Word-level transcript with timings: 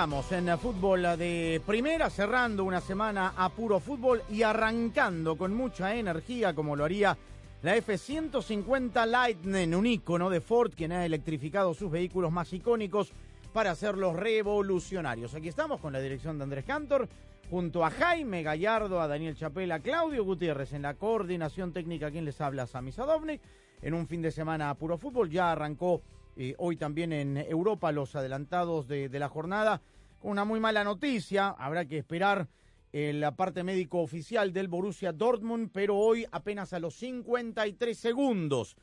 Estamos 0.00 0.32
en 0.32 0.58
Fútbol 0.58 1.02
de 1.18 1.60
Primera, 1.66 2.08
cerrando 2.08 2.64
una 2.64 2.80
semana 2.80 3.34
a 3.36 3.50
puro 3.50 3.80
fútbol 3.80 4.22
y 4.30 4.40
arrancando 4.42 5.36
con 5.36 5.52
mucha 5.52 5.94
energía, 5.94 6.54
como 6.54 6.74
lo 6.74 6.86
haría 6.86 7.18
la 7.60 7.76
F-150 7.76 9.04
Lightning, 9.04 9.74
un 9.74 9.86
ícono 9.86 10.30
de 10.30 10.40
Ford, 10.40 10.72
quien 10.74 10.92
ha 10.92 11.04
electrificado 11.04 11.74
sus 11.74 11.90
vehículos 11.90 12.32
más 12.32 12.50
icónicos 12.54 13.12
para 13.52 13.72
hacerlos 13.72 14.16
revolucionarios. 14.16 15.34
Aquí 15.34 15.48
estamos 15.48 15.82
con 15.82 15.92
la 15.92 16.00
dirección 16.00 16.38
de 16.38 16.44
Andrés 16.44 16.64
Cantor, 16.64 17.06
junto 17.50 17.84
a 17.84 17.90
Jaime 17.90 18.42
Gallardo, 18.42 19.02
a 19.02 19.06
Daniel 19.06 19.36
Chapela, 19.36 19.74
a 19.74 19.80
Claudio 19.80 20.24
Gutiérrez 20.24 20.72
en 20.72 20.80
la 20.80 20.94
coordinación 20.94 21.74
técnica, 21.74 22.10
quien 22.10 22.24
les 22.24 22.40
habla, 22.40 22.66
Sami 22.66 22.90
Sadovnik, 22.90 23.42
en 23.82 23.92
un 23.92 24.06
fin 24.06 24.22
de 24.22 24.30
semana 24.30 24.70
a 24.70 24.74
puro 24.76 24.96
fútbol. 24.96 25.28
Ya 25.28 25.52
arrancó 25.52 26.00
eh, 26.42 26.54
hoy 26.56 26.76
también 26.76 27.12
en 27.12 27.36
Europa 27.36 27.92
los 27.92 28.16
adelantados 28.16 28.88
de, 28.88 29.10
la 29.10 29.28
jornada 29.28 29.82
con 30.20 30.30
una 30.30 30.46
muy 30.46 30.58
mala 30.58 30.82
noticia. 30.84 31.48
Habrá 31.50 31.84
que 31.84 31.98
esperar 31.98 32.48
el 32.92 33.22
parte 33.36 33.62
médico 33.62 34.00
oficial 34.00 34.50
del 34.50 34.68
Borussia 34.68 35.12
Dortmund, 35.12 35.68
pero 35.70 35.98
hoy 35.98 36.24
apenas 36.32 36.72
a 36.72 36.78
los 36.78 36.94
53 36.94 37.94
segundos 37.94 38.74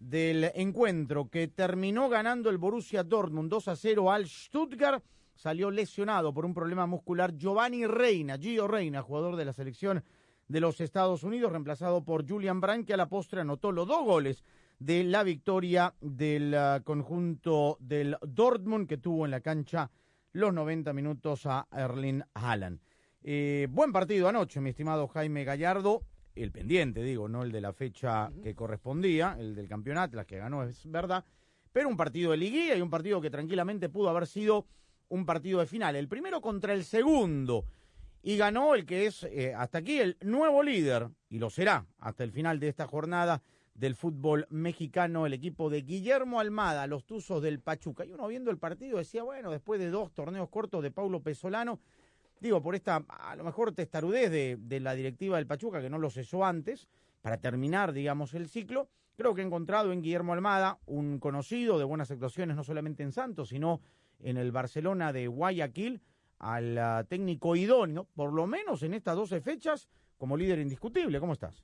del 0.00 0.52
encuentro 0.54 1.28
que 1.28 1.48
terminó 1.48 2.08
ganando 2.08 2.48
el 2.48 2.56
Borussia 2.56 3.04
Dortmund 3.04 3.50
2 3.50 3.68
a 3.68 3.76
0 3.76 4.10
al 4.10 4.26
Stuttgart, 4.26 5.04
salió 5.34 5.70
lesionado 5.70 6.32
por 6.32 6.46
un 6.46 6.54
problema 6.54 6.86
muscular 6.86 7.36
Giovanni 7.36 7.86
Reina, 7.86 8.38
Gio 8.38 8.66
Reina, 8.66 9.02
jugador 9.02 9.36
de 9.36 9.44
la 9.44 9.52
selección 9.52 10.02
de 10.48 10.60
los 10.60 10.80
Estados 10.80 11.24
Unidos, 11.24 11.52
reemplazado 11.52 12.04
por 12.04 12.26
Julian 12.26 12.62
Brandt, 12.62 12.86
que 12.86 12.94
a 12.94 12.96
la 12.96 13.10
postre 13.10 13.42
anotó 13.42 13.70
los 13.70 13.86
dos 13.86 14.02
goles 14.02 14.42
de 14.84 15.04
la 15.04 15.22
victoria 15.22 15.94
del 16.00 16.54
ah, 16.54 16.80
conjunto 16.82 17.76
del 17.80 18.16
Dortmund, 18.26 18.88
que 18.88 18.98
tuvo 18.98 19.24
en 19.24 19.30
la 19.30 19.40
cancha 19.40 19.90
los 20.32 20.52
90 20.52 20.92
minutos 20.92 21.46
a 21.46 21.68
Erling 21.70 22.24
Haaland. 22.34 22.80
Eh, 23.22 23.68
buen 23.70 23.92
partido 23.92 24.28
anoche, 24.28 24.60
mi 24.60 24.70
estimado 24.70 25.06
Jaime 25.06 25.44
Gallardo. 25.44 26.02
El 26.34 26.50
pendiente, 26.50 27.02
digo, 27.02 27.28
no 27.28 27.44
el 27.44 27.52
de 27.52 27.60
la 27.60 27.72
fecha 27.72 28.32
que 28.42 28.56
correspondía, 28.56 29.36
el 29.38 29.54
del 29.54 29.68
campeonato, 29.68 30.16
la 30.16 30.24
que 30.24 30.38
ganó 30.38 30.64
es 30.64 30.90
verdad, 30.90 31.24
pero 31.72 31.88
un 31.88 31.96
partido 31.96 32.32
de 32.32 32.38
liguilla 32.38 32.74
y 32.74 32.80
un 32.80 32.90
partido 32.90 33.20
que 33.20 33.30
tranquilamente 33.30 33.88
pudo 33.88 34.08
haber 34.08 34.26
sido 34.26 34.66
un 35.10 35.24
partido 35.24 35.60
de 35.60 35.66
final. 35.66 35.94
El 35.94 36.08
primero 36.08 36.40
contra 36.40 36.72
el 36.72 36.84
segundo. 36.84 37.66
Y 38.24 38.36
ganó 38.36 38.74
el 38.74 38.86
que 38.86 39.06
es 39.06 39.24
eh, 39.24 39.52
hasta 39.54 39.78
aquí 39.78 39.98
el 39.98 40.16
nuevo 40.22 40.62
líder, 40.62 41.08
y 41.28 41.38
lo 41.38 41.50
será 41.50 41.86
hasta 41.98 42.24
el 42.24 42.32
final 42.32 42.58
de 42.58 42.68
esta 42.68 42.86
jornada 42.86 43.42
del 43.74 43.96
fútbol 43.96 44.46
mexicano, 44.50 45.26
el 45.26 45.32
equipo 45.32 45.70
de 45.70 45.82
Guillermo 45.82 46.40
Almada, 46.40 46.86
los 46.86 47.04
Tuzos 47.04 47.42
del 47.42 47.60
Pachuca. 47.60 48.04
Y 48.04 48.12
uno 48.12 48.28
viendo 48.28 48.50
el 48.50 48.58
partido 48.58 48.98
decía, 48.98 49.22
bueno, 49.22 49.50
después 49.50 49.80
de 49.80 49.90
dos 49.90 50.12
torneos 50.12 50.48
cortos 50.48 50.82
de 50.82 50.90
Paulo 50.90 51.20
Pesolano, 51.20 51.80
digo, 52.40 52.60
por 52.60 52.74
esta, 52.74 53.04
a 53.08 53.36
lo 53.36 53.44
mejor, 53.44 53.72
testarudez 53.72 54.30
de, 54.30 54.58
de 54.60 54.80
la 54.80 54.94
directiva 54.94 55.36
del 55.36 55.46
Pachuca, 55.46 55.80
que 55.80 55.90
no 55.90 55.98
lo 55.98 56.10
cesó 56.10 56.44
antes, 56.44 56.88
para 57.22 57.38
terminar, 57.38 57.92
digamos, 57.92 58.34
el 58.34 58.48
ciclo, 58.48 58.88
creo 59.16 59.34
que 59.34 59.42
he 59.42 59.44
encontrado 59.44 59.92
en 59.92 60.02
Guillermo 60.02 60.32
Almada 60.32 60.78
un 60.86 61.18
conocido 61.18 61.78
de 61.78 61.84
buenas 61.84 62.10
actuaciones, 62.10 62.56
no 62.56 62.64
solamente 62.64 63.02
en 63.02 63.12
Santos, 63.12 63.50
sino 63.50 63.80
en 64.18 64.36
el 64.36 64.52
Barcelona 64.52 65.12
de 65.12 65.28
Guayaquil, 65.28 66.00
al 66.38 66.76
ah, 66.76 67.04
técnico 67.08 67.54
idóneo, 67.54 68.08
por 68.14 68.32
lo 68.32 68.46
menos 68.46 68.82
en 68.82 68.94
estas 68.94 69.16
12 69.16 69.40
fechas, 69.40 69.88
como 70.18 70.36
líder 70.36 70.58
indiscutible. 70.58 71.20
¿Cómo 71.20 71.32
estás? 71.32 71.62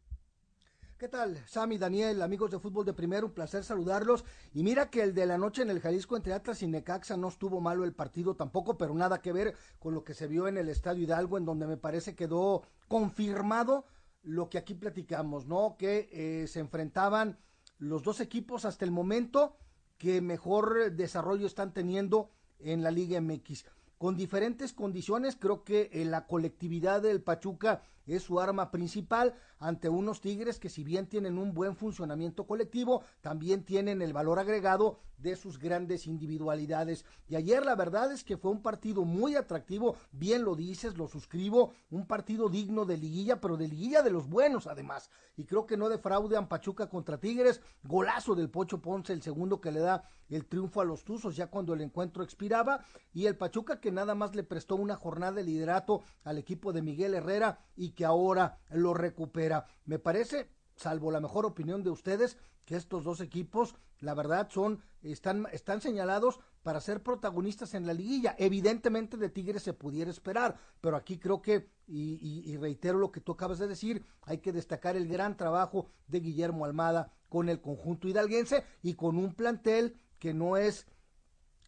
¿Qué 0.99 1.07
tal, 1.07 1.41
Sammy, 1.47 1.79
Daniel, 1.79 2.21
amigos 2.23 2.51
de 2.51 2.59
fútbol 2.59 2.85
de 2.85 2.93
primero? 2.93 3.29
Un 3.29 3.33
placer 3.33 3.63
saludarlos. 3.63 4.25
Y 4.53 4.65
mira 4.65 4.91
que 4.91 5.01
el 5.01 5.15
de 5.15 5.27
la 5.27 5.39
noche 5.39 5.63
en 5.63 5.71
el 5.71 5.79
Jalisco 5.79 6.17
entre 6.17 6.33
Atlas 6.33 6.61
y 6.61 6.67
Necaxa 6.67 7.17
no 7.17 7.29
estuvo 7.29 7.61
malo 7.61 7.85
el 7.85 7.93
partido 7.93 8.35
tampoco, 8.35 8.77
pero 8.77 8.93
nada 8.95 9.23
que 9.23 9.33
ver 9.33 9.55
con 9.79 9.95
lo 9.95 10.03
que 10.03 10.13
se 10.13 10.27
vio 10.27 10.49
en 10.49 10.59
el 10.59 10.69
Estadio 10.69 11.05
Hidalgo, 11.05 11.39
en 11.39 11.45
donde 11.45 11.69
me 11.69 11.77
parece 11.77 12.17
quedó 12.17 12.65
confirmado 12.89 13.85
lo 14.25 14.51
que 14.51 14.59
aquí 14.59 14.75
platicamos, 14.75 15.47
¿no? 15.47 15.77
Que 15.79 16.09
eh, 16.11 16.49
se 16.49 16.59
enfrentaban 16.59 17.39
los 17.79 18.03
dos 18.03 18.19
equipos 18.19 18.65
hasta 18.65 18.85
el 18.85 18.91
momento 18.91 19.57
que 19.99 20.21
mejor 20.21 20.91
desarrollo 20.97 21.47
están 21.47 21.73
teniendo 21.73 22.33
en 22.59 22.83
la 22.83 22.91
Liga 22.91 23.21
MX. 23.21 23.67
Con 23.99 24.17
diferentes 24.17 24.73
condiciones, 24.73 25.37
creo 25.37 25.63
que 25.63 25.91
eh, 25.93 26.05
la 26.05 26.27
colectividad 26.27 27.03
del 27.03 27.23
Pachuca 27.23 27.83
es 28.17 28.23
su 28.23 28.41
arma 28.41 28.71
principal 28.71 29.35
ante 29.59 29.89
unos 29.89 30.21
Tigres 30.21 30.59
que 30.59 30.69
si 30.69 30.85
bien 30.85 31.07
tienen 31.07 31.39
un 31.39 31.53
buen 31.53 31.77
funcionamiento 31.77 32.47
colectivo, 32.47 33.03
también 33.21 33.65
tienen 33.65 34.03
el 34.03 34.13
valor 34.13 34.39
agregado 34.39 35.01
de 35.19 35.37
sus 35.37 35.59
grandes 35.59 36.07
individualidades. 36.07 37.05
Y 37.29 37.37
ayer 37.37 37.65
la 37.65 37.75
verdad 37.75 38.13
es 38.13 38.25
que 38.25 38.37
fue 38.37 38.51
un 38.51 38.63
partido 38.63 39.05
muy 39.05 39.35
atractivo, 39.35 39.97
bien 40.13 40.45
lo 40.45 40.55
dices, 40.55 40.97
lo 40.97 41.09
suscribo, 41.09 41.73
un 41.91 42.07
partido 42.07 42.49
digno 42.49 42.85
de 42.85 42.97
liguilla, 42.97 43.41
pero 43.41 43.57
de 43.57 43.69
liguilla 43.69 44.03
de 44.03 44.11
los 44.11 44.29
buenos 44.29 44.67
además. 44.67 45.11
Y 45.37 45.45
creo 45.45 45.67
que 45.67 45.77
no 45.77 45.89
defraudean 45.89 46.49
Pachuca 46.49 46.89
contra 46.89 47.19
Tigres, 47.19 47.61
golazo 47.83 48.35
del 48.35 48.51
Pocho 48.51 48.81
Ponce, 48.81 49.13
el 49.13 49.23
segundo 49.23 49.61
que 49.61 49.73
le 49.73 49.81
da 49.81 50.09
el 50.29 50.47
triunfo 50.47 50.81
a 50.81 50.85
los 50.85 51.05
Tuzos 51.05 51.37
ya 51.37 51.49
cuando 51.49 51.75
el 51.75 51.81
encuentro 51.81 52.23
expiraba, 52.23 52.85
y 53.13 53.27
el 53.27 53.37
Pachuca 53.37 53.81
que 53.81 53.91
nada 53.91 54.15
más 54.15 54.35
le 54.35 54.45
prestó 54.45 54.77
una 54.77 54.97
jornada 54.97 55.33
de 55.33 55.45
liderato 55.45 56.03
al 56.25 56.39
equipo 56.39 56.73
de 56.73 56.83
Miguel 56.83 57.15
Herrera 57.15 57.61
y 57.77 57.91
que 57.99 58.05
ahora 58.05 58.61
lo 58.71 58.95
recupera. 58.95 59.67
Me 59.85 59.99
parece, 59.99 60.49
salvo 60.77 61.11
la 61.11 61.19
mejor 61.19 61.45
opinión 61.45 61.83
de 61.83 61.91
ustedes, 61.91 62.39
que 62.65 62.77
estos 62.77 63.03
dos 63.03 63.21
equipos, 63.21 63.75
la 63.99 64.15
verdad, 64.15 64.49
son, 64.53 64.81
están, 65.03 65.49
están 65.51 65.81
señalados 65.81 66.39
para 66.63 66.81
ser 66.81 67.03
protagonistas 67.03 67.75
en 67.75 67.89
la 67.89 67.95
liguilla. 67.95 68.37
Evidentemente 68.39 69.17
de 69.17 69.31
Tigres 69.31 69.65
se 69.65 69.73
pudiera 69.73 70.13
esperar, 70.13 70.57
pero 70.81 70.97
aquí 70.97 71.19
creo 71.19 71.43
que, 71.43 71.73
y, 71.89 72.21
y, 72.23 72.49
y 72.49 72.57
reitero 72.57 72.99
lo 72.99 73.11
que 73.11 73.21
tú 73.21 73.33
acabas 73.33 73.59
de 73.59 73.67
decir, 73.67 74.05
hay 74.23 74.39
que 74.39 74.53
destacar 74.53 74.95
el 74.95 75.09
gran 75.09 75.37
trabajo 75.37 75.89
de 76.07 76.21
Guillermo 76.21 76.67
Almada 76.67 77.11
con 77.29 77.49
el 77.49 77.61
conjunto 77.61 78.07
hidalguense 78.07 78.63
y 78.81 78.95
con 78.95 79.19
un 79.19 79.35
plantel 79.35 79.99
que 80.21 80.33
no 80.35 80.57
es 80.57 80.87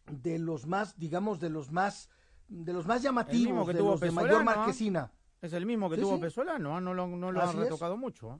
de 0.09 0.39
los 0.39 0.65
más, 0.65 0.97
digamos, 0.97 1.41
de 1.41 1.49
los 1.49 1.73
más, 1.73 2.09
de 2.47 2.71
los 2.71 2.87
más 2.87 3.01
llamativos, 3.01 3.67
que 3.67 3.73
de 3.73 3.79
tuvo 3.79 3.91
los 3.91 3.99
de 3.99 4.11
mayor 4.11 4.45
marquesina. 4.45 5.11
Es 5.41 5.53
el 5.53 5.65
mismo 5.65 5.89
que 5.89 5.95
Sí, 5.95 6.01
tuvo 6.01 6.15
sí. 6.15 6.21
Pesolano, 6.21 6.75
¿ah? 6.75 6.81
no 6.81 6.93
lo, 6.93 7.07
no 7.07 7.31
lo 7.31 7.41
Así 7.41 7.57
ha 7.57 7.61
es. 7.61 7.65
retocado 7.69 7.97
mucho. 7.97 8.31
¿ah? 8.31 8.39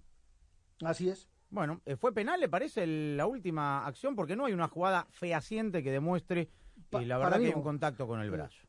Así 0.86 1.10
es. 1.10 1.28
Bueno, 1.50 1.82
eh, 1.86 1.96
¿fue 1.96 2.14
penal, 2.14 2.40
le 2.40 2.48
parece, 2.48 2.86
la 2.88 3.26
última 3.26 3.86
acción? 3.86 4.16
Porque 4.16 4.36
no 4.36 4.46
hay 4.46 4.54
una 4.54 4.68
jugada 4.68 5.08
fehaciente 5.10 5.84
que 5.84 5.92
demuestre, 5.92 6.50
Pa- 6.90 7.02
eh, 7.02 7.06
la 7.06 7.18
verdad, 7.18 7.40
que 7.40 7.48
hay 7.48 7.54
un 7.54 7.64
contacto 7.64 8.08
con 8.08 8.20
el 8.22 8.28
Sí. 8.28 8.32
brazo. 8.32 8.68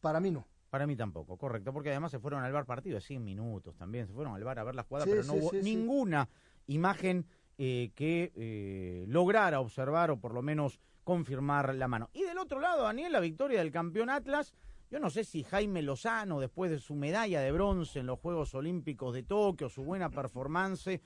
Para 0.00 0.20
mí 0.20 0.30
no. 0.30 0.46
Para 0.70 0.86
mí 0.88 0.96
tampoco, 0.96 1.36
correcto, 1.36 1.72
porque 1.72 1.90
además 1.90 2.10
se 2.10 2.18
fueron 2.18 2.42
al 2.42 2.52
bar 2.52 2.66
partido 2.66 2.96
de 2.96 3.00
100 3.00 3.22
minutos 3.24 3.76
también, 3.76 4.08
se 4.08 4.12
fueron 4.12 4.34
al 4.34 4.42
bar 4.42 4.58
a 4.58 4.64
ver 4.64 4.74
la 4.74 4.82
jugada, 4.82 5.04
Sí, 5.04 5.10
pero 5.12 5.22
no 5.24 5.34
hubo 5.34 5.52
ninguna 5.52 6.28
imagen 6.66 7.26
eh, 7.58 7.92
que 7.94 8.32
eh, 8.34 9.04
lograra 9.06 9.60
observar 9.60 10.10
o 10.10 10.16
por 10.18 10.34
lo 10.34 10.42
menos 10.42 10.80
confirmar 11.04 11.72
la 11.76 11.86
mano. 11.86 12.10
Y 12.12 12.22
del 12.24 12.38
otro 12.38 12.58
lado, 12.58 12.82
Daniel, 12.82 13.12
la 13.12 13.20
victoria 13.20 13.60
del 13.60 13.70
campeón 13.70 14.10
Atlas, 14.10 14.52
yo 14.94 15.00
no 15.00 15.10
sé 15.10 15.24
si 15.24 15.42
Jaime 15.42 15.82
Lozano, 15.82 16.38
después 16.38 16.70
de 16.70 16.78
su 16.78 16.94
medalla 16.94 17.40
de 17.40 17.50
bronce 17.50 17.98
en 17.98 18.06
los 18.06 18.20
Juegos 18.20 18.54
Olímpicos 18.54 19.12
de 19.12 19.24
Tokio, 19.24 19.68
su 19.68 19.82
buena 19.82 20.08
performance, 20.08 20.86
eh, 20.86 21.00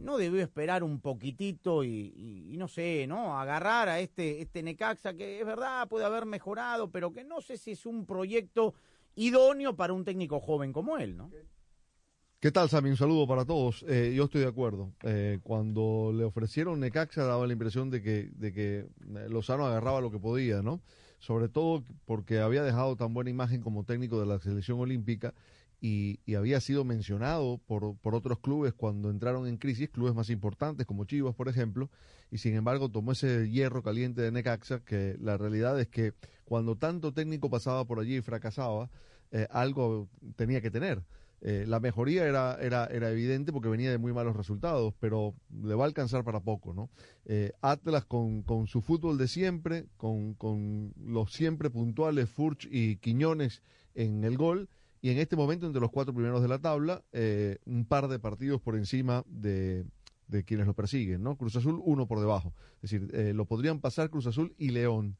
no 0.00 0.16
debió 0.16 0.42
esperar 0.42 0.82
un 0.82 0.98
poquitito 0.98 1.84
y, 1.84 2.56
no 2.58 2.66
sé, 2.66 3.06
¿no? 3.06 3.38
Agarrar 3.38 3.88
a 3.88 4.00
este, 4.00 4.42
este 4.42 4.64
Necaxa 4.64 5.14
que 5.14 5.38
es 5.38 5.46
verdad, 5.46 5.86
puede 5.86 6.04
haber 6.04 6.26
mejorado, 6.26 6.90
pero 6.90 7.12
que 7.12 7.22
no 7.22 7.40
sé 7.40 7.56
si 7.56 7.70
es 7.70 7.86
un 7.86 8.04
proyecto 8.04 8.74
idóneo 9.14 9.76
para 9.76 9.92
un 9.92 10.04
técnico 10.04 10.40
joven 10.40 10.72
como 10.72 10.98
él, 10.98 11.16
¿no? 11.16 11.30
¿Qué 12.40 12.50
tal, 12.50 12.68
Sammy? 12.68 12.90
Un 12.90 12.96
saludo 12.96 13.28
para 13.28 13.44
todos. 13.44 13.84
Eh, 13.86 14.12
yo 14.16 14.24
estoy 14.24 14.40
de 14.40 14.48
acuerdo. 14.48 14.90
Eh, 15.04 15.38
cuando 15.44 16.10
le 16.12 16.24
ofrecieron 16.24 16.80
Necaxa 16.80 17.22
daba 17.22 17.46
la 17.46 17.52
impresión 17.52 17.90
de 17.90 18.02
que, 18.02 18.32
de 18.34 18.52
que 18.52 18.88
Lozano 19.28 19.66
agarraba 19.66 20.00
lo 20.00 20.10
que 20.10 20.18
podía, 20.18 20.62
¿no? 20.62 20.82
Sobre 21.24 21.48
todo 21.48 21.82
porque 22.04 22.40
había 22.40 22.62
dejado 22.62 22.96
tan 22.96 23.14
buena 23.14 23.30
imagen 23.30 23.62
como 23.62 23.84
técnico 23.84 24.20
de 24.20 24.26
la 24.26 24.38
selección 24.40 24.78
olímpica 24.78 25.32
y, 25.80 26.20
había 26.36 26.60
sido 26.60 26.84
mencionado 26.84 27.62
por, 27.66 27.96
por 27.96 28.14
otros 28.14 28.40
clubes 28.40 28.74
cuando 28.74 29.08
entraron 29.08 29.46
en 29.46 29.56
crisis, 29.56 29.88
clubes 29.88 30.14
más 30.14 30.28
importantes 30.28 30.86
como 30.86 31.06
Chivas, 31.06 31.34
por 31.34 31.48
ejemplo, 31.48 31.88
y 32.30 32.36
sin 32.36 32.54
embargo 32.54 32.90
tomó 32.90 33.12
ese 33.12 33.48
hierro 33.50 33.82
caliente 33.82 34.20
de 34.20 34.32
Necaxa, 34.32 34.80
que 34.80 35.16
la 35.18 35.38
realidad 35.38 35.80
es 35.80 35.88
que 35.88 36.12
cuando 36.44 36.76
tanto 36.76 37.14
técnico 37.14 37.48
pasaba 37.48 37.86
por 37.86 38.00
allí 38.00 38.16
y 38.16 38.20
fracasaba, 38.20 38.90
eh, 39.30 39.46
algo 39.50 40.10
tenía 40.36 40.60
que 40.60 40.70
tener. 40.70 41.02
Eh, 41.46 41.66
la 41.68 41.78
mejoría 41.78 42.26
era, 42.26 42.56
era, 42.58 42.86
era 42.86 43.10
evidente 43.10 43.52
porque 43.52 43.68
venía 43.68 43.90
de 43.90 43.98
muy 43.98 44.14
malos 44.14 44.34
resultados, 44.34 44.94
pero 44.98 45.34
le 45.62 45.74
va 45.74 45.84
a 45.84 45.86
alcanzar 45.86 46.24
para 46.24 46.40
poco, 46.40 46.72
¿no? 46.72 46.88
Eh, 47.26 47.52
Atlas 47.60 48.06
con, 48.06 48.42
con 48.42 48.66
su 48.66 48.80
fútbol 48.80 49.18
de 49.18 49.28
siempre, 49.28 49.84
con, 49.98 50.32
con 50.32 50.94
los 50.96 51.34
siempre 51.34 51.68
puntuales 51.68 52.30
Furch 52.30 52.66
y 52.70 52.96
Quiñones 52.96 53.62
en 53.94 54.24
el 54.24 54.38
gol, 54.38 54.70
y 55.02 55.10
en 55.10 55.18
este 55.18 55.36
momento 55.36 55.66
entre 55.66 55.82
los 55.82 55.90
cuatro 55.90 56.14
primeros 56.14 56.40
de 56.40 56.48
la 56.48 56.60
tabla, 56.60 57.02
eh, 57.12 57.58
un 57.66 57.84
par 57.84 58.08
de 58.08 58.18
partidos 58.18 58.62
por 58.62 58.74
encima 58.74 59.22
de, 59.26 59.84
de 60.28 60.44
quienes 60.44 60.66
lo 60.66 60.72
persiguen, 60.72 61.22
¿no? 61.22 61.36
Cruz 61.36 61.56
Azul 61.56 61.78
uno 61.84 62.06
por 62.06 62.20
debajo, 62.20 62.54
es 62.80 62.90
decir, 62.90 63.34
lo 63.34 63.44
podrían 63.44 63.80
pasar 63.80 64.08
Cruz 64.08 64.26
Azul 64.26 64.54
y 64.56 64.70
León 64.70 65.18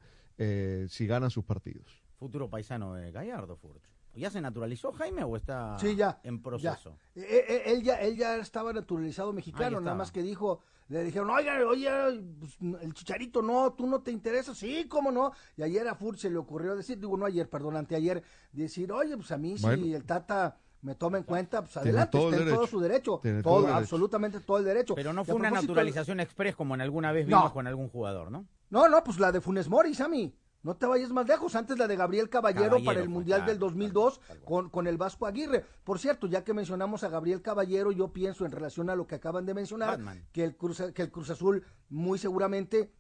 si 0.89 1.07
ganan 1.07 1.31
sus 1.31 1.45
partidos. 1.45 2.03
Futuro 2.19 2.49
paisano 2.49 2.95
de 2.95 3.13
Gallardo, 3.13 3.57
Furch. 3.59 3.94
¿Ya 4.17 4.31
se 4.31 4.41
naturalizó 4.41 4.93
Jaime 4.93 5.25
o 5.25 5.37
está 5.37 5.79
Sí, 5.79 5.97
ya, 5.97 6.21
en 6.23 6.41
proceso? 6.43 6.97
Eh, 7.15 7.45
eh, 7.49 7.63
él, 7.67 7.83
ya, 7.83 7.97
él 8.01 8.17
ya 8.17 8.37
estaba 8.37 8.73
naturalizado 8.73 9.33
mexicano, 9.33 9.81
nada 9.81 9.97
más 9.97 10.13
que 10.13 10.23
dijo, 10.23 10.61
le 10.89 11.03
dijeron, 11.03 11.31
oye, 11.31 11.51
oye, 11.65 11.91
pues, 12.39 12.57
el 12.83 12.93
chicharito 12.95 13.43
no, 13.43 13.73
tú 13.73 13.87
no 13.87 14.03
te 14.03 14.11
interesa, 14.13 14.55
sí, 14.55 14.87
cómo 14.89 15.11
no. 15.11 15.33
Y 15.57 15.63
ayer 15.63 15.87
a 15.89 15.95
Furch 15.95 16.19
se 16.19 16.31
le 16.31 16.37
ocurrió 16.37 16.77
decir, 16.77 16.99
digo, 16.99 17.17
no 17.17 17.27
ayer, 17.27 17.49
perdón, 17.49 17.77
anteayer, 17.77 18.23
decir, 18.53 18.93
oye, 18.93 19.17
pues 19.17 19.31
a 19.33 19.39
mí 19.39 19.57
Bueno. 19.61 19.83
si 19.83 19.95
el 19.95 20.05
Tata 20.05 20.59
me 20.83 20.95
toma 20.95 21.17
en 21.17 21.25
cuenta, 21.25 21.63
pues 21.63 21.73
Tiene 21.73 21.89
adelante, 21.91 22.19
está 22.19 22.37
en 22.37 22.55
todo 22.55 22.67
su 22.67 22.79
derecho, 22.81 23.19
Tiene 23.23 23.43
todo, 23.43 23.53
todo 23.55 23.61
el 23.61 23.67
derecho. 23.67 23.79
absolutamente 23.79 24.41
todo 24.41 24.59
el 24.59 24.65
derecho. 24.65 24.95
Pero 24.95 25.13
no 25.15 25.25
fue 25.25 25.35
una 25.35 25.51
naturalización 25.51 26.21
express 26.21 26.55
como 26.55 26.75
en 26.75 26.83
alguna 26.83 27.11
vez 27.11 27.27
No. 27.27 27.39
vimos 27.39 27.53
con 27.53 27.67
algún 27.67 27.89
jugador, 27.89 28.31
¿no? 28.31 28.47
No, 28.69 28.89
no, 28.89 29.03
pues 29.03 29.19
la 29.19 29.33
de 29.33 29.41
Funes 29.41 29.69
Mori, 29.69 29.95
Sammy. 29.95 30.35
No 30.65 30.77
te 30.77 30.87
vayas 30.87 31.11
más 31.11 31.29
lejos. 31.29 31.55
Antes 31.55 31.79
la 31.79 31.87
de 31.87 31.95
Gabriel 31.95 32.29
Caballero, 32.29 32.65
Caballero 32.65 32.85
para 32.87 33.01
el 33.01 33.07
fue, 33.07 33.13
Mundial 33.13 33.41
claro, 33.41 33.53
del 33.53 33.59
2002 33.61 34.19
tal 34.19 34.27
cual. 34.27 34.45
con, 34.45 34.71
con 34.71 34.87
el 34.87 34.97
Vasco 34.97 35.27
Aguirre. 35.27 35.65
Por 35.85 35.99
cierto, 35.99 36.27
ya 36.27 36.43
que 36.43 36.55
mencionamos 36.55 37.05
a 37.05 37.09
Gabriel 37.09 37.43
Caballero, 37.43 37.93
yo 37.93 38.13
pienso 38.13 38.45
en 38.45 38.51
relación 38.51 38.91
a 38.91 38.97
lo 38.97 39.07
que 39.07 39.15
acaban 39.15 39.47
de 39.47 39.55
mencionar, 39.55 39.91
Batman. 39.91 40.27
que 40.33 40.43
el, 40.43 40.57
Cruz, 40.57 40.83
que 40.95 41.03
el 41.03 41.11
Cruz 41.13 41.31
Azul 41.31 41.65
muy 41.91 42.19
seguramente 42.19 42.93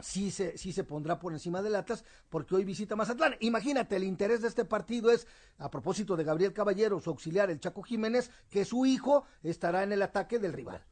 sí 0.00 0.30
se, 0.30 0.56
sí 0.58 0.72
se 0.72 0.84
pondrá 0.84 1.18
por 1.18 1.32
encima 1.32 1.62
del 1.62 1.76
Atlas 1.76 2.04
porque 2.28 2.56
hoy 2.56 2.64
visita 2.64 2.96
Mazatlán. 2.96 3.36
Imagínate, 3.40 3.96
el 3.96 4.04
interés 4.04 4.42
de 4.42 4.48
este 4.48 4.64
partido 4.64 5.10
es, 5.10 5.26
a 5.58 5.70
propósito 5.70 6.16
de 6.16 6.24
Gabriel 6.24 6.52
Caballero, 6.52 7.00
su 7.00 7.10
auxiliar, 7.10 7.50
el 7.50 7.60
Chaco 7.60 7.82
Jiménez, 7.82 8.30
que 8.50 8.64
su 8.64 8.86
hijo 8.86 9.24
estará 9.42 9.82
en 9.82 9.92
el 9.92 10.02
ataque 10.02 10.38
del 10.38 10.52
rival. 10.52 10.84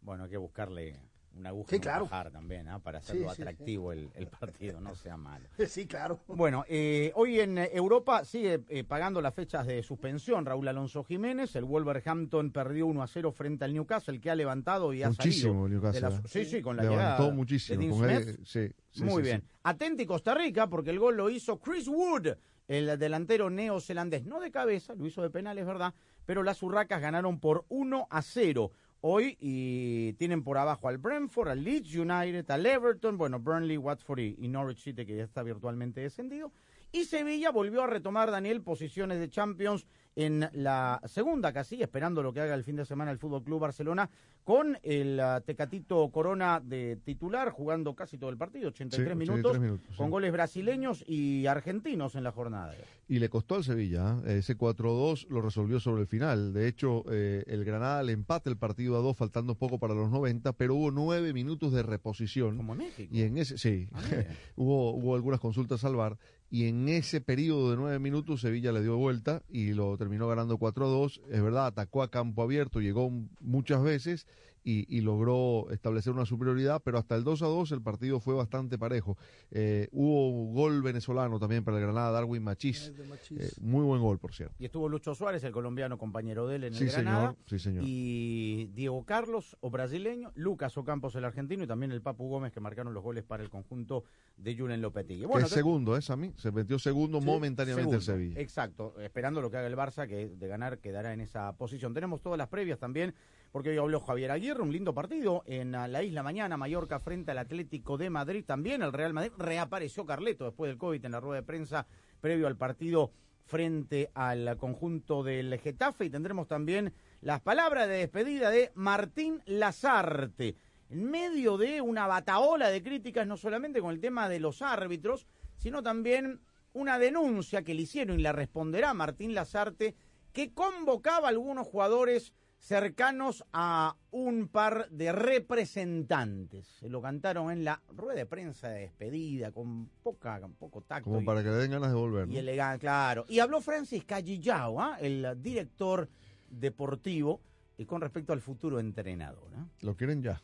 Bueno, 0.00 0.24
hay 0.24 0.30
que 0.30 0.36
buscarle 0.36 1.00
una 1.36 1.48
aguja 1.50 1.70
Sí, 1.70 1.76
un 1.76 1.80
claro. 1.82 2.08
también, 2.32 2.68
¿ah? 2.68 2.78
para 2.78 2.98
hacerlo 2.98 3.28
Sí, 3.30 3.36
sí, 3.36 3.42
atractivo 3.42 3.92
El, 3.92 4.10
el 4.14 4.26
partido, 4.26 4.80
no 4.80 4.94
sea 4.94 5.16
malo. 5.16 5.48
Sí, 5.66 5.86
claro. 5.86 6.20
Bueno, 6.26 6.64
eh, 6.68 7.10
hoy 7.14 7.40
en 7.40 7.58
eh, 7.58 7.70
Europa 7.72 8.24
sigue 8.24 8.62
eh, 8.68 8.84
pagando 8.84 9.20
las 9.20 9.34
fechas 9.34 9.66
de 9.66 9.82
suspensión 9.82 10.44
Raúl 10.44 10.68
Alonso 10.68 11.02
Jiménez. 11.04 11.54
El 11.56 11.64
Wolverhampton 11.64 12.50
perdió 12.50 12.86
1 12.86 13.02
a 13.02 13.06
0 13.06 13.32
frente 13.32 13.64
al 13.64 13.72
Newcastle, 13.72 14.20
que 14.20 14.30
ha 14.30 14.34
levantado 14.34 14.92
y 14.92 15.02
ha 15.02 15.08
Muchísimo 15.08 15.52
salido. 15.52 15.64
de 15.64 15.70
Newcastle. 15.70 16.00
la- 16.10 16.16
¿eh? 16.16 16.20
sí, 16.26 16.44
sí, 16.44 16.60
con 16.62 16.76
la 16.76 16.82
Levantó 16.82 17.02
llegada 17.06 17.30
muchísimo. 17.34 17.78
de 17.80 17.86
Dean 17.86 17.98
con 18.00 18.10
él, 18.10 18.22
Smith. 18.22 18.46
sí, 18.46 18.68
sí, 18.90 19.04
Muy 19.04 19.22
sí, 19.22 19.22
bien. 19.22 19.40
sí. 19.40 19.48
Atenti 19.64 20.06
Costa 20.06 20.34
Rica, 20.34 20.68
porque 20.68 20.90
el 20.90 20.98
gol 20.98 21.16
lo 21.16 21.30
hizo 21.30 21.58
Chris 21.60 21.88
Wood, 21.88 22.28
el 22.68 22.98
delantero 22.98 23.50
neozelandés. 23.50 24.24
No 24.24 24.40
de 24.40 24.50
cabeza, 24.50 24.94
lo 24.94 25.06
hizo 25.06 25.22
de 25.22 25.30
penal, 25.30 25.58
es 25.58 25.66
verdad, 25.66 25.94
pero 26.24 26.42
las 26.42 26.62
urracas 26.62 27.00
ganaron 27.00 27.40
por 27.40 27.64
1 27.68 28.06
a 28.10 28.22
0 28.22 28.70
hoy 29.02 29.36
y 29.40 30.14
tienen 30.14 30.42
por 30.42 30.56
abajo 30.58 30.88
al 30.88 30.98
Brentford, 30.98 31.48
al 31.48 31.62
Leeds 31.62 31.94
United, 31.94 32.50
al 32.50 32.64
Everton, 32.64 33.18
bueno, 33.18 33.38
Burnley, 33.38 33.76
Watford 33.76 34.20
y, 34.20 34.48
Norwich 34.48 34.82
City, 34.82 35.04
que 35.04 35.16
ya 35.16 35.24
está 35.24 35.42
virtualmente 35.42 36.00
descendido. 36.00 36.52
Y 36.92 37.04
Sevilla 37.04 37.50
volvió 37.50 37.82
a 37.82 37.86
retomar, 37.86 38.30
Daniel, 38.30 38.62
posiciones 38.62 39.18
de 39.18 39.28
Champions 39.28 39.86
en 40.14 40.48
la 40.52 41.00
segunda 41.06 41.52
casilla, 41.52 41.84
esperando 41.84 42.22
lo 42.22 42.32
que 42.32 42.40
haga 42.40 42.54
el 42.54 42.64
fin 42.64 42.76
de 42.76 42.84
semana 42.84 43.10
el 43.10 43.18
Fútbol 43.18 43.42
Club 43.42 43.60
Barcelona, 43.60 44.10
con 44.44 44.76
el 44.82 45.20
ah, 45.20 45.40
Tecatito 45.40 46.10
Corona 46.10 46.60
de 46.60 46.96
titular, 47.04 47.50
jugando 47.50 47.94
casi 47.94 48.18
todo 48.18 48.30
el 48.30 48.36
partido, 48.36 48.68
83, 48.68 49.08
Sí, 49.12 49.14
minutos, 49.14 49.52
83 49.52 49.60
minutos, 49.60 49.96
con 49.96 50.06
sí. 50.06 50.10
goles 50.10 50.32
brasileños 50.32 51.04
y 51.06 51.46
argentinos 51.46 52.14
en 52.16 52.24
la 52.24 52.32
jornada. 52.32 52.74
Y 53.08 53.18
le 53.20 53.28
costó 53.28 53.54
al 53.54 53.64
Sevilla. 53.64 54.18
¿eh? 54.26 54.38
Ese 54.38 54.56
4-2 54.58 55.28
lo 55.28 55.40
resolvió 55.42 55.78
sobre 55.80 56.02
el 56.02 56.08
final. 56.08 56.52
De 56.52 56.66
hecho, 56.66 57.04
eh, 57.10 57.44
el 57.46 57.64
Granada 57.64 58.02
le 58.02 58.12
empata 58.12 58.50
el 58.50 58.56
partido 58.56 58.96
a 58.96 59.00
dos, 59.00 59.16
faltando 59.16 59.54
poco 59.54 59.78
para 59.78 59.94
los 59.94 60.10
90, 60.10 60.52
pero 60.54 60.74
hubo 60.74 60.90
nueve 60.90 61.32
minutos 61.32 61.72
de 61.72 61.82
reposición. 61.82 62.56
Como 62.56 62.74
México. 62.74 63.08
Y 63.14 63.22
en 63.22 63.38
ese, 63.38 63.56
sí, 63.58 63.88
Ah, 63.92 64.00
hubo, 64.56 64.92
hubo 64.94 65.14
algunas 65.14 65.40
consultas 65.40 65.84
al 65.84 65.94
VAR. 65.96 66.18
Y 66.52 66.66
en 66.66 66.86
ese 66.90 67.22
periodo 67.22 67.70
de 67.70 67.78
nueve 67.78 67.98
minutos, 67.98 68.42
Sevilla 68.42 68.72
le 68.72 68.82
dio 68.82 68.98
vuelta 68.98 69.42
y 69.48 69.72
lo 69.72 69.96
terminó 69.96 70.28
ganando 70.28 70.58
4-2. 70.58 71.22
Es 71.30 71.42
verdad, 71.42 71.64
atacó 71.64 72.02
a 72.02 72.10
campo 72.10 72.42
abierto, 72.42 72.82
llegó 72.82 73.10
muchas 73.40 73.82
veces 73.82 74.26
y, 74.64 74.86
y 74.96 75.00
logró 75.00 75.70
establecer 75.70 76.12
una 76.12 76.24
superioridad, 76.26 76.80
pero 76.84 76.98
hasta 76.98 77.16
el 77.16 77.24
2-2 77.24 77.72
el 77.72 77.82
partido 77.82 78.20
fue 78.20 78.34
bastante 78.34 78.78
parejo. 78.78 79.16
Eh, 79.50 79.88
hubo 79.92 80.52
gol 80.52 80.82
venezolano 80.82 81.38
también 81.38 81.64
para 81.64 81.78
el 81.78 81.82
Granada, 81.82 82.10
Darwin 82.12 82.42
Machís. 82.42 82.82
Es 82.88 82.96
de 82.96 83.04
Machís. 83.04 83.40
Eh, 83.40 83.50
muy 83.60 83.84
buen 83.84 84.00
gol, 84.00 84.18
por 84.18 84.32
cierto. 84.34 84.54
Y 84.58 84.64
estuvo 84.64 84.88
Lucho 84.88 85.14
Suárez, 85.14 85.42
el 85.44 85.52
colombiano 85.52 85.98
compañero 85.98 86.46
de 86.46 86.56
él 86.56 86.64
en 86.64 86.74
Sí, 86.74 86.84
el 86.84 86.90
Granada. 86.92 87.20
señor. 87.30 87.36
Sí, 87.46 87.58
señor. 87.58 87.84
Y 87.86 88.66
Diego 88.74 89.04
Carlos, 89.04 89.56
o 89.60 89.70
brasileño, 89.70 90.30
Lucas 90.34 90.76
Ocampos, 90.78 91.14
el 91.16 91.24
argentino, 91.24 91.64
y 91.64 91.66
también 91.66 91.92
el 91.92 92.02
Papu 92.02 92.28
Gómez, 92.28 92.52
que 92.52 92.60
marcaron 92.60 92.94
los 92.94 93.02
goles 93.02 93.24
para 93.24 93.42
el 93.42 93.50
conjunto 93.50 94.04
de 94.36 94.56
Julen 94.56 94.80
Lopetegui. 94.80 95.26
que 95.26 95.38
es 95.38 95.44
te- 95.44 95.54
segundo, 95.54 95.96
¿eh, 95.96 96.02
Sammy? 96.02 96.32
Se 96.36 96.52
metió 96.52 96.78
segundo 96.78 97.20
Sí, 97.20 97.26
momentáneamente 97.26 97.96
el 97.96 98.02
Sevilla. 98.02 98.40
Exacto, 98.40 98.94
esperando 99.00 99.40
lo 99.40 99.50
que 99.50 99.56
haga 99.56 99.66
el 99.66 99.76
Barça, 99.76 100.06
que 100.06 100.28
de 100.28 100.46
ganar 100.48 100.78
quedará 100.78 101.12
en 101.12 101.20
esa 101.20 101.52
posición. 101.56 101.92
Tenemos 101.94 102.20
todas 102.22 102.38
las 102.38 102.48
previas 102.48 102.78
también, 102.78 103.14
porque 103.52 103.68
hoy 103.68 103.76
habló 103.76 104.00
Javier 104.00 104.30
Aguirre, 104.30 104.62
un 104.62 104.72
lindo 104.72 104.94
partido 104.94 105.44
en 105.46 105.74
ah, 105.74 105.86
la 105.86 106.02
isla 106.02 106.22
mañana, 106.22 106.56
Mallorca 106.56 106.98
frente 106.98 107.32
al 107.32 107.38
Atlético 107.38 107.98
de 107.98 108.08
Madrid. 108.08 108.44
También 108.46 108.82
el 108.82 108.94
Real 108.94 109.12
Madrid 109.12 109.32
reapareció 109.36 110.06
Carleto 110.06 110.46
después 110.46 110.70
del 110.70 110.78
COVID 110.78 111.04
en 111.04 111.12
la 111.12 111.20
rueda 111.20 111.42
de 111.42 111.46
prensa 111.46 111.86
previo 112.20 112.46
al 112.46 112.56
partido 112.56 113.12
frente 113.44 114.10
al 114.14 114.56
conjunto 114.56 115.22
del 115.22 115.58
Getafe 115.58 116.06
y 116.06 116.10
tendremos 116.10 116.48
también 116.48 116.94
las 117.20 117.42
palabras 117.42 117.88
de 117.88 117.96
despedida 117.96 118.48
de 118.48 118.72
Martín 118.74 119.42
Lazarte. 119.44 120.56
En 120.88 121.10
medio 121.10 121.58
de 121.58 121.82
una 121.82 122.06
bataola 122.06 122.70
de 122.70 122.82
críticas, 122.82 123.26
no 123.26 123.36
solamente 123.36 123.82
con 123.82 123.90
el 123.90 124.00
tema 124.00 124.30
de 124.30 124.40
los 124.40 124.62
árbitros, 124.62 125.26
sino 125.58 125.82
también 125.82 126.40
una 126.72 126.98
denuncia 126.98 127.62
que 127.62 127.74
le 127.74 127.82
hicieron 127.82 128.18
y 128.18 128.22
la 128.22 128.32
responderá 128.32 128.94
Martín 128.94 129.34
Lazarte, 129.34 129.94
que 130.32 130.54
convocaba 130.54 131.26
a 131.26 131.30
algunos 131.30 131.66
jugadores 131.66 132.32
cercanos 132.62 133.44
a 133.52 133.96
un 134.12 134.46
par 134.48 134.88
de 134.90 135.10
representantes. 135.12 136.64
Se 136.78 136.88
lo 136.88 137.02
cantaron 137.02 137.50
en 137.50 137.64
la 137.64 137.82
rueda 137.88 138.14
de 138.20 138.26
prensa 138.26 138.68
de 138.68 138.82
despedida, 138.82 139.50
con 139.50 139.88
poca, 140.02 140.40
con 140.40 140.52
poco 140.54 140.80
tacto. 140.80 141.10
Como 141.10 141.20
y- 141.22 141.24
para 141.24 141.42
que 141.42 141.48
le 141.50 141.56
den 141.56 141.72
ganas 141.72 141.90
de 141.90 141.96
volver. 141.96 142.28
y 142.30 142.38
elegante, 142.38 142.80
claro. 142.80 143.24
Y 143.28 143.40
habló 143.40 143.60
Francis 143.60 144.04
Callillao, 144.04 144.80
¿ah? 144.80 144.96
el 145.00 145.26
director 145.42 146.08
deportivo, 146.48 147.40
y 147.78 147.84
con 147.84 148.00
respecto 148.00 148.32
al 148.32 148.40
futuro 148.40 148.78
entrenador. 148.78 149.50
¿ah? 149.56 149.66
Lo 149.80 149.96
quieren 149.96 150.22
ya. 150.22 150.40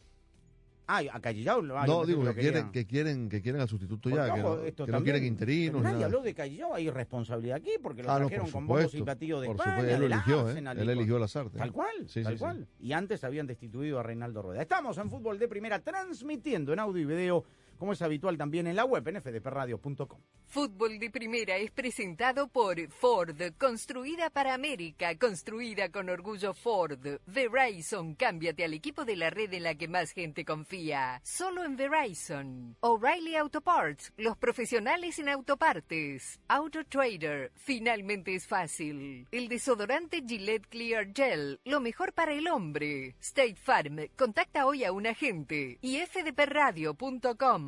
Ah, 0.90 1.02
a 1.12 1.20
Callillao 1.20 1.60
lo 1.60 1.78
ah, 1.78 1.86
no, 1.86 2.06
digo 2.06 2.24
lo 2.24 2.34
que 2.34 2.40
quieren, 2.40 2.72
que 2.72 2.86
quieren, 2.86 3.28
que 3.28 3.42
quieren 3.42 3.60
al 3.60 3.68
sustituto 3.68 4.08
Porque, 4.08 4.26
ya, 4.26 4.34
que 4.34 4.40
ojo, 4.40 4.56
no, 4.56 4.62
esto 4.62 4.86
que 4.86 4.92
no 4.92 5.02
quieren 5.02 5.22
interinos. 5.22 5.82
Nadie 5.82 5.94
nada. 5.96 6.06
habló 6.06 6.22
de 6.22 6.32
Callillao, 6.32 6.74
hay 6.74 6.88
responsabilidad 6.88 7.58
aquí, 7.58 7.72
porque 7.82 8.02
lo 8.02 8.10
Ah, 8.10 8.18
no, 8.18 8.20
trajeron 8.28 8.46
por 8.46 8.52
con 8.52 8.66
bombos 8.66 8.94
y 8.94 9.02
platillos 9.02 9.42
de 9.42 9.46
por 9.48 9.56
España, 9.56 9.76
supuesto, 9.76 9.94
él 9.94 10.00
lo 10.00 10.08
del 10.08 10.12
eligió, 10.12 10.50
¿eh? 10.50 10.82
Él 10.82 10.88
eligió 10.88 11.16
a 11.16 11.20
Lazarte. 11.20 11.58
Tal 11.58 11.72
cual, 11.72 12.08
Sí, 12.08 12.22
tal 12.22 12.38
sí. 12.38 12.64
Y 12.80 12.92
antes 12.92 13.22
habían 13.22 13.46
destituido 13.46 13.98
a 13.98 14.02
Reinaldo 14.02 14.40
Rueda. 14.40 14.62
Estamos 14.62 14.96
en 14.96 15.10
Fútbol 15.10 15.38
de 15.38 15.46
Primera, 15.46 15.78
transmitiendo 15.80 16.72
en 16.72 16.78
audio 16.78 17.02
y 17.02 17.04
video 17.04 17.44
como 17.78 17.92
es 17.92 18.02
habitual 18.02 18.36
también 18.36 18.66
en 18.66 18.76
la 18.76 18.84
web 18.84 19.06
en 19.08 19.22
fdpradio.com. 19.22 20.20
Fútbol 20.46 20.98
de 20.98 21.10
Primera 21.10 21.56
es 21.56 21.70
presentado 21.70 22.48
por 22.48 22.80
Ford, 22.90 23.36
construida 23.58 24.30
para 24.30 24.54
América, 24.54 25.16
construida 25.18 25.90
con 25.90 26.08
orgullo 26.08 26.54
Ford. 26.54 27.20
Verizon, 27.26 28.14
cámbiate 28.14 28.64
al 28.64 28.74
equipo 28.74 29.04
de 29.04 29.16
la 29.16 29.30
red 29.30 29.52
en 29.52 29.64
la 29.64 29.74
que 29.74 29.88
más 29.88 30.12
gente 30.12 30.44
confía. 30.44 31.20
Solo 31.22 31.64
en 31.64 31.76
Verizon. 31.76 32.76
O'Reilly 32.80 33.36
Auto 33.36 33.60
Parts, 33.60 34.12
los 34.16 34.36
profesionales 34.36 35.18
en 35.18 35.28
autopartes. 35.28 36.40
Auto 36.48 36.84
Trader, 36.84 37.52
finalmente 37.54 38.34
es 38.34 38.46
fácil. 38.46 39.26
El 39.30 39.48
desodorante 39.48 40.22
Gillette 40.26 40.66
Clear 40.68 41.12
Gel, 41.14 41.60
lo 41.64 41.80
mejor 41.80 42.14
para 42.14 42.32
el 42.32 42.48
hombre. 42.48 43.16
State 43.20 43.56
Farm, 43.56 44.08
contacta 44.16 44.66
hoy 44.66 44.84
a 44.84 44.92
un 44.92 45.06
agente. 45.06 45.78
Y 45.82 45.98
fdpradio.com. 45.98 47.67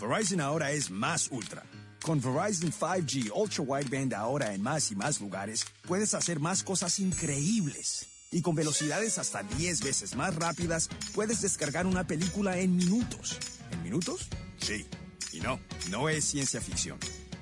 Verizon 0.00 0.40
ahora 0.40 0.72
es 0.72 0.90
más 0.90 1.28
ultra. 1.30 1.62
Con 2.02 2.20
Verizon 2.20 2.72
5G 2.72 3.30
Ultra 3.34 3.62
Wideband 3.62 4.14
ahora 4.14 4.52
en 4.52 4.62
más 4.62 4.90
y 4.90 4.96
más 4.96 5.20
lugares, 5.20 5.64
puedes 5.86 6.14
hacer 6.14 6.40
más 6.40 6.62
cosas 6.64 6.98
increíbles. 6.98 8.08
Y 8.32 8.42
con 8.42 8.54
velocidades 8.54 9.18
hasta 9.18 9.42
10 9.42 9.82
veces 9.82 10.16
más 10.16 10.34
rápidas, 10.34 10.88
puedes 11.14 11.42
descargar 11.42 11.86
una 11.86 12.04
película 12.06 12.58
en 12.58 12.76
minutos. 12.76 13.38
¿En 13.70 13.82
minutos? 13.82 14.28
Sí. 14.58 14.86
Y 15.32 15.40
no, 15.40 15.60
no 15.90 16.08
es 16.08 16.24
ciencia 16.24 16.60
ficción. 16.60 16.98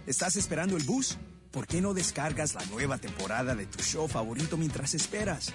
¿Estás 0.06 0.36
esperando 0.36 0.76
el 0.76 0.84
bus? 0.84 1.16
¿Por 1.50 1.66
qué 1.66 1.80
no 1.80 1.94
descargas 1.94 2.54
la 2.54 2.64
nueva 2.66 2.98
temporada 2.98 3.54
de 3.54 3.66
tu 3.66 3.82
show 3.82 4.06
favorito 4.08 4.56
mientras 4.56 4.94
esperas? 4.94 5.52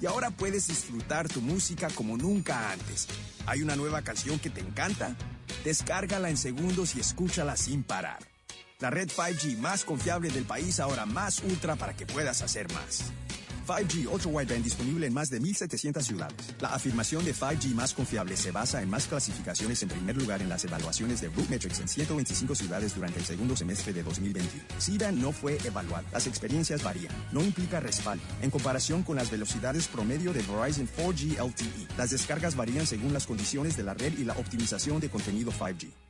Y 0.00 0.06
ahora 0.06 0.30
puedes 0.30 0.66
disfrutar 0.66 1.28
tu 1.28 1.40
música 1.40 1.88
como 1.90 2.16
nunca 2.16 2.72
antes. 2.72 3.06
¿Hay 3.46 3.62
una 3.62 3.76
nueva 3.76 4.02
canción 4.02 4.38
que 4.38 4.50
te 4.50 4.60
encanta? 4.60 5.16
Descárgala 5.64 6.30
en 6.30 6.36
segundos 6.36 6.94
y 6.94 7.00
escúchala 7.00 7.56
sin 7.56 7.82
parar. 7.82 8.18
La 8.78 8.90
red 8.90 9.08
5G 9.08 9.58
más 9.58 9.84
confiable 9.84 10.30
del 10.30 10.44
país 10.44 10.80
ahora 10.80 11.04
más 11.06 11.42
ultra 11.42 11.76
para 11.76 11.94
que 11.94 12.06
puedas 12.06 12.42
hacer 12.42 12.72
más. 12.72 13.12
5G 13.70 14.08
Ultra 14.10 14.30
Wideband 14.30 14.64
disponible 14.64 15.06
en 15.06 15.14
más 15.14 15.30
de 15.30 15.40
1.700 15.40 16.02
ciudades. 16.02 16.34
La 16.60 16.74
afirmación 16.74 17.24
de 17.24 17.32
5G 17.32 17.72
más 17.74 17.94
confiable 17.94 18.36
se 18.36 18.50
basa 18.50 18.82
en 18.82 18.90
más 18.90 19.06
clasificaciones 19.06 19.80
en 19.84 19.90
primer 19.90 20.16
lugar 20.16 20.42
en 20.42 20.48
las 20.48 20.64
evaluaciones 20.64 21.20
de 21.20 21.28
Rootmetrics 21.28 21.78
en 21.78 21.86
125 21.86 22.54
ciudades 22.56 22.96
durante 22.96 23.20
el 23.20 23.24
segundo 23.24 23.54
semestre 23.54 23.92
de 23.92 24.02
2021. 24.02 24.64
SIDA 24.78 25.12
no 25.12 25.30
fue 25.30 25.56
evaluada. 25.64 26.04
Las 26.12 26.26
experiencias 26.26 26.82
varían. 26.82 27.14
No 27.30 27.42
implica 27.42 27.78
respaldo. 27.78 28.24
En 28.42 28.50
comparación 28.50 29.04
con 29.04 29.16
las 29.16 29.30
velocidades 29.30 29.86
promedio 29.86 30.32
de 30.32 30.42
Verizon 30.42 30.88
4G 30.98 31.38
LTE, 31.38 31.96
las 31.96 32.10
descargas 32.10 32.56
varían 32.56 32.86
según 32.86 33.12
las 33.12 33.26
condiciones 33.26 33.76
de 33.76 33.84
la 33.84 33.94
red 33.94 34.18
y 34.18 34.24
la 34.24 34.34
optimización 34.34 34.98
de 34.98 35.10
contenido 35.10 35.52
5G. 35.52 36.09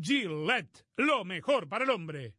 Gillette, 0.00 0.84
lo 0.96 1.24
mejor 1.24 1.68
para 1.68 1.84
el 1.84 1.90
hombre. 1.90 2.34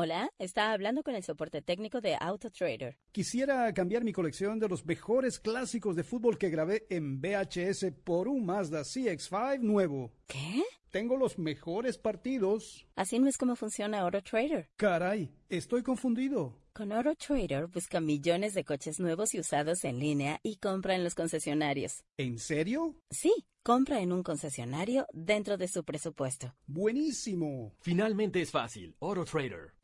Hola, 0.00 0.30
está 0.38 0.72
hablando 0.72 1.02
con 1.02 1.16
el 1.16 1.24
soporte 1.24 1.60
técnico 1.60 2.00
de 2.00 2.16
AutoTrader. 2.20 2.96
Quisiera 3.10 3.74
cambiar 3.74 4.04
mi 4.04 4.12
colección 4.12 4.60
de 4.60 4.68
los 4.68 4.86
mejores 4.86 5.40
clásicos 5.40 5.96
de 5.96 6.04
fútbol 6.04 6.38
que 6.38 6.50
grabé 6.50 6.86
en 6.88 7.20
VHS 7.20 7.86
por 8.04 8.28
un 8.28 8.46
Mazda 8.46 8.82
CX5 8.82 9.58
nuevo. 9.58 10.12
¿Qué? 10.28 10.62
Tengo 10.90 11.16
los 11.16 11.38
mejores 11.38 11.98
partidos. 11.98 12.86
Así 12.96 13.18
no 13.18 13.28
es 13.28 13.36
como 13.36 13.56
funciona 13.56 14.00
AutoTrader. 14.00 14.70
Caray, 14.76 15.30
estoy 15.48 15.82
confundido. 15.82 16.56
Con 16.72 16.92
AutoTrader 16.92 17.66
busca 17.66 18.00
millones 18.00 18.54
de 18.54 18.64
coches 18.64 18.98
nuevos 18.98 19.34
y 19.34 19.40
usados 19.40 19.84
en 19.84 19.98
línea 19.98 20.40
y 20.42 20.56
compra 20.56 20.94
en 20.94 21.04
los 21.04 21.14
concesionarios. 21.14 22.04
¿En 22.16 22.38
serio? 22.38 22.94
Sí, 23.10 23.32
compra 23.62 24.00
en 24.00 24.12
un 24.12 24.22
concesionario 24.22 25.06
dentro 25.12 25.58
de 25.58 25.68
su 25.68 25.84
presupuesto. 25.84 26.54
Buenísimo. 26.66 27.74
Finalmente 27.80 28.40
es 28.40 28.50
fácil. 28.50 28.96
AutoTrader. 29.00 29.74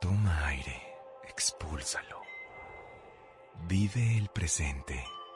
Toma 0.00 0.48
aire, 0.48 0.76
expúlsalo. 1.28 2.20
Vive 3.68 4.18
el 4.18 4.28
presente. 4.28 5.02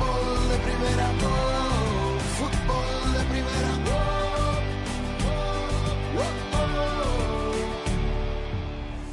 Fútbol 0.00 0.48
de 0.48 0.56
fútbol 2.38 3.12
de 3.12 3.20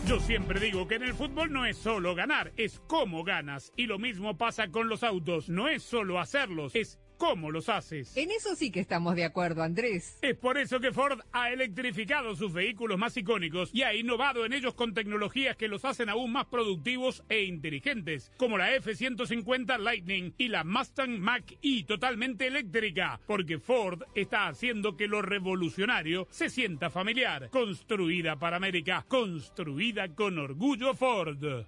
Yo 0.08 0.20
siempre 0.22 0.62
digo 0.62 0.88
que 0.88 0.96
en 0.96 1.04
el 1.04 1.14
fútbol 1.14 1.52
no 1.52 1.66
es 1.66 1.76
solo 1.78 2.16
ganar, 2.16 2.54
es 2.56 2.82
cómo 2.88 3.26
ganas. 3.26 3.74
Y 3.76 3.88
lo 3.88 4.00
mismo 4.00 4.38
pasa 4.38 4.70
con 4.70 4.88
los 4.88 5.04
autos. 5.04 5.50
No 5.50 5.68
es 5.68 5.84
solo 5.84 6.22
hacerlos, 6.22 6.74
es 6.76 6.98
cómo 7.18 7.52
los 7.52 7.70
haces. 7.70 8.16
En 8.16 8.32
eso 8.32 8.56
sí 8.56 8.72
que 8.72 8.80
estamos 8.80 9.16
de 9.16 9.26
acuerdo, 9.26 9.64
Andrés. 9.64 10.18
Es 10.22 10.38
por 10.38 10.58
eso 10.58 10.80
que 10.80 10.92
Ford 10.92 11.20
ha 11.32 11.52
electrificado 11.52 12.36
sus 12.36 12.54
vehículos 12.54 12.98
más 12.98 13.18
icónicos 13.18 13.70
y 13.74 13.84
ha 13.84 13.94
innovado 13.94 14.46
en 14.46 14.54
ellos 14.54 14.74
con 14.74 14.94
tecnologías 14.94 15.58
que 15.58 15.68
los 15.68 15.86
hacen 15.86 16.10
aún 16.10 16.32
más 16.32 16.46
productivos 16.46 17.24
e 17.30 17.44
inteligentes, 17.44 18.32
como 18.38 18.58
la 18.58 18.74
F-150 18.76 19.78
Lightning 19.80 20.34
y 20.38 20.48
la 20.48 20.64
Mustang 20.64 21.20
Mach-E 21.20 21.84
totalmente 21.86 22.48
eléctrica, 22.48 23.20
porque 23.26 23.60
Ford 23.60 24.04
está 24.16 24.48
haciendo 24.48 24.96
que 24.96 25.08
lo 25.08 25.22
revolucionario 25.22 26.28
se 26.30 26.50
sienta 26.50 26.90
familiar. 26.90 27.50
Construida 27.50 28.38
para 28.38 28.58
América, 28.58 29.06
construida 29.08 30.14
con 30.14 30.38
orgullo 30.38 30.94
Ford. 30.94 31.66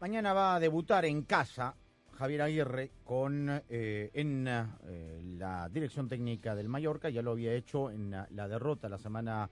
Mañana 0.00 0.32
va 0.32 0.54
a 0.54 0.60
debutar 0.60 1.04
en 1.04 1.22
casa 1.22 1.74
Javier 2.20 2.42
Aguirre 2.42 2.90
con 3.02 3.48
eh, 3.70 4.10
en 4.12 4.46
eh, 4.46 5.22
la 5.38 5.70
dirección 5.70 6.06
técnica 6.06 6.54
del 6.54 6.68
Mallorca, 6.68 7.08
ya 7.08 7.22
lo 7.22 7.30
había 7.30 7.54
hecho 7.54 7.90
en 7.90 8.10
la, 8.10 8.28
la 8.32 8.46
derrota 8.46 8.90
la 8.90 8.98
semana 8.98 9.48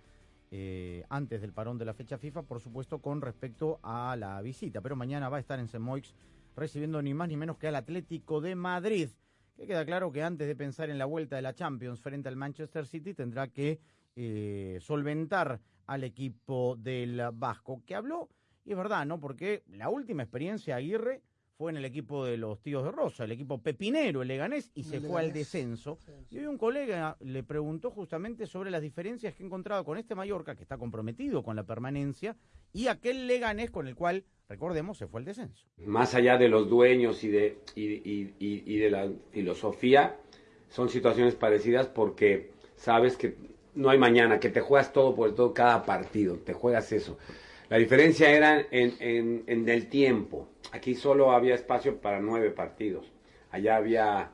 eh, 0.51 1.03
antes 1.09 1.41
del 1.41 1.55
parón 1.55 1.79
de 1.79 1.87
la 1.87 1.95
fecha 1.95 2.19
FIFA, 2.19 2.43
por 2.43 2.61
supuesto 2.61 2.99
con 2.99 3.23
respecto 3.23 3.81
a 3.83 4.15
la 4.17 4.43
visita, 4.43 4.83
pero 4.83 4.97
mañana 4.97 5.31
va 5.31 5.39
a 5.39 5.41
estar 5.41 5.59
en 5.59 5.67
Semoix 5.67 6.15
recibiendo 6.57 7.01
ni 7.01 7.15
más 7.15 7.29
ni 7.29 7.39
menos 7.39 7.57
que 7.57 7.69
al 7.69 7.75
Atlético 7.75 8.43
de 8.43 8.55
Madrid, 8.55 9.09
que 9.57 9.67
queda 9.67 9.87
claro 9.87 10.13
que 10.13 10.23
antes 10.23 10.47
de 10.47 10.55
pensar 10.55 10.91
en 10.91 10.99
la 10.99 11.07
vuelta 11.07 11.37
de 11.37 11.43
la 11.43 11.55
Champions 11.55 12.03
frente 12.03 12.29
al 12.29 12.37
Manchester 12.37 12.87
City 12.87 13.15
tendrá 13.15 13.49
que 13.49 13.81
eh, 14.15 14.77
solventar 14.83 15.59
al 15.87 16.05
equipo 16.05 16.77
del 16.77 17.31
Vasco, 17.33 17.83
que 17.87 17.95
habló, 17.95 18.29
y 18.67 18.73
es 18.73 18.77
verdad, 18.77 19.07
¿no? 19.07 19.19
Porque 19.19 19.63
la 19.69 19.89
última 19.89 20.23
experiencia 20.23 20.77
Aguirre 20.77 21.23
fue 21.59 21.73
en 21.73 21.77
el 21.77 21.85
equipo 21.85 22.25
de 22.25 22.37
los 22.37 22.63
tíos 22.63 22.85
de 22.85 22.93
Rosa, 22.93 23.25
el 23.25 23.33
equipo 23.33 23.61
pepinero, 23.61 24.23
el 24.23 24.29
Leganés, 24.29 24.71
y 24.77 24.83
El 24.83 24.87
se 24.87 25.01
fue 25.01 25.21
al 25.21 25.33
descenso. 25.33 25.99
Y 26.31 26.39
hoy 26.39 26.47
un 26.47 26.57
colega 26.57 27.17
le 27.19 27.43
preguntó 27.43 27.91
justamente 27.91 28.47
sobre 28.47 28.71
las 28.71 28.81
diferencias 28.81 29.35
que 29.35 29.43
ha 29.43 29.47
encontrado 29.47 29.85
con 29.85 29.99
este 29.99 30.15
Mallorca, 30.15 30.55
que 30.55 30.63
está 30.63 30.79
comprometido 30.79 31.43
con 31.43 31.57
la 31.57 31.65
permanencia, 31.65 32.37
y 32.73 32.87
aquel 32.87 33.27
Leganés 33.27 33.73
con 33.73 33.89
el 33.89 33.97
cual, 33.97 34.23
recordemos, 34.49 34.99
se 34.99 35.09
fue 35.09 35.19
al 35.21 35.25
descenso. 35.25 35.67
más 35.85 36.15
allá 36.15 36.39
de 36.39 36.49
los 36.49 36.69
dueños 36.71 37.25
y 37.25 37.29
de, 37.29 37.59
y, 37.75 37.87
y- 37.87 38.35
y- 38.39 38.63
y 38.65 38.77
de 38.79 38.91
la 38.91 39.11
filosofía, 39.33 40.17
son 40.69 40.89
situaciones 40.89 41.35
parecidas 41.35 41.89
porque 41.89 42.53
sabes 42.77 43.17
que 43.17 43.35
no 43.75 43.91
hay 43.91 43.99
mañana, 43.99 44.39
que 44.39 44.49
te 44.49 44.61
juegas 44.61 44.93
todo 44.93 45.13
por 45.17 45.35
todo 45.35 45.53
cada 45.55 45.85
partido, 45.85 46.37
te 46.37 46.53
juegas 46.53 46.93
eso. 46.93 47.19
La 47.69 47.77
diferencia 47.77 48.31
era 48.31 48.67
en, 48.71 48.95
en, 48.99 49.45
en 49.47 49.69
el 49.69 49.89
tiempo. 49.89 50.49
Aquí 50.73 50.95
solo 50.95 51.33
había 51.33 51.55
espacio 51.55 52.01
para 52.01 52.21
nueve 52.21 52.51
partidos. 52.51 53.13
Allá 53.51 53.77
había, 53.77 54.31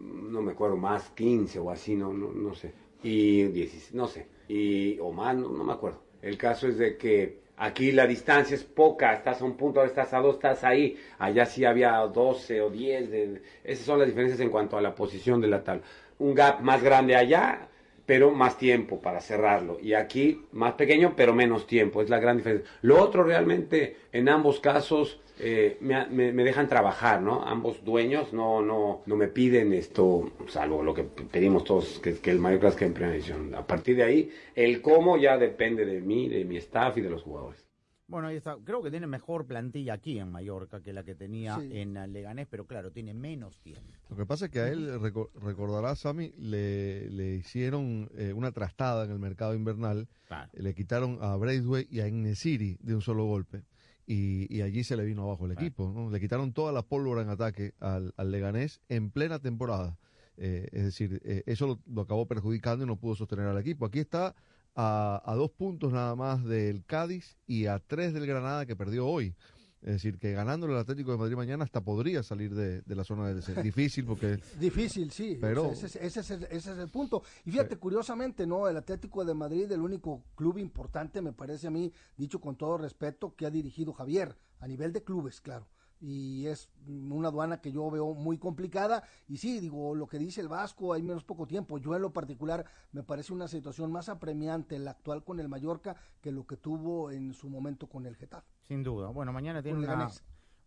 no 0.00 0.42
me 0.42 0.52
acuerdo, 0.52 0.76
más 0.76 1.10
15 1.10 1.58
o 1.58 1.70
así, 1.70 1.94
no, 1.94 2.12
no, 2.12 2.32
no 2.32 2.54
sé. 2.54 2.72
Y 3.02 3.44
16, 3.44 3.94
no 3.94 4.06
sé. 4.06 4.26
Y, 4.48 4.98
o 4.98 5.12
más, 5.12 5.36
no, 5.36 5.50
no 5.50 5.64
me 5.64 5.72
acuerdo. 5.72 6.02
El 6.22 6.36
caso 6.36 6.68
es 6.68 6.78
de 6.78 6.96
que 6.96 7.38
aquí 7.56 7.92
la 7.92 8.06
distancia 8.06 8.54
es 8.54 8.64
poca, 8.64 9.12
estás 9.14 9.40
a 9.40 9.44
un 9.44 9.56
punto, 9.56 9.80
ahora 9.80 9.88
estás 9.90 10.12
a 10.12 10.18
dos, 10.20 10.34
estás 10.36 10.64
ahí. 10.64 10.96
Allá 11.18 11.46
sí 11.46 11.64
había 11.64 11.96
12 11.98 12.60
o 12.60 12.70
10. 12.70 13.10
de- 13.10 13.42
esas 13.64 13.84
son 13.86 13.98
las 13.98 14.08
diferencias 14.08 14.40
en 14.40 14.50
cuanto 14.50 14.76
a 14.76 14.80
la 14.82 14.94
posición 14.94 15.40
de 15.40 15.48
la 15.48 15.62
tabla. 15.62 15.82
Un 16.18 16.34
gap 16.34 16.60
más 16.60 16.82
grande 16.82 17.14
allá, 17.16 17.67
pero 18.08 18.30
más 18.30 18.56
tiempo 18.56 19.02
para 19.02 19.20
cerrarlo. 19.20 19.78
Y 19.80 19.92
aquí 19.92 20.40
más 20.52 20.72
pequeño, 20.74 21.12
pero 21.14 21.34
menos 21.34 21.66
tiempo. 21.66 22.00
Es 22.00 22.08
la 22.08 22.18
gran 22.18 22.38
diferencia. 22.38 22.68
Lo 22.80 23.00
otro 23.02 23.22
realmente, 23.22 23.96
en 24.12 24.30
ambos 24.30 24.60
casos, 24.60 25.20
eh, 25.38 25.76
me, 25.80 26.06
me- 26.06 26.44
dejan 26.44 26.68
trabajar, 26.68 27.20
¿no? 27.20 27.42
Ambos 27.44 27.84
dueños 27.84 28.32
no, 28.32 28.62
no, 28.62 29.02
no 29.06 29.16
me 29.16 29.28
piden 29.28 29.74
esto, 29.74 30.32
salvo 30.48 30.82
lo 30.82 30.94
que 30.94 31.04
pedimos 31.04 31.64
todos, 31.64 32.00
que, 32.00 32.14
que 32.18 32.30
el 32.30 32.38
mayor 32.38 32.60
clase 32.60 32.78
que 32.78 32.86
en 32.86 32.94
primera 32.94 33.14
edición. 33.14 33.54
A 33.54 33.66
partir 33.66 33.96
de 33.96 34.04
ahí, 34.04 34.30
el 34.54 34.80
cómo 34.80 35.18
ya 35.18 35.36
depende 35.36 35.84
de 35.84 36.00
mí, 36.00 36.28
de 36.28 36.44
mi 36.46 36.56
staff 36.56 36.96
y 36.96 37.02
de 37.02 37.10
los 37.10 37.22
jugadores. 37.22 37.67
Bueno, 38.08 38.28
ahí 38.28 38.36
está. 38.36 38.56
Creo 38.64 38.82
que 38.82 38.90
tiene 38.90 39.06
mejor 39.06 39.46
plantilla 39.46 39.92
aquí 39.92 40.18
en 40.18 40.32
Mallorca 40.32 40.80
que 40.82 40.94
la 40.94 41.04
que 41.04 41.14
tenía 41.14 41.56
Sí. 41.60 41.68
en 41.78 41.94
eh, 41.96 42.08
Leganés, 42.08 42.46
pero 42.50 42.66
claro, 42.66 42.90
tiene 42.90 43.12
menos 43.12 43.60
tiempo. 43.60 43.82
Lo 44.08 44.16
que 44.16 44.24
pasa 44.24 44.46
es 44.46 44.50
que 44.50 44.60
a 44.60 44.68
él, 44.68 44.98
reco- 44.98 45.30
recordará, 45.34 45.94
Sammy, 45.94 46.32
le, 46.38 47.10
le 47.10 47.34
hicieron 47.34 48.08
eh, 48.16 48.32
una 48.32 48.50
trastada 48.50 49.04
en 49.04 49.10
el 49.10 49.18
mercado 49.18 49.54
invernal. 49.54 50.08
Le 50.54 50.74
quitaron 50.74 51.18
a 51.20 51.36
Braithwaite 51.36 51.94
y 51.94 52.00
a 52.00 52.06
Enesiri 52.06 52.78
de 52.80 52.94
un 52.94 53.02
solo 53.02 53.26
golpe. 53.26 53.62
Y, 54.06 54.46
y 54.54 54.62
allí 54.62 54.84
se 54.84 54.96
le 54.96 55.04
vino 55.04 55.24
abajo 55.24 55.44
el 55.44 55.52
equipo. 55.52 55.92
¿no? 55.94 56.10
Le 56.10 56.18
quitaron 56.18 56.54
toda 56.54 56.72
la 56.72 56.80
pólvora 56.80 57.20
en 57.20 57.28
ataque 57.28 57.74
al, 57.78 58.14
al 58.16 58.30
Leganés 58.30 58.80
en 58.88 59.10
plena 59.10 59.38
temporada. 59.38 59.98
Eh, 60.38 60.66
es 60.72 60.84
decir, 60.84 61.20
eh, 61.26 61.42
eso 61.44 61.66
lo, 61.66 61.78
lo 61.92 62.00
acabó 62.02 62.24
perjudicando 62.24 62.84
y 62.84 62.86
no 62.86 62.96
pudo 62.96 63.16
sostener 63.16 63.44
al 63.46 63.58
equipo. 63.58 63.84
Aquí 63.84 63.98
está 63.98 64.34
a, 64.80 65.20
a 65.24 65.34
dos 65.34 65.50
puntos 65.50 65.92
nada 65.92 66.14
más 66.14 66.44
del 66.44 66.84
Cádiz 66.84 67.36
y 67.48 67.66
a 67.66 67.80
tres 67.80 68.14
del 68.14 68.26
Granada 68.26 68.64
que 68.64 68.76
perdió 68.76 69.06
hoy. 69.08 69.34
Es 69.82 69.92
decir, 69.92 70.18
que 70.18 70.32
ganando 70.32 70.66
el 70.66 70.76
Atlético 70.76 71.10
de 71.12 71.18
Madrid 71.18 71.34
mañana 71.36 71.64
hasta 71.64 71.80
podría 71.80 72.22
salir 72.22 72.54
de, 72.54 72.82
de 72.82 72.94
la 72.96 73.02
zona 73.04 73.26
de 73.28 73.34
descenso. 73.34 73.62
Difícil 73.72 74.04
porque... 74.04 74.38
Difícil, 74.58 75.10
sí. 75.10 75.36
Pero- 75.40 75.70
ese, 75.72 75.86
es- 75.86 75.96
ese 75.96 76.20
es 76.20 76.30
el, 76.30 76.42
ese 76.44 76.72
es 76.72 76.78
el 76.78 76.88
punto. 76.90 77.22
Y 77.44 77.50
fíjate, 77.50 77.76
curiosamente, 77.76 78.46
¿no? 78.46 78.68
El 78.68 78.76
Atlético 78.76 79.24
de 79.24 79.34
Madrid, 79.34 79.70
el 79.72 79.80
único 79.80 80.22
club 80.36 80.58
importante, 80.58 81.22
me 81.22 81.32
parece 81.32 81.66
a 81.66 81.70
mí, 81.70 81.92
dicho 82.16 82.40
con 82.40 82.56
todo 82.56 82.78
respeto, 82.78 83.34
que 83.36 83.46
ha 83.46 83.50
dirigido 83.50 83.92
Javier, 83.92 84.36
a 84.60 84.66
nivel 84.68 84.92
de 84.92 85.02
clubes, 85.02 85.40
claro. 85.40 85.68
Y 86.00 86.46
es 86.46 86.68
una 86.86 87.28
aduana 87.28 87.60
que 87.60 87.72
yo 87.72 87.90
veo 87.90 88.14
muy 88.14 88.38
complicada. 88.38 89.02
Y 89.28 89.38
sí, 89.38 89.60
digo, 89.60 89.94
lo 89.94 90.06
que 90.06 90.18
dice 90.18 90.40
el 90.40 90.48
Vasco, 90.48 90.92
hay 90.92 91.02
menos 91.02 91.24
poco 91.24 91.46
tiempo. 91.46 91.78
Yo 91.78 91.94
en 91.94 92.02
lo 92.02 92.12
particular 92.12 92.64
me 92.92 93.02
parece 93.02 93.32
una 93.32 93.48
situación 93.48 93.90
más 93.90 94.08
apremiante 94.08 94.78
la 94.78 94.92
actual 94.92 95.24
con 95.24 95.40
el 95.40 95.48
Mallorca 95.48 95.96
que 96.20 96.32
lo 96.32 96.46
que 96.46 96.56
tuvo 96.56 97.10
en 97.10 97.32
su 97.34 97.48
momento 97.48 97.88
con 97.88 98.06
el 98.06 98.16
Getafe. 98.16 98.48
Sin 98.68 98.82
duda. 98.82 99.08
Bueno, 99.08 99.32
mañana 99.32 99.62
tiene 99.62 99.78
una, 99.78 100.08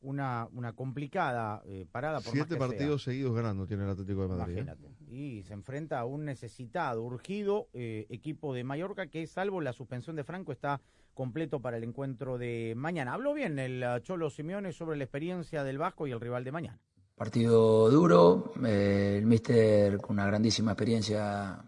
una, 0.01 0.47
una 0.53 0.73
complicada 0.73 1.61
eh, 1.65 1.85
parada 1.91 2.19
por 2.19 2.27
más 2.27 2.33
Siete 2.33 2.55
que 2.55 2.59
partidos 2.59 3.03
seguidos 3.03 3.35
ganando 3.35 3.67
tiene 3.67 3.83
el 3.83 3.89
Atlético 3.89 4.23
de. 4.23 4.27
Madrid. 4.29 4.57
¿eh? 4.57 4.61
Imagínate. 4.61 4.95
Y 5.09 5.43
se 5.43 5.53
enfrenta 5.53 5.99
a 5.99 6.05
un 6.05 6.25
necesitado, 6.25 7.03
urgido 7.03 7.69
eh, 7.73 8.07
equipo 8.09 8.53
de 8.53 8.63
Mallorca 8.63 9.07
que, 9.07 9.25
salvo 9.27 9.61
la 9.61 9.73
suspensión 9.73 10.15
de 10.15 10.23
Franco, 10.23 10.51
está 10.51 10.81
completo 11.21 11.59
para 11.59 11.77
el 11.77 11.83
encuentro 11.83 12.39
de 12.39 12.73
mañana. 12.75 13.13
Habló 13.13 13.35
bien 13.35 13.59
el 13.59 13.83
eh, 13.83 13.99
Cholo 14.01 14.31
Simeone 14.31 14.71
sobre 14.71 14.97
la 14.97 15.03
experiencia 15.03 15.63
del 15.63 15.77
Vasco 15.77 16.07
y 16.07 16.11
el 16.11 16.19
rival 16.19 16.43
de 16.43 16.51
mañana. 16.51 16.79
Partido 17.15 17.91
duro, 17.91 18.51
eh, 18.65 19.17
el 19.19 19.27
míster 19.27 19.99
con 19.99 20.15
una 20.15 20.25
grandísima 20.25 20.71
experiencia 20.71 21.61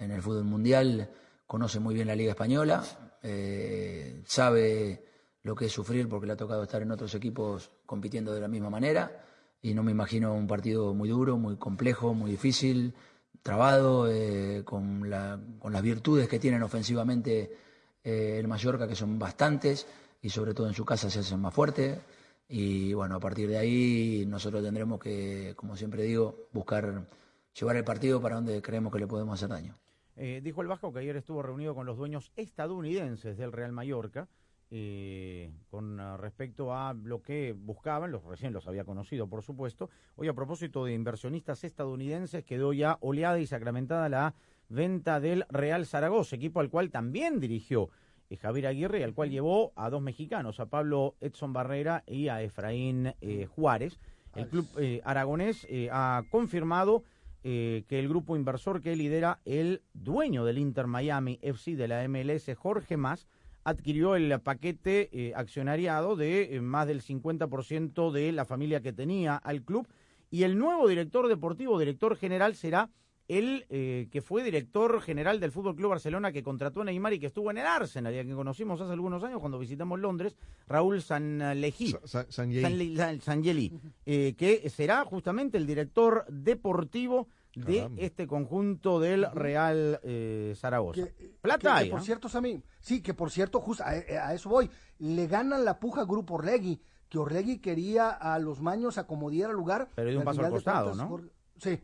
en 0.00 0.10
el 0.10 0.20
fútbol 0.20 0.42
mundial, 0.46 1.08
conoce 1.46 1.78
muy 1.78 1.94
bien 1.94 2.08
la 2.08 2.16
Liga 2.16 2.30
Española, 2.32 2.82
eh, 3.22 4.20
sabe 4.26 5.04
lo 5.44 5.54
que 5.54 5.66
es 5.66 5.72
sufrir 5.72 6.08
porque 6.08 6.26
le 6.26 6.32
ha 6.32 6.36
tocado 6.36 6.64
estar 6.64 6.82
en 6.82 6.90
otros 6.90 7.14
equipos 7.14 7.70
compitiendo 7.86 8.32
de 8.34 8.40
la 8.40 8.48
misma 8.48 8.68
manera 8.68 9.24
y 9.62 9.74
no 9.74 9.84
me 9.84 9.92
imagino 9.92 10.34
un 10.34 10.48
partido 10.48 10.92
muy 10.92 11.08
duro, 11.08 11.36
muy 11.38 11.54
complejo, 11.56 12.14
muy 12.14 12.32
difícil, 12.32 12.94
trabado, 13.44 14.10
eh, 14.10 14.62
con, 14.64 15.08
la- 15.08 15.38
con 15.60 15.72
las 15.72 15.82
virtudes 15.82 16.28
que 16.28 16.40
tienen 16.40 16.64
ofensivamente 16.64 17.67
eh, 18.04 18.36
el 18.38 18.48
Mallorca, 18.48 18.88
que 18.88 18.94
son 18.94 19.18
bastantes, 19.18 19.86
y 20.20 20.30
sobre 20.30 20.54
todo 20.54 20.68
en 20.68 20.74
su 20.74 20.84
casa 20.84 21.10
se 21.10 21.20
hacen 21.20 21.40
más 21.40 21.54
fuertes. 21.54 21.98
Y 22.48 22.92
bueno, 22.94 23.16
a 23.16 23.20
partir 23.20 23.48
de 23.48 23.58
ahí 23.58 24.24
nosotros 24.26 24.62
tendremos 24.62 24.98
que, 24.98 25.52
como 25.56 25.76
siempre 25.76 26.02
digo, 26.02 26.48
buscar 26.52 27.06
llevar 27.58 27.76
el 27.76 27.84
partido 27.84 28.20
para 28.20 28.36
donde 28.36 28.62
creemos 28.62 28.92
que 28.92 28.98
le 28.98 29.06
podemos 29.06 29.34
hacer 29.34 29.50
daño. 29.50 29.76
Eh, 30.16 30.40
dijo 30.42 30.62
el 30.62 30.68
Vasco 30.68 30.92
que 30.92 31.00
ayer 31.00 31.16
estuvo 31.16 31.42
reunido 31.42 31.74
con 31.74 31.86
los 31.86 31.96
dueños 31.96 32.32
estadounidenses 32.36 33.36
del 33.36 33.52
Real 33.52 33.72
Mallorca 33.72 34.28
eh, 34.70 35.50
con 35.70 35.98
respecto 36.18 36.74
a 36.74 36.92
lo 36.92 37.22
que 37.22 37.54
buscaban, 37.56 38.12
los 38.12 38.22
recién 38.24 38.52
los 38.52 38.68
había 38.68 38.84
conocido, 38.84 39.26
por 39.26 39.42
supuesto. 39.42 39.88
Hoy 40.16 40.28
a 40.28 40.34
propósito 40.34 40.84
de 40.84 40.92
inversionistas 40.92 41.64
estadounidenses 41.64 42.44
quedó 42.44 42.74
ya 42.74 42.98
oleada 43.00 43.40
y 43.40 43.46
sacramentada 43.46 44.10
la 44.10 44.34
venta 44.68 45.20
del 45.20 45.44
Real 45.48 45.86
Zaragoza, 45.86 46.36
equipo 46.36 46.60
al 46.60 46.70
cual 46.70 46.90
también 46.90 47.40
dirigió 47.40 47.90
eh, 48.30 48.36
Javier 48.36 48.66
Aguirre, 48.66 49.00
y 49.00 49.02
al 49.02 49.14
cual 49.14 49.30
llevó 49.30 49.72
a 49.76 49.90
dos 49.90 50.02
mexicanos, 50.02 50.60
a 50.60 50.66
Pablo 50.66 51.16
Edson 51.20 51.52
Barrera 51.52 52.04
y 52.06 52.28
a 52.28 52.42
Efraín 52.42 53.14
eh, 53.20 53.46
Juárez. 53.46 53.98
El 54.34 54.48
club 54.48 54.68
eh, 54.78 55.00
aragonés 55.04 55.66
eh, 55.68 55.88
ha 55.90 56.22
confirmado 56.30 57.02
que 57.40 57.86
el 57.88 58.08
grupo 58.08 58.36
inversor 58.36 58.82
que 58.82 58.94
lidera 58.94 59.40
el 59.46 59.80
dueño 59.94 60.44
del 60.44 60.58
Inter 60.58 60.86
Miami 60.86 61.38
FC 61.40 61.76
de 61.76 61.88
la 61.88 62.06
MLS, 62.06 62.50
Jorge 62.54 62.98
Mas, 62.98 63.26
adquirió 63.64 64.16
el 64.16 64.38
paquete 64.40 65.32
accionariado 65.34 66.14
de 66.14 66.60
más 66.60 66.86
del 66.86 67.00
50% 67.00 68.10
de 68.10 68.32
la 68.32 68.44
familia 68.44 68.82
que 68.82 68.92
tenía 68.92 69.36
al 69.36 69.62
club 69.62 69.88
y 70.30 70.42
el 70.42 70.58
nuevo 70.58 70.88
director 70.88 71.26
deportivo, 71.28 71.78
director 71.78 72.16
general, 72.16 72.54
será 72.54 72.90
el 73.28 73.66
eh, 73.68 74.08
que 74.10 74.22
fue 74.22 74.42
director 74.42 75.00
general 75.02 75.38
del 75.38 75.52
Fútbol 75.52 75.76
Club 75.76 75.90
Barcelona 75.90 76.32
que 76.32 76.42
contrató 76.42 76.80
a 76.80 76.84
Neymar 76.84 77.12
y 77.12 77.20
que 77.20 77.26
estuvo 77.26 77.50
en 77.50 77.58
el 77.58 77.66
Arsenal 77.66 78.14
y 78.14 78.18
a 78.18 78.24
quien 78.24 78.34
conocimos 78.34 78.80
hace 78.80 78.92
algunos 78.92 79.22
años 79.22 79.38
cuando 79.40 79.58
visitamos 79.58 80.00
Londres, 80.00 80.34
Raúl 80.66 81.02
Sanlejí, 81.02 81.92
Sa- 81.92 82.00
Sa- 82.06 82.26
Sanllehi. 82.30 82.62
Sanli- 82.96 83.20
Sanllehi, 83.20 83.72
eh, 84.06 84.34
que 84.36 84.68
será 84.70 85.04
justamente 85.04 85.58
el 85.58 85.66
director 85.66 86.24
deportivo 86.28 87.28
de 87.54 87.76
Caramba. 87.78 88.02
este 88.02 88.26
conjunto 88.26 89.00
del 89.00 89.26
Real 89.32 90.00
eh, 90.04 90.54
Zaragoza. 90.56 91.06
Plata 91.42 91.58
Que- 91.58 91.62
que 91.62 91.68
hay, 91.68 91.90
por 91.90 92.00
¿eh? 92.00 92.04
cierto, 92.04 92.28
Sammy, 92.28 92.62
sí, 92.80 93.02
que 93.02 93.14
por 93.14 93.30
cierto, 93.30 93.60
justo 93.60 93.82
a, 93.84 93.90
a 93.90 94.34
eso 94.34 94.48
voy. 94.48 94.70
Le 94.98 95.26
ganan 95.26 95.64
la 95.64 95.78
puja 95.78 96.04
Grupo 96.04 96.34
Orlegui, 96.34 96.80
que 97.08 97.18
Orlegui 97.18 97.58
quería 97.58 98.10
a 98.10 98.38
los 98.38 98.60
maños 98.62 98.96
acomodar 98.98 99.50
al 99.50 99.56
lugar. 99.56 99.88
Pero 99.94 100.10
de 100.10 100.16
un 100.18 100.24
paso 100.24 100.42
al 100.44 100.50
costado, 100.50 100.86
cuentas, 100.92 101.04
¿no? 101.04 101.08
Jorge- 101.16 101.30
Sí. 101.58 101.80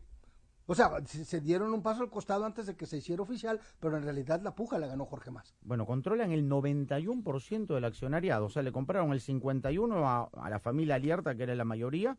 O 0.67 0.75
sea, 0.75 0.91
se, 1.05 1.41
dieron 1.41 1.75
un 1.75 1.83
paso 1.83 2.03
al 2.03 2.11
costado 2.11 2.45
antes 2.47 2.67
de 2.67 2.75
que 2.75 2.87
se 2.87 2.97
hiciera 2.97 3.23
oficial, 3.23 3.61
pero 3.81 3.97
en 3.97 4.03
realidad 4.03 4.41
la 4.43 4.55
puja 4.55 4.79
la 4.79 4.87
ganó 4.87 5.05
Jorge 5.05 5.31
Más. 5.31 5.55
Bueno, 5.63 5.85
controlan 5.85 6.33
el 6.33 6.49
91% 6.49 7.75
del 7.75 7.85
accionariado, 7.85 8.47
o 8.47 8.49
sea, 8.51 8.63
le 8.63 8.73
compraron 8.73 9.13
el 9.13 9.21
51% 9.21 10.05
a, 10.05 10.31
a 10.43 10.51
la 10.51 10.59
familia 10.59 10.95
Alierta, 10.95 11.35
que 11.35 11.43
era 11.43 11.55
la 11.55 11.65
mayoría, 11.65 12.17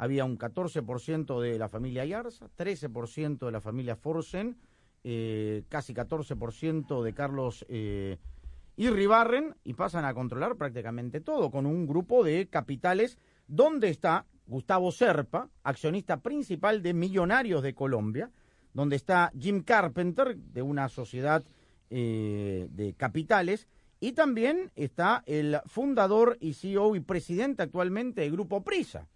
había 0.00 0.24
un 0.24 0.38
14% 0.38 1.40
de 1.40 1.58
la 1.58 1.68
familia 1.68 2.02
Ayarza, 2.02 2.48
13% 2.56 3.38
de 3.44 3.52
la 3.52 3.60
familia 3.60 3.96
Forsen, 3.96 4.56
eh, 5.04 5.64
casi 5.68 5.92
14% 5.92 7.02
de 7.02 7.12
Carlos 7.12 7.66
eh, 7.68 8.18
Irribarren, 8.76 9.56
y 9.62 9.74
pasan 9.74 10.06
a 10.06 10.14
controlar 10.14 10.56
prácticamente 10.56 11.20
todo, 11.20 11.50
con 11.50 11.66
un 11.66 11.86
grupo 11.86 12.24
de 12.24 12.48
capitales 12.48 13.18
donde 13.50 13.88
está 13.88 14.26
Gustavo 14.46 14.92
Serpa, 14.92 15.48
accionista 15.64 16.20
principal 16.20 16.82
de 16.82 16.94
Millonarios 16.94 17.62
de 17.62 17.74
Colombia, 17.74 18.30
donde 18.72 18.96
está 18.96 19.32
Jim 19.38 19.62
Carpenter, 19.62 20.36
de 20.36 20.62
una 20.62 20.88
sociedad 20.88 21.44
eh, 21.90 22.68
de 22.70 22.94
capitales, 22.94 23.66
y 23.98 24.12
también 24.12 24.70
está 24.76 25.24
el 25.26 25.58
fundador 25.66 26.38
y 26.40 26.54
CEO 26.54 26.94
y 26.94 27.00
presidente 27.00 27.64
actualmente 27.64 28.22
del 28.22 28.32
Grupo 28.32 28.62
Prisa. 28.62 29.08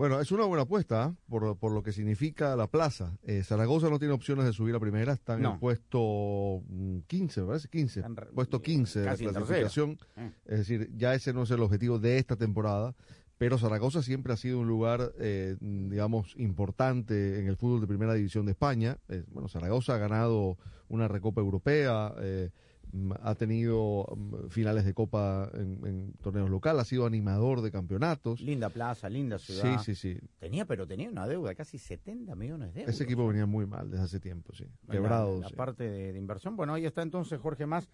Bueno, 0.00 0.18
es 0.18 0.32
una 0.32 0.46
buena 0.46 0.62
apuesta 0.62 1.04
¿ah? 1.04 1.14
por, 1.28 1.58
por 1.58 1.72
lo 1.72 1.82
que 1.82 1.92
significa 1.92 2.56
la 2.56 2.68
plaza. 2.68 3.18
Eh, 3.22 3.42
Zaragoza 3.44 3.90
no 3.90 3.98
tiene 3.98 4.14
opciones 4.14 4.46
de 4.46 4.54
subir 4.54 4.74
a 4.74 4.80
primera, 4.80 5.12
está 5.12 5.34
en 5.34 5.44
el 5.44 5.58
puesto 5.58 6.62
mm, 6.66 7.00
15, 7.06 7.42
me 7.42 7.46
parece 7.48 7.68
15. 7.68 8.02
Puesto 8.34 8.62
15 8.62 9.00
de 9.00 9.04
la 9.04 9.14
clasificación. 9.14 9.98
Eh. 10.16 10.32
Es 10.46 10.58
decir, 10.60 10.90
ya 10.96 11.12
ese 11.12 11.34
no 11.34 11.42
es 11.42 11.50
el 11.50 11.60
objetivo 11.60 11.98
de 11.98 12.16
esta 12.16 12.36
temporada. 12.36 12.94
Pero 13.40 13.56
Zaragoza 13.56 14.02
siempre 14.02 14.34
ha 14.34 14.36
sido 14.36 14.58
un 14.60 14.68
lugar, 14.68 15.14
eh, 15.18 15.56
digamos, 15.60 16.34
importante 16.36 17.38
en 17.40 17.46
el 17.46 17.56
fútbol 17.56 17.80
de 17.80 17.86
primera 17.86 18.12
división 18.12 18.44
de 18.44 18.52
España. 18.52 18.98
Eh, 19.08 19.24
bueno, 19.32 19.48
Zaragoza 19.48 19.94
ha 19.94 19.98
ganado 19.98 20.58
una 20.90 21.08
recopa 21.08 21.40
europea, 21.40 22.12
eh, 22.20 22.50
ha 23.22 23.34
tenido 23.36 24.04
mm, 24.14 24.48
finales 24.50 24.84
de 24.84 24.92
copa 24.92 25.50
en, 25.54 25.80
en 25.86 26.12
torneos 26.20 26.50
locales, 26.50 26.82
ha 26.82 26.84
sido 26.84 27.06
animador 27.06 27.62
de 27.62 27.70
campeonatos. 27.70 28.42
Linda 28.42 28.68
plaza, 28.68 29.08
linda 29.08 29.38
ciudad. 29.38 29.78
Sí, 29.78 29.94
sí, 29.94 30.14
sí. 30.18 30.20
Tenía, 30.38 30.66
pero 30.66 30.86
tenía 30.86 31.08
una 31.08 31.26
deuda 31.26 31.48
de 31.48 31.56
casi 31.56 31.78
70 31.78 32.34
millones 32.34 32.74
de 32.74 32.80
euros. 32.82 32.94
Ese 32.94 33.04
equipo 33.04 33.26
venía 33.26 33.46
muy 33.46 33.64
mal 33.64 33.90
desde 33.90 34.04
hace 34.04 34.20
tiempo, 34.20 34.52
sí. 34.54 34.66
La- 34.86 34.92
Quebrado. 34.92 35.40
La, 35.40 35.48
sí. 35.48 35.54
parte 35.54 35.84
de, 35.88 36.12
de 36.12 36.18
inversión. 36.18 36.56
Bueno, 36.56 36.74
ahí 36.74 36.84
está 36.84 37.00
entonces 37.00 37.40
Jorge 37.40 37.64
Más 37.64 37.88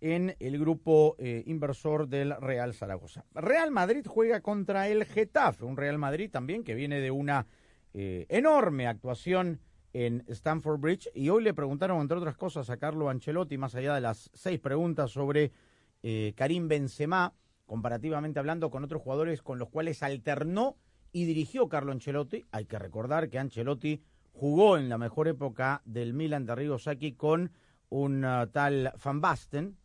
en 0.00 0.36
el 0.38 0.58
grupo 0.58 1.16
eh, 1.18 1.42
inversor 1.46 2.08
del 2.08 2.34
Real 2.40 2.74
Zaragoza. 2.74 3.24
Real 3.34 3.70
Madrid 3.70 4.06
juega 4.06 4.40
contra 4.40 4.88
el 4.88 5.04
Getafe, 5.04 5.64
un 5.64 5.76
Real 5.76 5.98
Madrid 5.98 6.30
también 6.30 6.64
que 6.64 6.74
viene 6.74 7.00
de 7.00 7.10
una 7.10 7.46
eh, 7.92 8.26
enorme 8.28 8.86
actuación 8.86 9.60
en 9.92 10.24
Stamford 10.28 10.80
Bridge 10.80 11.10
y 11.14 11.28
hoy 11.28 11.42
le 11.42 11.54
preguntaron, 11.54 12.00
entre 12.00 12.16
otras 12.16 12.36
cosas, 12.36 12.70
a 12.70 12.76
Carlo 12.76 13.08
Ancelotti, 13.08 13.58
más 13.58 13.74
allá 13.74 13.94
de 13.94 14.00
las 14.00 14.30
seis 14.32 14.60
preguntas 14.60 15.10
sobre 15.10 15.52
eh, 16.02 16.32
Karim 16.36 16.68
Benzema, 16.68 17.34
comparativamente 17.66 18.38
hablando 18.38 18.70
con 18.70 18.84
otros 18.84 19.02
jugadores 19.02 19.42
con 19.42 19.58
los 19.58 19.68
cuales 19.68 20.02
alternó 20.02 20.76
y 21.12 21.24
dirigió 21.24 21.68
Carlo 21.68 21.92
Ancelotti. 21.92 22.46
Hay 22.52 22.66
que 22.66 22.78
recordar 22.78 23.28
que 23.28 23.38
Ancelotti 23.38 24.02
jugó 24.32 24.78
en 24.78 24.88
la 24.88 24.98
mejor 24.98 25.28
época 25.28 25.82
del 25.84 26.14
Milan 26.14 26.46
de 26.46 26.52
Arrigo 26.52 26.78
Sacchi 26.78 27.12
con 27.12 27.52
un 27.88 28.24
ah, 28.24 28.48
tal 28.52 28.92
Van 29.04 29.20
Basten, 29.20 29.76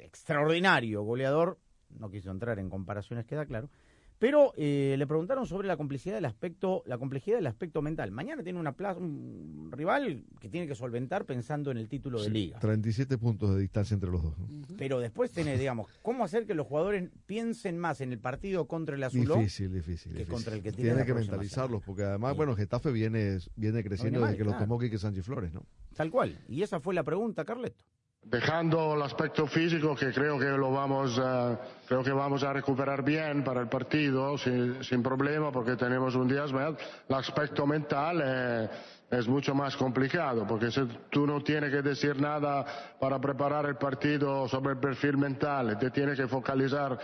extraordinario 0.00 1.02
goleador, 1.02 1.58
no 1.98 2.10
quiso 2.10 2.30
entrar 2.30 2.58
en 2.58 2.68
comparaciones, 2.70 3.26
queda 3.26 3.46
claro, 3.46 3.70
pero 4.18 4.52
eh, 4.56 4.94
le 4.96 5.06
preguntaron 5.08 5.44
sobre 5.44 5.66
la 5.66 5.76
complejidad 5.76 6.14
del 6.14 6.24
aspecto, 6.24 6.82
la 6.86 6.96
complejidad 6.98 7.36
del 7.36 7.48
aspecto 7.48 7.82
mental. 7.82 8.10
Mañana 8.12 8.42
tiene 8.44 8.58
una 8.60 8.72
plaza, 8.72 8.98
un 9.00 9.68
rival 9.72 10.24
que 10.40 10.48
tiene 10.48 10.68
que 10.68 10.74
solventar 10.76 11.24
pensando 11.26 11.72
en 11.72 11.78
el 11.78 11.88
título 11.88 12.22
de 12.22 12.30
liga. 12.30 12.58
37 12.60 13.18
puntos 13.18 13.54
de 13.54 13.60
distancia 13.60 13.92
entre 13.94 14.10
los 14.10 14.22
dos. 14.22 14.38
¿no? 14.38 14.46
Pero 14.78 15.00
después 15.00 15.32
tiene, 15.32 15.58
digamos, 15.58 15.88
cómo 16.00 16.24
hacer 16.24 16.46
que 16.46 16.54
los 16.54 16.66
jugadores 16.66 17.10
piensen 17.26 17.76
más 17.76 18.00
en 18.00 18.12
el 18.12 18.20
partido 18.20 18.66
contra 18.66 18.94
el 18.94 19.02
Azulón 19.02 19.40
Difícil, 19.40 19.72
difícil. 19.72 20.12
que 20.12 20.18
difícil. 20.20 20.32
contra 20.32 20.54
el 20.54 20.62
que 20.62 20.70
tiene, 20.70 20.90
Tiene 20.90 21.00
la 21.00 21.06
que 21.06 21.14
mentalizarlos, 21.14 21.82
semana. 21.82 21.86
porque 21.86 22.02
además, 22.04 22.30
Sí. 22.32 22.36
bueno, 22.36 22.56
Getafe 22.56 22.92
viene, 22.92 23.38
viene 23.56 23.82
creciendo 23.82 24.20
mal, 24.20 24.28
desde 24.30 24.38
que 24.38 24.44
lo 24.44 24.50
claro. 24.52 24.64
tomó 24.64 24.78
Quique 24.78 24.96
Sánchez 24.96 25.24
Flores, 25.26 25.52
¿no? 25.52 25.66
Tal 25.96 26.10
cual. 26.10 26.38
Y 26.48 26.62
esa 26.62 26.78
fue 26.80 26.94
la 26.94 27.02
pregunta, 27.02 27.44
Carleto. 27.44 27.84
Dejando 28.24 28.94
el 28.94 29.02
aspecto 29.02 29.46
físico, 29.46 29.94
que 29.94 30.10
creo 30.12 30.38
que 30.38 30.46
lo 30.46 30.72
vamos, 30.72 31.20
eh, 31.22 31.56
creo 31.86 32.02
que 32.02 32.10
vamos 32.10 32.42
a 32.42 32.52
recuperar 32.52 33.04
bien 33.04 33.44
para 33.44 33.60
el 33.60 33.68
partido, 33.68 34.38
sin, 34.38 34.82
sin 34.82 35.02
problema, 35.02 35.52
porque 35.52 35.76
tenemos 35.76 36.14
un 36.14 36.26
día 36.26 36.46
más. 36.46 36.74
El 37.08 37.14
aspecto 37.14 37.66
mental 37.66 38.22
eh, 38.24 38.68
es 39.10 39.28
mucho 39.28 39.54
más 39.54 39.76
complicado, 39.76 40.46
porque 40.46 40.70
si 40.70 40.80
tú 41.10 41.26
no 41.26 41.42
tienes 41.42 41.70
que 41.70 41.82
decir 41.82 42.20
nada 42.20 42.64
para 42.98 43.20
preparar 43.20 43.66
el 43.66 43.76
partido 43.76 44.48
sobre 44.48 44.72
el 44.72 44.78
perfil 44.78 45.18
mental, 45.18 45.78
te 45.78 45.90
tienes 45.90 46.18
que 46.18 46.26
focalizar 46.26 46.98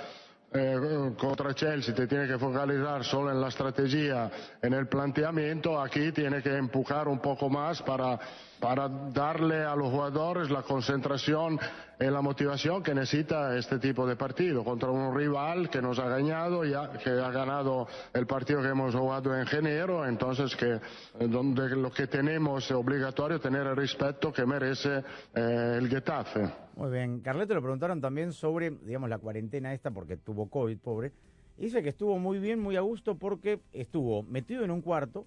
eh, 0.53 1.13
contra 1.17 1.55
Chelsea 1.55 1.95
te 1.95 2.09
tiene 2.09 2.27
que 2.27 2.37
focalizar 2.37 3.05
solo 3.05 3.31
en 3.31 3.41
la 3.41 3.49
estrategia, 3.49 4.29
en 4.61 4.73
el 4.73 4.89
planteamiento, 4.89 5.81
aquí 5.81 6.11
tiene 6.11 6.43
que 6.43 6.57
empujar 6.57 7.07
un 7.07 7.21
poco 7.21 7.49
más 7.49 7.81
para, 7.83 8.19
para 8.61 8.89
darle 8.89 9.65
a 9.65 9.75
los 9.75 9.91
jugadores 9.91 10.51
la 10.51 10.63
concentración 10.63 11.59
y 11.99 12.05
la 12.05 12.21
motivación 12.21 12.83
que 12.83 12.95
necesita 12.95 13.57
este 13.57 13.79
tipo 13.79 14.07
de 14.07 14.17
partido 14.17 14.63
contra 14.63 14.91
un 14.91 15.15
rival 15.17 15.69
que 15.71 15.81
nos 15.81 15.99
ha 15.99 16.09
ganado, 16.09 16.65
ya, 16.65 16.93
que 16.93 17.11
ha 17.11 17.31
ganado 17.31 17.89
el 18.13 18.27
partido 18.27 18.63
que 18.63 18.69
hemos 18.69 18.95
jugado 18.95 19.35
en 19.37 19.47
enero, 19.53 20.07
entonces 20.07 20.55
que 20.57 20.75
eh, 20.75 20.81
donde 21.29 21.71
lo 21.71 21.91
que 21.91 22.07
tenemos 22.07 22.65
es 22.65 22.73
obligatorio 22.73 23.41
tener 23.41 23.67
el 23.67 23.77
respeto 23.77 24.33
que 24.33 24.45
merece 24.45 25.03
eh, 25.35 25.77
el 25.79 25.89
Getafe. 25.89 26.51
Muy 26.77 26.91
bien. 26.91 27.21
Carleto 27.21 27.55
le 27.55 27.61
preguntaron 27.61 28.01
también 28.01 28.33
sobre, 28.33 28.71
digamos, 28.71 29.11
la 29.11 29.19
cuarentena 29.19 29.73
esta, 29.75 29.91
porque 29.91 30.17
tuvo 30.17 30.49
COVID, 30.49 30.79
pobre. 30.79 31.13
Y 31.59 31.65
Dice 31.65 31.83
que 31.83 31.91
estuvo 31.91 32.19
muy 32.19 32.39
bien, 32.39 32.61
muy 32.61 32.77
a 32.77 32.81
gusto, 32.81 33.17
porque 33.17 33.61
estuvo 33.73 34.23
metido 34.23 34.65
en 34.65 34.71
un 34.71 34.81
cuarto, 34.81 35.27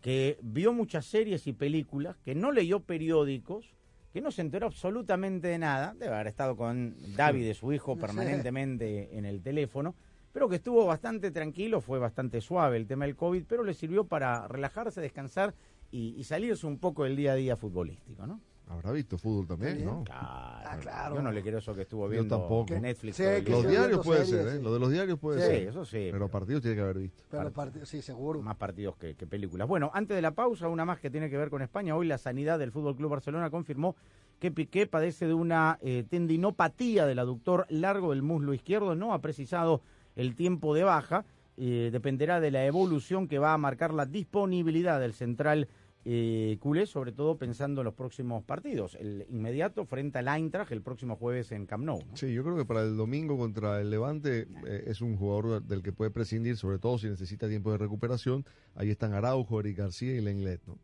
que 0.00 0.38
vio 0.42 0.72
muchas 0.72 1.06
series 1.06 1.46
y 1.46 1.52
películas, 1.52 2.16
que 2.24 2.34
no 2.34 2.52
leyó 2.52 2.80
periódicos, 2.80 3.74
que 4.12 4.20
no 4.20 4.30
se 4.30 4.42
enteró 4.42 4.66
absolutamente 4.66 5.48
de 5.48 5.58
nada, 5.58 5.94
debe 5.94 6.14
haber 6.14 6.26
estado 6.28 6.56
con 6.56 6.96
David, 7.16 7.46
de 7.46 7.54
su 7.54 7.72
hijo, 7.72 7.96
permanentemente 8.00 9.16
en 9.16 9.24
el 9.24 9.42
teléfono, 9.42 9.94
pero 10.32 10.48
que 10.48 10.56
estuvo 10.56 10.86
bastante 10.86 11.30
tranquilo, 11.30 11.80
fue 11.80 11.98
bastante 11.98 12.40
suave 12.40 12.76
el 12.76 12.86
tema 12.86 13.04
del 13.04 13.16
COVID, 13.16 13.44
pero 13.46 13.64
le 13.64 13.74
sirvió 13.74 14.04
para 14.04 14.48
relajarse, 14.48 15.00
descansar 15.00 15.54
y, 15.90 16.14
y 16.16 16.24
salirse 16.24 16.66
un 16.66 16.78
poco 16.78 17.04
del 17.04 17.16
día 17.16 17.32
a 17.32 17.36
día 17.36 17.56
futbolístico, 17.56 18.26
¿no? 18.26 18.40
Habrá 18.70 18.92
visto 18.92 19.18
fútbol 19.18 19.46
también, 19.48 19.84
¿no? 19.84 20.04
Claro. 20.04 21.16
Yo 21.16 21.22
no 21.22 21.32
le 21.32 21.42
quiero 21.42 21.58
eso 21.58 21.74
que 21.74 21.82
estuvo 21.82 22.04
Yo 22.04 22.10
viendo 22.10 22.38
tampoco. 22.38 22.72
Netflix. 22.78 23.16
Sí, 23.16 23.24
que. 23.44 23.50
Los 23.50 23.66
diarios 23.68 24.04
puede 24.04 24.24
series, 24.24 24.44
ser, 24.44 24.54
¿eh? 24.54 24.58
sí. 24.58 24.62
Lo 24.62 24.72
de 24.72 24.78
los 24.78 24.90
diarios 24.90 25.18
puede 25.18 25.40
Sí, 25.40 25.46
ser. 25.46 25.68
eso 25.68 25.84
sí. 25.84 26.08
Pero 26.12 26.28
partidos 26.28 26.62
tiene 26.62 26.76
que 26.76 26.82
haber 26.82 26.98
visto. 26.98 27.24
Pero 27.30 27.52
part- 27.52 27.84
sí, 27.84 28.00
seguro. 28.00 28.40
Más 28.42 28.56
partidos 28.56 28.96
que, 28.96 29.16
que 29.16 29.26
películas. 29.26 29.66
Bueno, 29.66 29.90
antes 29.92 30.14
de 30.14 30.22
la 30.22 30.30
pausa, 30.30 30.68
una 30.68 30.84
más 30.84 31.00
que 31.00 31.10
tiene 31.10 31.28
que 31.28 31.36
ver 31.36 31.50
con 31.50 31.62
España. 31.62 31.96
Hoy 31.96 32.06
la 32.06 32.18
sanidad 32.18 32.58
del 32.58 32.70
Fútbol 32.70 32.94
Club 32.96 33.10
Barcelona 33.10 33.50
confirmó 33.50 33.96
que 34.38 34.50
Piqué 34.52 34.86
padece 34.86 35.26
de 35.26 35.34
una 35.34 35.78
eh, 35.82 36.04
tendinopatía 36.08 37.06
del 37.06 37.18
aductor 37.18 37.66
largo 37.68 38.10
del 38.10 38.22
muslo 38.22 38.54
izquierdo. 38.54 38.94
No 38.94 39.12
ha 39.12 39.20
precisado 39.20 39.82
el 40.14 40.34
tiempo 40.36 40.74
de 40.74 40.84
baja. 40.84 41.24
Eh, 41.62 41.90
dependerá 41.92 42.40
de 42.40 42.50
la 42.50 42.64
evolución 42.64 43.28
que 43.28 43.38
va 43.38 43.52
a 43.52 43.58
marcar 43.58 43.92
la 43.92 44.06
disponibilidad 44.06 44.98
del 44.98 45.12
central 45.12 45.68
eh, 46.04 46.56
culé, 46.60 46.86
sobre 46.86 47.12
todo 47.12 47.36
pensando 47.36 47.82
en 47.82 47.84
los 47.84 47.94
próximos 47.94 48.44
partidos. 48.44 48.96
El 48.98 49.26
inmediato 49.28 49.84
frente 49.84 50.18
al 50.18 50.28
Eintracht 50.28 50.72
el 50.72 50.82
próximo 50.82 51.16
jueves 51.16 51.52
en 51.52 51.66
Camp 51.66 51.84
Nou. 51.84 51.98
¿no? 51.98 52.16
Sí, 52.16 52.32
yo 52.32 52.42
creo 52.42 52.56
que 52.56 52.64
para 52.64 52.82
el 52.82 52.96
domingo 52.96 53.36
contra 53.36 53.80
el 53.80 53.90
Levante 53.90 54.46
eh, 54.66 54.84
es 54.86 55.00
un 55.00 55.16
jugador 55.16 55.62
del 55.62 55.82
que 55.82 55.92
puede 55.92 56.10
prescindir, 56.10 56.56
sobre 56.56 56.78
todo 56.78 56.98
si 56.98 57.08
necesita 57.08 57.48
tiempo 57.48 57.70
de 57.72 57.78
recuperación. 57.78 58.46
Ahí 58.74 58.90
están 58.90 59.12
Araujo, 59.12 59.60
Eric 59.60 59.78
García 59.78 60.14
y 60.14 60.20
Lenglet, 60.20 60.60
¿no? 60.66 60.78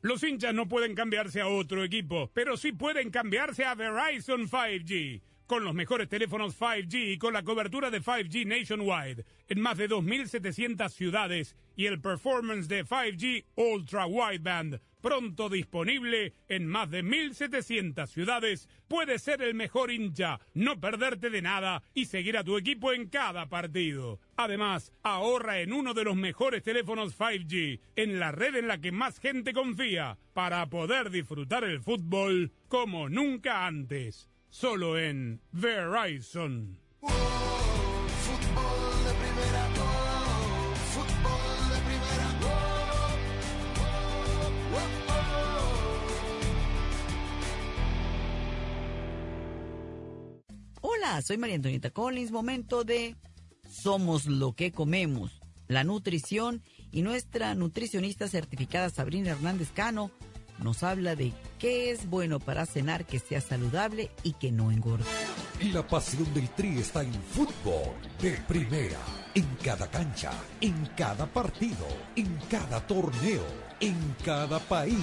Los 0.00 0.22
hinchas 0.22 0.54
no 0.54 0.68
pueden 0.68 0.94
cambiarse 0.94 1.40
a 1.40 1.48
otro 1.48 1.82
equipo, 1.82 2.30
pero 2.34 2.58
sí 2.58 2.72
pueden 2.72 3.10
cambiarse 3.10 3.64
a 3.64 3.74
Verizon 3.74 4.46
5G. 4.46 5.22
Con 5.46 5.64
los 5.64 5.74
mejores 5.74 6.08
teléfonos 6.08 6.58
5G 6.58 7.12
y 7.12 7.18
con 7.18 7.32
la 7.32 7.42
cobertura 7.42 7.90
de 7.90 8.00
5G 8.00 8.46
nationwide 8.46 9.24
en 9.48 9.60
más 9.60 9.76
de 9.76 9.88
2.700 9.88 10.88
ciudades 10.90 11.56
y 11.76 11.86
el 11.86 12.00
performance 12.00 12.68
de 12.68 12.84
5G 12.84 13.44
Ultra 13.56 14.06
Wideband 14.06 14.80
pronto 15.04 15.50
disponible 15.50 16.32
en 16.48 16.66
más 16.66 16.90
de 16.90 17.04
1.700 17.04 18.06
ciudades, 18.06 18.70
puedes 18.88 19.20
ser 19.20 19.42
el 19.42 19.54
mejor 19.54 19.90
hincha, 19.90 20.40
no 20.54 20.80
perderte 20.80 21.28
de 21.28 21.42
nada 21.42 21.82
y 21.92 22.06
seguir 22.06 22.38
a 22.38 22.42
tu 22.42 22.56
equipo 22.56 22.90
en 22.90 23.10
cada 23.10 23.50
partido. 23.50 24.18
Además, 24.36 24.94
ahorra 25.02 25.60
en 25.60 25.74
uno 25.74 25.92
de 25.92 26.04
los 26.04 26.16
mejores 26.16 26.62
teléfonos 26.62 27.18
5G, 27.18 27.80
en 27.96 28.18
la 28.18 28.32
red 28.32 28.54
en 28.56 28.66
la 28.66 28.80
que 28.80 28.92
más 28.92 29.20
gente 29.20 29.52
confía, 29.52 30.16
para 30.32 30.64
poder 30.70 31.10
disfrutar 31.10 31.64
el 31.64 31.80
fútbol 31.80 32.50
como 32.68 33.10
nunca 33.10 33.66
antes. 33.66 34.30
Solo 34.56 34.96
en 34.96 35.40
Verizon. 35.50 36.78
Hola, 50.80 51.20
soy 51.22 51.36
María 51.36 51.56
Antonieta 51.56 51.90
Collins. 51.90 52.30
Momento 52.30 52.84
de 52.84 53.16
Somos 53.68 54.26
lo 54.26 54.52
que 54.52 54.70
comemos, 54.70 55.42
la 55.66 55.82
nutrición 55.82 56.62
y 56.92 57.02
nuestra 57.02 57.56
nutricionista 57.56 58.28
certificada 58.28 58.88
Sabrina 58.88 59.32
Hernández 59.32 59.72
Cano 59.72 60.12
nos 60.62 60.84
habla 60.84 61.16
de 61.16 61.32
qué 61.64 61.90
es 61.90 62.10
bueno 62.10 62.40
para 62.40 62.66
cenar 62.66 63.06
que 63.06 63.18
sea 63.18 63.40
saludable 63.40 64.10
y 64.22 64.34
que 64.34 64.52
no 64.52 64.70
engorde. 64.70 65.06
La 65.72 65.86
pasión 65.86 66.26
del 66.34 66.50
Tri 66.50 66.78
está 66.78 67.02
en 67.02 67.14
fútbol 67.14 67.94
de 68.20 68.32
primera. 68.46 68.98
En 69.34 69.46
cada 69.64 69.90
cancha, 69.90 70.30
en 70.60 70.84
cada 70.94 71.24
partido, 71.24 71.86
en 72.16 72.38
cada 72.50 72.86
torneo, 72.86 73.46
en 73.80 73.96
cada 74.22 74.58
país, 74.58 74.94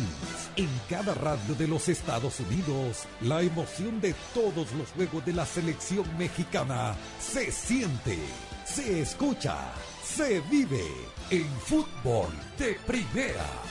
en 0.56 0.70
cada 0.88 1.16
radio 1.16 1.56
de 1.56 1.68
los 1.68 1.90
Estados 1.90 2.40
Unidos. 2.42 3.06
La 3.22 3.42
emoción 3.42 4.00
de 4.00 4.14
todos 4.36 4.72
los 4.74 4.92
juegos 4.92 5.26
de 5.26 5.34
la 5.34 5.48
selección 5.48 6.06
mexicana 6.16 6.96
se 7.20 7.52
siente, 7.52 8.20
se 8.66 9.02
escucha, 9.02 9.58
se 10.04 10.42
vive 10.42 10.86
en 11.32 11.50
fútbol 11.66 12.30
de 12.60 12.78
primera. 12.86 13.71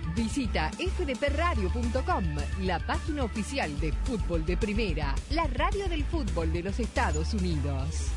Visita 0.15 0.69
fdpradio.com, 0.71 2.35
la 2.61 2.85
página 2.85 3.23
oficial 3.23 3.79
de 3.79 3.93
fútbol 3.93 4.45
de 4.45 4.57
primera, 4.57 5.15
la 5.29 5.45
radio 5.47 5.87
del 5.87 6.03
fútbol 6.03 6.51
de 6.51 6.63
los 6.63 6.79
Estados 6.79 7.33
Unidos. 7.33 8.07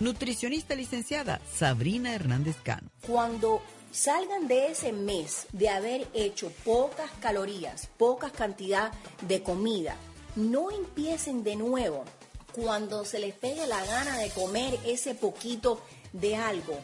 Nutricionista 0.00 0.74
licenciada 0.74 1.40
Sabrina 1.50 2.14
Hernández 2.14 2.56
Cano. 2.62 2.90
Cuando 3.06 3.62
salgan 3.90 4.46
de 4.46 4.72
ese 4.72 4.92
mes 4.92 5.46
de 5.52 5.70
haber 5.70 6.06
hecho 6.12 6.52
pocas 6.64 7.10
calorías, 7.20 7.88
poca 7.96 8.30
cantidad 8.30 8.92
de 9.26 9.42
comida, 9.42 9.96
no 10.36 10.70
empiecen 10.70 11.44
de 11.44 11.56
nuevo 11.56 12.04
cuando 12.52 13.06
se 13.06 13.18
les 13.18 13.34
pegue 13.34 13.66
la 13.66 13.82
gana 13.86 14.18
de 14.18 14.28
comer 14.30 14.78
ese 14.84 15.14
poquito 15.14 15.80
de 16.12 16.36
algo. 16.36 16.78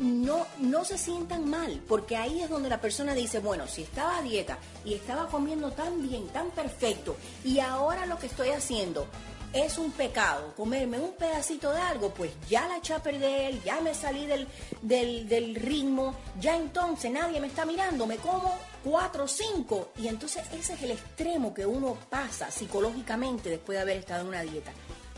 No, 0.00 0.46
no 0.58 0.84
se 0.84 0.98
sientan 0.98 1.48
mal, 1.48 1.82
porque 1.86 2.16
ahí 2.16 2.40
es 2.40 2.50
donde 2.50 2.68
la 2.68 2.80
persona 2.80 3.14
dice, 3.14 3.38
bueno, 3.38 3.68
si 3.68 3.82
estaba 3.82 4.18
a 4.18 4.22
dieta 4.22 4.58
y 4.84 4.94
estaba 4.94 5.28
comiendo 5.28 5.70
tan 5.72 6.02
bien, 6.02 6.26
tan 6.28 6.50
perfecto, 6.50 7.16
y 7.44 7.60
ahora 7.60 8.06
lo 8.06 8.18
que 8.18 8.26
estoy 8.26 8.48
haciendo 8.48 9.06
es 9.52 9.78
un 9.78 9.90
pecado 9.90 10.54
comerme 10.56 10.98
un 10.98 11.12
pedacito 11.12 11.72
de 11.72 11.80
algo, 11.80 12.10
pues 12.14 12.30
ya 12.48 12.68
la 12.68 12.78
eché 12.78 12.94
a 12.94 13.02
perder, 13.02 13.62
ya 13.62 13.80
me 13.80 13.94
salí 13.94 14.26
del, 14.26 14.46
del, 14.82 15.28
del 15.28 15.54
ritmo, 15.54 16.14
ya 16.40 16.56
entonces 16.56 17.10
nadie 17.10 17.40
me 17.40 17.48
está 17.48 17.64
mirando, 17.64 18.06
me 18.06 18.16
como 18.16 18.56
cuatro 18.84 19.24
o 19.24 19.28
cinco. 19.28 19.90
Y 19.98 20.08
entonces 20.08 20.44
ese 20.52 20.74
es 20.74 20.82
el 20.82 20.92
extremo 20.92 21.52
que 21.52 21.66
uno 21.66 21.96
pasa 22.08 22.50
psicológicamente 22.50 23.50
después 23.50 23.76
de 23.76 23.82
haber 23.82 23.96
estado 23.98 24.22
en 24.22 24.28
una 24.28 24.42
dieta. 24.42 24.72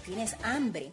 Tienes 0.05 0.35
hambre. 0.43 0.93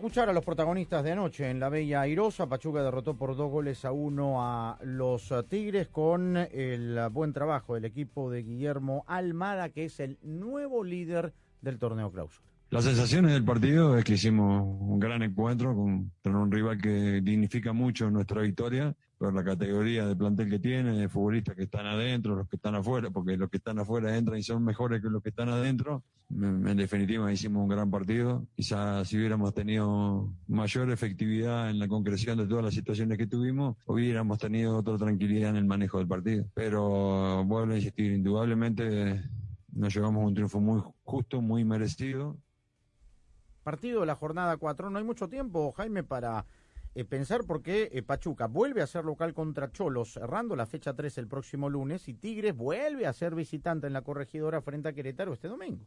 Escuchar 0.00 0.30
a 0.30 0.32
los 0.32 0.42
protagonistas 0.42 1.04
de 1.04 1.12
anoche 1.12 1.50
en 1.50 1.60
la 1.60 1.68
Bella 1.68 2.00
Airosa. 2.00 2.48
Pachuca 2.48 2.82
derrotó 2.82 3.18
por 3.18 3.36
dos 3.36 3.50
goles 3.50 3.84
a 3.84 3.92
uno 3.92 4.42
a 4.42 4.78
los 4.82 5.30
eh, 5.30 5.42
Tigres 5.46 5.88
con 5.88 6.38
el 6.38 6.98
buen 7.10 7.34
trabajo 7.34 7.74
del 7.74 7.84
equipo 7.84 8.30
de 8.30 8.42
Guillermo 8.42 9.04
Almada, 9.06 9.68
que 9.68 9.84
es 9.84 10.00
el 10.00 10.16
nuevo 10.22 10.84
líder 10.84 11.34
del 11.60 11.78
torneo 11.78 12.10
clausura. 12.10 12.48
Las 12.70 12.84
sensaciones 12.84 13.32
del 13.32 13.44
partido 13.44 13.98
es 13.98 14.04
que 14.04 14.14
hicimos 14.14 14.64
un 14.80 14.98
gran 14.98 15.22
encuentro 15.22 15.74
contra 15.74 16.32
un 16.32 16.50
rival 16.50 16.80
que 16.80 17.20
dignifica 17.20 17.74
mucho 17.74 18.10
nuestra 18.10 18.40
victoria 18.40 18.96
por 19.20 19.34
la 19.34 19.44
categoría 19.44 20.06
de 20.06 20.16
plantel 20.16 20.48
que 20.48 20.58
tiene, 20.58 20.96
de 20.96 21.06
futbolistas 21.06 21.54
que 21.54 21.64
están 21.64 21.84
adentro, 21.84 22.36
los 22.36 22.48
que 22.48 22.56
están 22.56 22.74
afuera, 22.74 23.10
porque 23.10 23.36
los 23.36 23.50
que 23.50 23.58
están 23.58 23.78
afuera 23.78 24.16
entran 24.16 24.38
y 24.38 24.42
son 24.42 24.64
mejores 24.64 25.02
que 25.02 25.10
los 25.10 25.22
que 25.22 25.28
están 25.28 25.50
adentro. 25.50 26.02
En, 26.30 26.74
definitiva, 26.78 27.30
hicimos 27.30 27.62
un 27.62 27.68
gran 27.68 27.90
partido. 27.90 28.46
Quizás 28.56 29.06
si 29.06 29.18
hubiéramos 29.18 29.52
tenido 29.52 30.32
mayor 30.48 30.90
efectividad 30.90 31.68
en 31.68 31.78
la 31.78 31.86
concreción 31.86 32.38
de 32.38 32.46
todas 32.46 32.64
las 32.64 32.72
situaciones 32.72 33.18
que 33.18 33.26
tuvimos, 33.26 33.76
hubiéramos 33.84 34.38
tenido 34.38 34.78
otra 34.78 34.96
tranquilidad 34.96 35.50
en 35.50 35.56
el 35.56 35.66
manejo 35.66 35.98
del 35.98 36.08
partido. 36.08 36.46
Pero 36.54 37.44
vuelvo 37.44 37.74
a 37.74 37.76
insistir, 37.76 38.12
indudablemente 38.12 39.22
nos 39.70 39.94
llevamos 39.94 40.24
un 40.24 40.32
triunfo 40.32 40.60
muy 40.60 40.82
justo, 41.02 41.42
muy 41.42 41.62
merecido. 41.62 42.38
Partido 43.64 44.00
de 44.00 44.06
la 44.06 44.14
jornada 44.14 44.56
4. 44.56 44.88
No 44.88 44.96
hay 44.96 45.04
mucho 45.04 45.28
tiempo, 45.28 45.72
Jaime, 45.72 46.04
para 46.04 46.46
eh, 46.94 47.04
pensar 47.04 47.44
porque 47.46 47.90
eh, 47.92 48.02
Pachuca 48.02 48.46
vuelve 48.46 48.82
a 48.82 48.86
ser 48.86 49.04
local 49.04 49.32
contra 49.32 49.70
Cholos, 49.70 50.14
cerrando 50.14 50.56
la 50.56 50.66
fecha 50.66 50.94
3 50.94 51.18
el 51.18 51.28
próximo 51.28 51.68
lunes, 51.68 52.08
y 52.08 52.14
Tigres 52.14 52.56
vuelve 52.56 53.06
a 53.06 53.12
ser 53.12 53.34
visitante 53.34 53.86
en 53.86 53.92
la 53.92 54.02
corregidora 54.02 54.60
frente 54.60 54.88
a 54.88 54.92
Querétaro 54.92 55.32
este 55.32 55.48
domingo. 55.48 55.86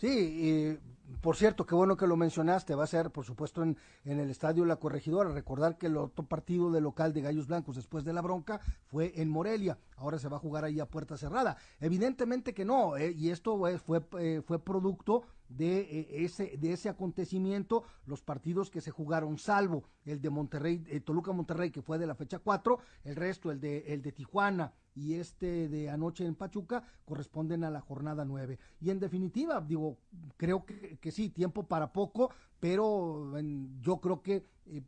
Sí, 0.00 0.08
y 0.08 1.16
por 1.20 1.36
cierto, 1.36 1.66
qué 1.66 1.74
bueno 1.74 1.94
que 1.94 2.06
lo 2.06 2.16
mencionaste, 2.16 2.74
va 2.74 2.84
a 2.84 2.86
ser 2.86 3.10
por 3.10 3.26
supuesto 3.26 3.62
en, 3.62 3.76
en 4.06 4.18
el 4.18 4.30
Estadio 4.30 4.64
La 4.64 4.76
Corregidora. 4.76 5.28
Recordar 5.30 5.76
que 5.76 5.88
el 5.88 5.98
otro 5.98 6.24
partido 6.24 6.70
de 6.70 6.80
local 6.80 7.12
de 7.12 7.20
Gallos 7.20 7.48
Blancos 7.48 7.76
después 7.76 8.02
de 8.02 8.14
la 8.14 8.22
bronca 8.22 8.60
fue 8.86 9.12
en 9.20 9.28
Morelia, 9.28 9.78
ahora 9.96 10.18
se 10.18 10.28
va 10.28 10.38
a 10.38 10.40
jugar 10.40 10.64
ahí 10.64 10.80
a 10.80 10.86
puerta 10.86 11.18
cerrada. 11.18 11.58
Evidentemente 11.80 12.54
que 12.54 12.64
no, 12.64 12.96
eh, 12.96 13.12
y 13.12 13.28
esto 13.28 13.68
eh, 13.68 13.76
fue, 13.78 14.00
eh, 14.18 14.40
fue 14.42 14.64
producto 14.64 15.24
de 15.50 15.80
eh, 15.80 16.24
ese 16.24 16.56
de 16.56 16.72
ese 16.72 16.88
acontecimiento 16.88 17.82
los 18.06 18.22
partidos 18.22 18.70
que 18.70 18.80
se 18.80 18.92
jugaron 18.92 19.36
salvo 19.36 19.82
el 20.04 20.20
de 20.22 20.30
Monterrey 20.30 20.84
eh, 20.88 21.00
Toluca 21.00 21.32
Monterrey 21.32 21.70
que 21.70 21.82
fue 21.82 21.98
de 21.98 22.06
la 22.06 22.14
fecha 22.14 22.38
4 22.38 22.78
el 23.04 23.16
resto 23.16 23.50
el 23.50 23.60
de 23.60 23.78
el 23.92 24.00
de 24.00 24.12
Tijuana 24.12 24.72
y 24.94 25.14
este 25.14 25.68
de 25.68 25.90
anoche 25.90 26.24
en 26.26 26.34
Pachuca 26.34 26.82
corresponden 27.04 27.64
a 27.64 27.70
la 27.70 27.80
jornada 27.80 28.24
9 28.24 28.58
y 28.80 28.90
en 28.90 28.98
definitiva 28.98 29.60
digo 29.60 29.98
creo 30.36 30.64
que, 30.64 30.98
que 30.98 31.10
sí 31.10 31.30
tiempo 31.30 31.66
para 31.66 31.92
poco 31.92 32.30
pero 32.58 33.38
en, 33.38 33.80
yo 33.80 34.00
creo 34.00 34.22
que 34.22 34.44
eh, 34.66 34.82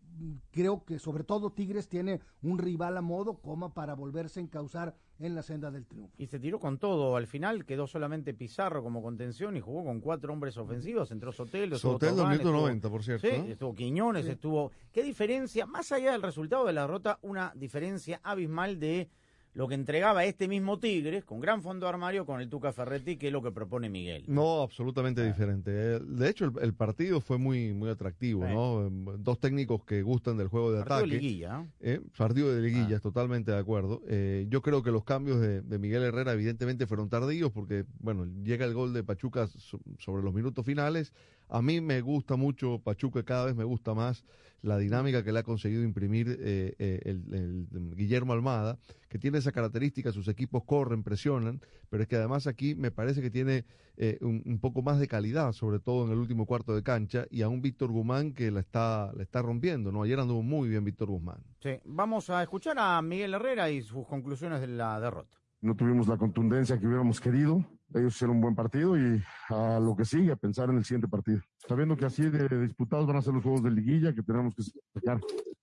creo 0.51 0.85
que 0.85 0.99
sobre 0.99 1.25
todo 1.25 1.51
Tigres 1.51 1.89
tiene 1.89 2.21
un 2.43 2.59
rival 2.59 2.97
a 2.97 3.01
modo 3.01 3.39
como 3.39 3.73
para 3.75 3.95
volverse 3.95 4.39
a 4.41 4.43
encauzar 4.43 4.95
en 5.19 5.35
la 5.35 5.43
senda 5.43 5.71
del 5.71 5.87
triunfo. 5.87 6.15
Y 6.19 6.27
se 6.27 6.39
tiró 6.39 6.59
con 6.61 6.79
todo. 6.79 7.17
Al 7.17 7.27
final 7.27 7.65
quedó 7.65 7.87
solamente 7.87 8.35
Pizarro 8.35 8.83
como 8.83 9.03
contención 9.03 9.57
y 9.57 9.61
jugó 9.61 9.85
con 9.85 10.01
cuatro 10.01 10.33
hombres 10.33 10.57
ofensivos. 10.57 11.11
Entró 11.11 11.33
Sotelo. 11.33 11.79
Sotelo 11.79 12.29
90, 12.29 12.91
por 12.91 13.03
cierto. 13.03 13.27
Sí, 13.27 13.35
¿eh? 13.35 13.53
estuvo 13.53 13.75
Quiñones, 13.75 14.27
Sí. 14.27 14.33
estuvo... 14.33 14.73
¿Qué 14.93 15.03
diferencia? 15.03 15.65
Más 15.67 15.91
allá 15.93 16.13
del 16.13 16.23
resultado 16.23 16.67
de 16.67 16.73
la 16.73 16.83
derrota, 16.83 17.19
una 17.23 17.53
diferencia 17.57 18.21
abismal 18.23 18.79
de 18.79 19.11
lo 19.55 19.69
que 19.69 19.75
entregaba 19.75 20.25
este 20.25 20.49
mismo 20.49 20.79
Tigres, 20.79 21.25
con 21.25 21.39
gran 21.41 21.61
fondo 21.63 21.85
de 21.87 21.91
armario, 21.91 22.25
con 22.25 22.41
el 22.41 22.49
Tuca 22.49 22.73
Ferretti, 22.73 23.17
que 23.19 23.27
es 23.27 23.33
lo 23.35 23.43
que 23.43 23.53
propone 23.53 23.91
Miguel. 23.91 24.25
No, 24.27 24.63
absolutamente 24.63 25.23
diferente. 25.25 25.71
Eh, 25.75 26.01
De 26.01 26.31
hecho, 26.31 26.47
el, 26.47 26.53
el 26.63 26.73
partido 26.75 27.21
fue 27.21 27.37
muy 27.37 27.75
muy 27.75 27.91
atractivo, 27.91 28.47
Sí. 28.47 28.53
¿no? 28.55 28.87
Em, 28.87 29.05
Dos 29.23 29.39
técnicos 29.39 29.85
que 29.85 30.01
gustan 30.03 30.39
del 30.39 30.49
juego 30.49 30.73
de 30.73 30.79
Partido 30.79 30.97
ataque. 30.97 31.11
liguilla, 31.13 31.53
¿no? 31.59 31.69
Eh, 31.81 32.01
partido 32.17 32.55
de 32.55 32.63
liguillas, 32.63 33.01
Ah. 33.01 33.03
totalmente 33.03 33.51
de 33.51 33.59
acuerdo. 33.59 34.01
Eh, 34.09 34.47
yo 34.49 34.63
creo 34.63 34.83
que 34.83 34.91
los 34.91 35.05
cambios 35.05 35.39
de, 35.41 35.61
de 35.61 35.79
Miguel 35.79 36.03
Herrera 36.03 36.33
evidentemente 36.33 36.87
fueron 36.87 37.11
tardíos 37.11 37.53
porque, 37.53 37.85
bueno, 38.01 38.27
llega 38.45 38.65
el 38.65 38.73
gol 38.73 38.95
de 38.95 39.05
Pachuca 39.05 39.47
so- 39.49 39.81
sobre 39.99 40.23
los 40.23 40.33
minutos 40.33 40.65
finales. 40.65 41.13
A 41.55 41.61
mí 41.61 41.83
me 41.83 42.01
gusta 42.01 42.37
mucho 42.37 42.79
Pachuca, 42.79 43.25
cada 43.25 43.45
vez 43.45 43.55
me 43.55 43.65
gusta 43.65 43.93
más 43.93 44.25
la 44.63 44.79
dinámica 44.79 45.23
que 45.23 45.33
le 45.33 45.41
ha 45.41 45.43
conseguido 45.43 45.83
imprimir 45.83 46.39
eh, 46.41 46.75
eh, 46.79 47.01
el, 47.05 47.69
el 47.71 47.95
Guillermo 47.95 48.33
Almada, 48.33 48.79
que 49.11 49.19
tiene 49.19 49.37
esa 49.37 49.53
característica, 49.53 50.13
sus 50.13 50.29
equipos 50.29 50.65
corren, 50.65 51.03
presionan, 51.03 51.61
pero 51.91 52.05
es 52.05 52.09
que 52.09 52.17
además 52.17 52.47
aquí 52.47 52.75
me 52.75 52.91
parece 52.91 53.21
que 53.21 53.31
tiene 53.31 53.67
eh, 53.99 54.17
un, 54.23 54.43
un 54.47 54.61
poco 54.61 54.81
más 54.81 54.99
de 54.99 55.09
calidad, 55.09 55.53
sobre 55.53 55.79
todo 55.79 56.07
en 56.07 56.13
el 56.13 56.19
último 56.19 56.47
cuarto 56.47 56.75
de 56.75 56.83
cancha, 56.83 57.27
y 57.31 57.43
a 57.43 57.51
un 57.51 57.61
Víctor 57.61 57.91
Guzmán 57.93 58.33
que 58.33 58.51
la 58.51 58.61
está, 58.61 59.13
la 59.15 59.23
está 59.23 59.43
rompiendo, 59.43 59.93
¿no? 59.93 60.05
Ayer 60.05 60.19
anduvo 60.21 60.43
muy 60.43 60.71
bien 60.71 60.85
Víctor 60.85 61.11
Guzmán. 61.11 61.43
Sí, 61.61 61.79
vamos 61.85 62.31
a 62.31 62.43
escuchar 62.43 62.79
a 62.79 63.03
Miguel 63.03 63.35
Herrera 63.35 63.69
y 63.69 63.83
sus 63.83 64.07
conclusiones 64.07 64.63
de 64.63 64.69
la 64.69 64.99
derrota. 64.99 65.42
No 65.63 65.77
tuvimos 65.77 66.09
la 66.09 66.19
contundencia 66.19 66.79
que 66.79 66.87
hubiéramos 66.87 67.21
querido. 67.21 67.65
Ellos 67.95 68.17
hicieron 68.17 68.37
un 68.37 68.43
buen 68.43 68.55
partido 68.55 68.99
y 68.99 69.23
a 69.49 69.79
lo 69.79 69.95
que 69.95 70.05
sigue, 70.05 70.33
a 70.33 70.37
pensar 70.37 70.69
en 70.71 70.77
el 70.77 70.85
siguiente 70.85 71.09
partido. 71.09 71.41
Sabiendo 71.69 71.97
que 71.97 72.05
así 72.05 72.29
de 72.29 72.49
disputados 72.61 73.07
van 73.07 73.17
a 73.17 73.23
ser 73.23 73.33
los 73.33 73.45
juegos 73.45 73.63
de 73.63 73.71
liguilla, 73.71 74.13
que 74.13 74.23
tenemos 74.23 74.55
que 74.55 74.63
sacar 74.93 75.21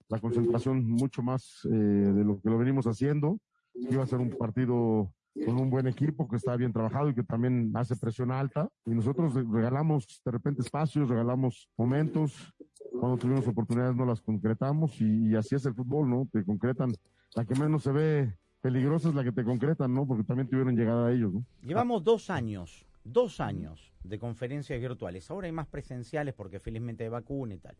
la 0.07 0.19
concentración 0.19 0.89
mucho 0.89 1.21
más 1.21 1.59
eh, 1.65 1.69
de 1.69 2.23
lo 2.23 2.39
que 2.39 2.49
lo 2.49 2.57
venimos 2.57 2.88
haciendo. 2.88 3.39
Iba 3.73 4.03
a 4.03 4.07
ser 4.07 4.19
un 4.19 4.29
partido 4.29 5.12
con 5.45 5.59
un 5.59 5.69
buen 5.69 5.88
equipo 5.88 6.27
que 6.27 6.38
está 6.38 6.55
bien 6.55 6.71
trabajado 6.71 7.09
y 7.09 7.15
que 7.15 7.23
también 7.23 7.71
hace 7.75 7.97
presión 7.97 8.31
alta. 8.31 8.69
Y 8.85 8.91
nosotros 8.91 9.33
regalamos 9.33 10.21
de 10.23 10.31
repente 10.31 10.62
espacios, 10.62 11.09
regalamos 11.09 11.69
momentos. 11.77 12.53
Cuando 12.91 13.17
tuvimos 13.17 13.47
oportunidades 13.47 13.95
no 13.95 14.05
las 14.05 14.21
concretamos 14.21 14.99
y, 15.01 15.31
y 15.31 15.35
así 15.35 15.55
es 15.55 15.65
el 15.65 15.75
fútbol, 15.75 16.09
¿no? 16.09 16.27
Te 16.31 16.45
concretan. 16.45 16.91
La 17.35 17.45
que 17.45 17.59
menos 17.59 17.83
se 17.83 17.91
ve 17.91 18.33
peligrosa 18.61 19.09
es 19.09 19.15
la 19.15 19.23
que 19.23 19.31
te 19.31 19.43
concretan, 19.43 19.93
¿no? 19.93 20.05
Porque 20.05 20.23
también 20.23 20.47
tuvieron 20.47 20.75
llegada 20.75 21.07
a 21.07 21.11
ellos, 21.11 21.33
¿no? 21.33 21.45
Llevamos 21.63 22.03
dos 22.03 22.29
años, 22.29 22.85
dos 23.03 23.39
años 23.39 23.93
de 24.03 24.19
conferencias 24.19 24.79
virtuales. 24.79 25.29
Ahora 25.31 25.47
hay 25.47 25.51
más 25.53 25.67
presenciales 25.67 26.33
porque 26.33 26.59
felizmente 26.59 27.03
hay 27.03 27.09
vacuna 27.09 27.55
y 27.55 27.59
tal. 27.59 27.75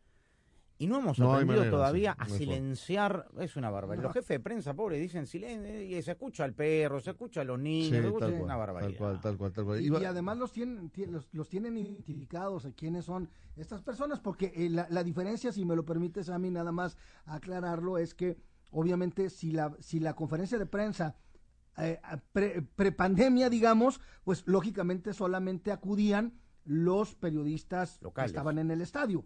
Y 0.81 0.87
no 0.87 0.97
hemos 0.99 1.19
No 1.19 1.33
aprendido 1.33 1.57
manera, 1.59 1.71
todavía 1.75 2.13
sí, 2.13 2.33
a 2.33 2.37
silenciar. 2.37 3.27
Es 3.41 3.57
una 3.57 3.69
barbaridad. 3.69 4.03
Los 4.05 4.13
jefes 4.13 4.29
de 4.29 4.39
prensa, 4.39 4.73
pobre, 4.73 4.97
dicen 4.97 5.27
silencio 5.27 5.81
y 5.81 6.01
se 6.01 6.11
escucha 6.11 6.45
al 6.45 6.53
perro, 6.53 7.01
se 7.01 7.09
escucha 7.09 7.41
a 7.41 7.43
los 7.43 7.59
niños. 7.59 7.87
Sí, 7.89 7.95
se 7.95 7.99
escucha- 8.07 8.19
tal 8.27 8.29
es 8.29 8.35
cual, 8.37 8.45
una 8.45 8.55
barbaridad. 8.55 8.89
Tal 8.91 8.97
cual, 8.97 9.19
tal 9.19 9.37
cual, 9.37 9.51
tal 9.51 9.65
cual. 9.65 9.81
Y, 9.81 10.05
además 10.05 10.37
los 10.37 10.53
tienen, 10.53 10.89
ti- 10.89 11.05
los, 11.05 11.27
los 11.33 11.49
tienen 11.49 11.75
identificados 11.75 12.65
a 12.65 12.71
quiénes 12.71 13.03
son 13.03 13.29
estas 13.57 13.81
personas, 13.81 14.21
porque 14.21 14.53
eh, 14.55 14.69
la, 14.69 14.87
la 14.89 15.03
diferencia, 15.03 15.51
si 15.51 15.65
me 15.65 15.75
lo 15.75 15.83
permites 15.83 16.29
a 16.29 16.39
mí 16.39 16.49
nada 16.49 16.71
más 16.71 16.95
aclararlo, 17.25 17.97
es 17.97 18.15
que 18.15 18.37
obviamente 18.71 19.29
si 19.29 19.51
la, 19.51 19.75
si 19.79 19.99
la 19.99 20.15
conferencia 20.15 20.58
de 20.58 20.65
prensa 20.65 21.15
eh, 21.77 21.99
pre, 22.34 22.62
prepandemia, 22.62 23.49
digamos, 23.49 24.01
pues 24.23 24.43
lógicamente 24.47 25.13
solamente 25.13 25.71
acudían 25.71 26.34
los 26.65 27.15
periodistas 27.15 27.99
Locales. 28.01 28.32
que 28.32 28.36
estaban 28.38 28.60
en 28.60 28.69
el 28.71 28.82
estadio. 28.82 29.23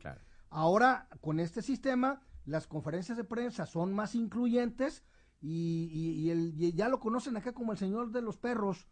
Ahora, 0.49 1.07
con 1.19 1.39
este 1.39 1.61
sistema, 1.61 2.21
las 2.45 2.67
conferencias 2.67 3.17
de 3.17 3.23
prensa 3.23 3.65
son 3.65 3.93
más 3.93 4.13
incluyentes 4.15 5.03
y, 5.41 5.89
y- 5.91 6.11
y 6.21 6.29
el- 6.29 6.53
y 6.61 6.73
ya 6.73 6.89
lo 6.89 6.99
conocen 6.99 7.35
acá 7.37 7.53
como 7.53 7.71
el 7.71 7.77
señor 7.77 8.11
de 8.11 8.21
los 8.21 8.37
perros. 8.37 8.87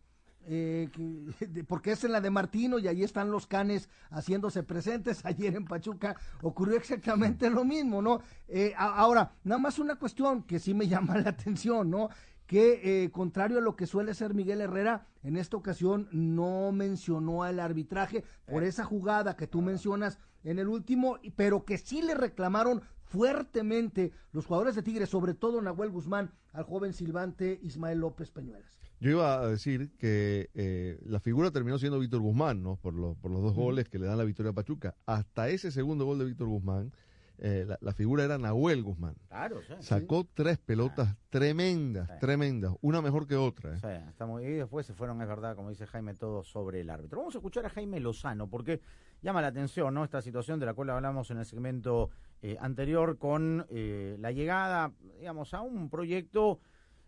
Eh, 0.45 0.89
porque 1.67 1.91
es 1.91 2.03
en 2.03 2.11
la 2.11 2.21
de 2.21 2.29
Martino 2.29 2.79
y 2.79 2.87
ahí 2.87 3.03
están 3.03 3.31
los 3.31 3.47
canes 3.47 3.89
haciéndose 4.09 4.63
presentes. 4.63 5.21
Ayer 5.25 5.55
en 5.55 5.65
Pachuca 5.65 6.15
ocurrió 6.41 6.77
exactamente 6.77 7.49
lo 7.49 7.63
mismo, 7.65 8.01
¿no? 8.01 8.21
Eh, 8.47 8.73
a- 8.77 8.95
ahora, 8.95 9.33
nada 9.43 9.59
más 9.59 9.79
una 9.79 9.95
cuestión 9.97 10.43
que 10.43 10.59
sí 10.59 10.73
me 10.73 10.87
llama 10.89 11.17
la 11.17 11.29
atención, 11.29 11.89
¿no? 11.89 12.09
Que 12.47 13.03
eh, 13.05 13.11
contrario 13.11 13.59
a 13.59 13.61
lo 13.61 13.77
que 13.77 13.87
suele 13.87 14.13
ser 14.13 14.33
Miguel 14.33 14.59
Herrera, 14.59 15.07
en 15.23 15.37
esta 15.37 15.55
ocasión 15.55 16.09
no 16.11 16.73
mencionó 16.73 17.43
al 17.43 17.61
arbitraje 17.61 18.25
por 18.45 18.63
esa 18.65 18.83
jugada 18.83 19.37
que 19.37 19.47
tú 19.47 19.61
mencionas 19.61 20.19
en 20.43 20.59
el 20.59 20.67
último, 20.67 21.17
pero 21.37 21.63
que 21.63 21.77
sí 21.77 22.01
le 22.01 22.13
reclamaron 22.13 22.81
fuertemente 23.05 24.11
los 24.33 24.45
jugadores 24.47 24.75
de 24.75 24.83
Tigres, 24.83 25.07
sobre 25.09 25.33
todo 25.33 25.61
Nahuel 25.61 25.91
Guzmán, 25.91 26.31
al 26.51 26.63
joven 26.65 26.91
silbante 26.93 27.59
Ismael 27.63 27.99
López 27.99 28.31
Peñuelas. 28.31 28.80
Yo 29.01 29.09
iba 29.09 29.41
a 29.41 29.47
decir 29.47 29.91
que 29.97 30.49
eh, 30.53 30.99
la 31.05 31.19
figura 31.19 31.49
terminó 31.51 31.77
siendo 31.79 31.97
Víctor 31.99 32.21
Guzmán, 32.21 32.61
¿no? 32.61 32.75
Por, 32.75 32.93
lo- 32.93 33.15
por 33.15 33.31
los 33.31 33.41
dos 33.41 33.55
goles 33.55 33.89
que 33.89 33.97
le 33.99 34.05
dan 34.05 34.17
la 34.19 34.23
victoria 34.23 34.51
a 34.51 34.53
Pachuca. 34.53 34.95
Hasta 35.07 35.49
ese 35.49 35.71
segundo 35.71 36.05
gol 36.05 36.19
de 36.19 36.25
Víctor 36.25 36.47
Guzmán, 36.47 36.93
eh, 37.39 37.65
la, 37.67 37.79
la 37.81 37.93
figura 37.93 38.23
era 38.23 38.37
Nahuel 38.37 38.83
Guzmán. 38.83 39.15
Claro, 39.27 39.59
sí. 39.63 39.73
Sacó 39.79 40.27
tres 40.31 40.59
pelotas 40.59 41.17
tremendas, 41.31 42.07
Sí. 42.09 42.13
tremendas, 42.19 42.75
una 42.81 43.01
mejor 43.01 43.25
que 43.25 43.35
otra. 43.35 43.73
¿eh? 43.73 43.79
Sí, 43.81 44.09
está 44.09 44.27
muy- 44.27 44.43
y 44.45 44.51
después 44.51 44.85
se 44.85 44.93
fueron, 44.93 45.19
es 45.23 45.27
verdad, 45.27 45.55
como 45.55 45.71
dice 45.71 45.87
Jaime, 45.87 46.13
todo 46.13 46.43
sobre 46.43 46.81
el 46.81 46.89
árbitro. 46.91 47.17
Vamos 47.17 47.33
a 47.33 47.39
escuchar 47.39 47.65
a 47.65 47.69
Jaime 47.71 47.99
Lozano, 47.99 48.47
porque 48.47 48.81
llama 49.23 49.41
la 49.41 49.47
atención, 49.47 49.95
¿no? 49.95 50.03
Esta 50.03 50.21
situación 50.21 50.59
de 50.59 50.67
la 50.67 50.75
cual 50.75 50.91
hablamos 50.91 51.31
en 51.31 51.39
el 51.39 51.45
segmento 51.47 52.11
eh, 52.43 52.55
anterior 52.59 53.17
con 53.17 53.65
eh, 53.71 54.15
la 54.19 54.31
llegada, 54.31 54.93
digamos, 55.17 55.55
a 55.55 55.61
un 55.61 55.89
proyecto 55.89 56.59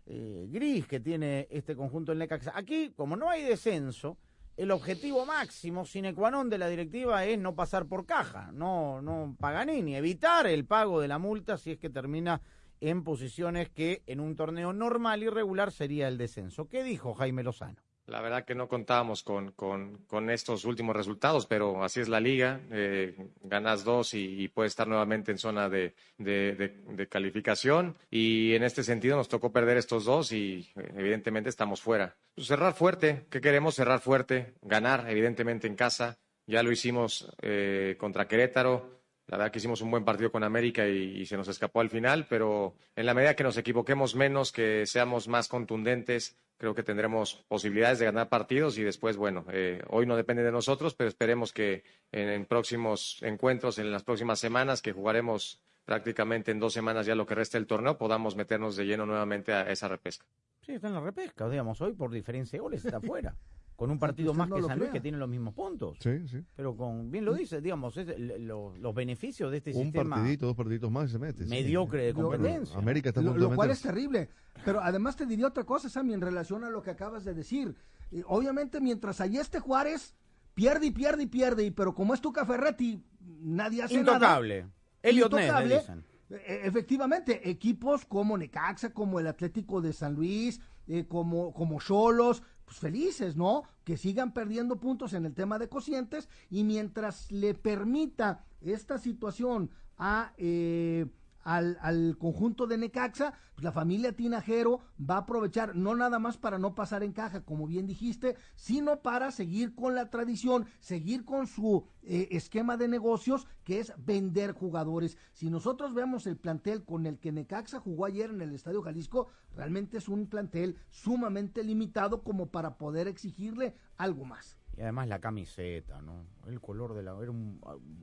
eh, 0.06 0.46
gris 0.50 0.86
que 0.86 1.00
tiene 1.00 1.48
este 1.50 1.74
conjunto 1.74 2.12
en 2.12 2.18
Necaxa. 2.18 2.52
Aquí, 2.54 2.92
como 2.94 3.16
no 3.16 3.30
hay 3.30 3.42
descenso, 3.42 4.18
el 4.56 4.70
objetivo 4.70 5.26
máximo 5.26 5.84
sine 5.84 6.14
qua 6.14 6.30
non 6.30 6.46
de 6.46 6.58
la 6.58 6.70
directiva 6.70 7.26
es 7.26 7.38
no 7.38 7.58
pasar 7.58 7.86
por 7.90 8.06
caja, 8.06 8.52
no, 8.54 9.02
no 9.02 9.34
Paganini, 9.34 9.96
evitar 9.96 10.46
el 10.46 10.64
pago 10.64 11.00
de 11.00 11.08
la 11.08 11.18
multa 11.18 11.58
si 11.58 11.72
es 11.72 11.78
que 11.78 11.90
termina 11.90 12.40
en 12.80 13.02
posiciones 13.02 13.70
que 13.70 14.02
en 14.06 14.20
un 14.20 14.36
torneo 14.36 14.72
normal 14.72 15.22
y 15.22 15.28
regular 15.28 15.72
sería 15.72 16.06
el 16.06 16.18
descenso. 16.18 16.68
¿Qué 16.68 16.84
dijo 16.84 17.14
Jaime 17.14 17.42
Lozano? 17.42 17.82
La 18.06 18.20
verdad 18.20 18.44
que 18.44 18.54
no 18.54 18.68
contábamos 18.68 19.22
con, 19.22 19.52
con, 19.52 20.30
estos 20.30 20.66
últimos 20.66 20.94
resultados, 20.94 21.46
pero 21.46 21.82
así 21.82 22.00
es 22.00 22.08
la 22.08 22.20
liga. 22.20 22.60
Eh, 22.70 23.16
ganas 23.42 23.82
dos 23.82 24.12
y, 24.12 24.48
puedes 24.48 24.72
estar 24.72 24.86
nuevamente 24.86 25.32
en 25.32 25.38
zona 25.38 25.70
de, 25.70 25.94
de, 26.18 27.08
calificación. 27.08 27.96
Y 28.10 28.54
en 28.54 28.62
este 28.62 28.82
sentido 28.84 29.16
nos 29.16 29.28
tocó 29.28 29.52
perder 29.52 29.78
estos 29.78 30.04
dos 30.04 30.32
y 30.32 30.70
eh, 30.76 30.92
evidentemente 30.98 31.48
estamos 31.48 31.80
fuera. 31.80 32.14
Cerrar 32.36 32.74
fuerte, 32.74 33.24
¿qué 33.30 33.40
queremos? 33.40 33.74
Cerrar 33.74 34.00
fuerte, 34.00 34.54
ganar 34.60 35.06
evidentemente 35.08 35.66
en 35.66 35.74
casa. 35.74 36.18
Ya 36.46 36.62
lo 36.62 36.72
hicimos 36.72 37.32
eh, 37.40 37.96
contra 37.98 38.28
Querétaro. 38.28 39.02
La 39.28 39.38
verdad 39.38 39.50
que 39.50 39.58
hicimos 39.58 39.80
un 39.80 39.90
buen 39.90 40.04
partido 40.04 40.30
con 40.30 40.44
América 40.44 40.86
y, 40.86 41.22
y, 41.22 41.24
se 41.24 41.38
nos 41.38 41.48
escapó 41.48 41.80
al 41.80 41.88
final, 41.88 42.26
pero 42.28 42.74
en 42.94 43.06
la 43.06 43.14
medida 43.14 43.34
que 43.34 43.42
nos 43.42 43.56
equivoquemos 43.56 44.14
menos, 44.14 44.52
que 44.52 44.84
seamos 44.84 45.28
más 45.28 45.48
contundentes, 45.48 46.36
creo 46.56 46.74
que 46.74 46.82
tendremos 46.82 47.44
posibilidades 47.48 47.98
de 47.98 48.06
ganar 48.06 48.28
partidos 48.28 48.78
y 48.78 48.82
después, 48.82 49.16
bueno, 49.16 49.44
eh, 49.50 49.82
hoy 49.88 50.06
no 50.06 50.16
depende 50.16 50.42
de 50.42 50.52
nosotros, 50.52 50.94
pero 50.94 51.08
esperemos 51.08 51.52
que 51.52 51.84
en, 52.12 52.28
en, 52.28 52.46
próximos 52.46 53.18
encuentros, 53.22 53.78
en 53.78 53.90
las 53.90 54.04
próximas 54.04 54.38
semanas, 54.38 54.82
que 54.82 54.92
jugaremos 54.92 55.60
prácticamente 55.84 56.50
en 56.50 56.58
dos 56.58 56.72
semanas 56.72 57.06
ya 57.06 57.14
lo 57.14 57.26
que 57.26 57.34
resta 57.34 57.58
del 57.58 57.66
torneo, 57.66 57.98
podamos 57.98 58.36
meternos 58.36 58.76
de 58.76 58.86
lleno 58.86 59.06
nuevamente 59.06 59.52
a 59.52 59.70
esa 59.70 59.88
repesca. 59.88 60.26
Sí, 60.62 60.72
está 60.72 60.88
en 60.88 60.94
la 60.94 61.00
repesca, 61.00 61.48
digamos, 61.48 61.80
hoy 61.80 61.92
por 61.92 62.10
diferencia 62.10 62.56
de 62.56 62.62
goles 62.62 62.84
está 62.84 62.96
afuera. 63.04 63.34
Con 63.76 63.90
un 63.90 63.98
partido 63.98 64.34
más 64.34 64.48
no 64.48 64.56
que 64.56 64.62
San 64.62 64.78
Luis 64.78 64.90
que 64.90 65.00
tiene 65.00 65.18
los 65.18 65.28
mismos 65.28 65.54
puntos. 65.54 65.98
Sí, 66.00 66.26
sí. 66.28 66.44
Pero 66.54 66.76
con, 66.76 67.10
bien 67.10 67.24
lo 67.24 67.34
dice, 67.34 67.60
digamos, 67.60 67.96
es, 67.96 68.18
lo, 68.18 68.76
los 68.76 68.94
beneficios 68.94 69.50
de 69.50 69.58
este 69.58 69.70
un 69.70 69.84
sistema. 69.84 70.16
Un 70.16 70.22
partidito, 70.22 70.46
dos 70.46 70.56
partiditos 70.56 70.90
más 70.90 71.08
y 71.08 71.12
se 71.12 71.18
mete. 71.18 71.44
Mediocre 71.46 72.00
sí. 72.00 72.06
de 72.06 72.14
competencia. 72.14 72.78
América 72.78 73.08
está 73.08 73.20
lo, 73.20 73.36
lo 73.36 73.54
cual 73.54 73.70
es 73.70 73.82
terrible. 73.82 74.28
Pero 74.64 74.80
además 74.80 75.16
te 75.16 75.26
diría 75.26 75.48
otra 75.48 75.64
cosa, 75.64 75.88
Sammy, 75.88 76.14
en 76.14 76.20
relación 76.20 76.64
a 76.64 76.70
lo 76.70 76.82
que 76.82 76.90
acabas 76.90 77.24
de 77.24 77.34
decir. 77.34 77.74
Eh, 78.12 78.22
obviamente, 78.26 78.80
mientras 78.80 79.20
allí 79.20 79.38
esté 79.38 79.58
Juárez, 79.58 80.14
pierde 80.54 80.86
y 80.86 80.90
pierde 80.92 81.24
y 81.24 81.26
pierde, 81.26 81.64
y, 81.64 81.70
pero 81.70 81.94
como 81.94 82.14
es 82.14 82.20
tu 82.20 82.32
Ferretti, 82.32 83.02
nadie 83.20 83.82
hace 83.82 83.94
Intocable. 83.94 84.62
nada. 84.62 84.72
Elliot 85.02 85.32
Intocable. 85.32 85.78
dicen. 85.78 86.04
E, 86.30 86.60
Efectivamente, 86.64 87.50
equipos 87.50 88.04
como 88.04 88.38
Necaxa, 88.38 88.92
como 88.92 89.20
el 89.20 89.26
Atlético 89.26 89.80
de 89.80 89.92
San 89.92 90.14
Luis, 90.14 90.60
eh, 90.86 91.06
como 91.06 91.52
como 91.52 91.80
Cholos, 91.80 92.42
pues 92.64 92.78
felices, 92.78 93.36
¿no? 93.36 93.64
Que 93.84 93.96
sigan 93.96 94.32
perdiendo 94.32 94.80
puntos 94.80 95.12
en 95.12 95.26
el 95.26 95.34
tema 95.34 95.58
de 95.58 95.68
cocientes 95.68 96.28
y 96.50 96.64
mientras 96.64 97.30
le 97.30 97.54
permita 97.54 98.44
esta 98.60 98.98
situación 98.98 99.70
a 99.98 100.32
eh, 100.38 101.06
al, 101.44 101.78
al, 101.80 102.16
conjunto 102.18 102.66
de 102.66 102.78
Necaxa, 102.78 103.34
pues 103.54 103.64
la 103.64 103.72
familia 103.72 104.16
Tinajero 104.16 104.80
va 104.98 105.16
a 105.16 105.18
aprovechar 105.18 105.76
no 105.76 105.94
nada 105.94 106.18
más 106.18 106.36
para 106.36 106.58
no 106.58 106.74
pasar 106.74 107.02
en 107.02 107.12
caja, 107.12 107.44
como 107.44 107.66
bien 107.66 107.86
dijiste, 107.86 108.36
sino 108.56 109.00
para 109.00 109.30
seguir 109.30 109.74
con 109.74 109.94
la 109.94 110.10
tradición, 110.10 110.66
seguir 110.80 111.24
con 111.24 111.46
su 111.46 111.86
eh, 112.02 112.28
esquema 112.32 112.76
de 112.76 112.88
negocios, 112.88 113.46
que 113.62 113.78
es 113.78 113.92
vender 113.98 114.52
jugadores. 114.52 115.16
Si 115.32 115.50
nosotros 115.50 115.94
vemos 115.94 116.26
el 116.26 116.36
plantel 116.36 116.84
con 116.84 117.06
el 117.06 117.18
que 117.18 117.32
Necaxa 117.32 117.78
jugó 117.78 118.06
ayer 118.06 118.30
en 118.30 118.40
el 118.40 118.52
Estadio 118.54 118.82
Jalisco, 118.82 119.28
realmente 119.54 119.98
es 119.98 120.08
un 120.08 120.26
plantel 120.26 120.76
sumamente 120.90 121.62
limitado 121.62 122.22
como 122.22 122.46
para 122.46 122.76
poder 122.76 123.06
exigirle 123.06 123.76
algo 123.96 124.24
más. 124.24 124.58
Y 124.76 124.80
además 124.82 125.08
la 125.08 125.20
camiseta, 125.20 126.02
¿no? 126.02 126.26
El 126.46 126.60
color 126.60 126.94
de 126.94 127.02
la... 127.02 127.16
Era 127.20 127.30
un 127.30 127.60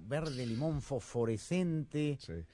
verde 0.08 0.46
limón 0.46 0.82
fosforescente. 0.82 2.18
Sí. 2.20 2.46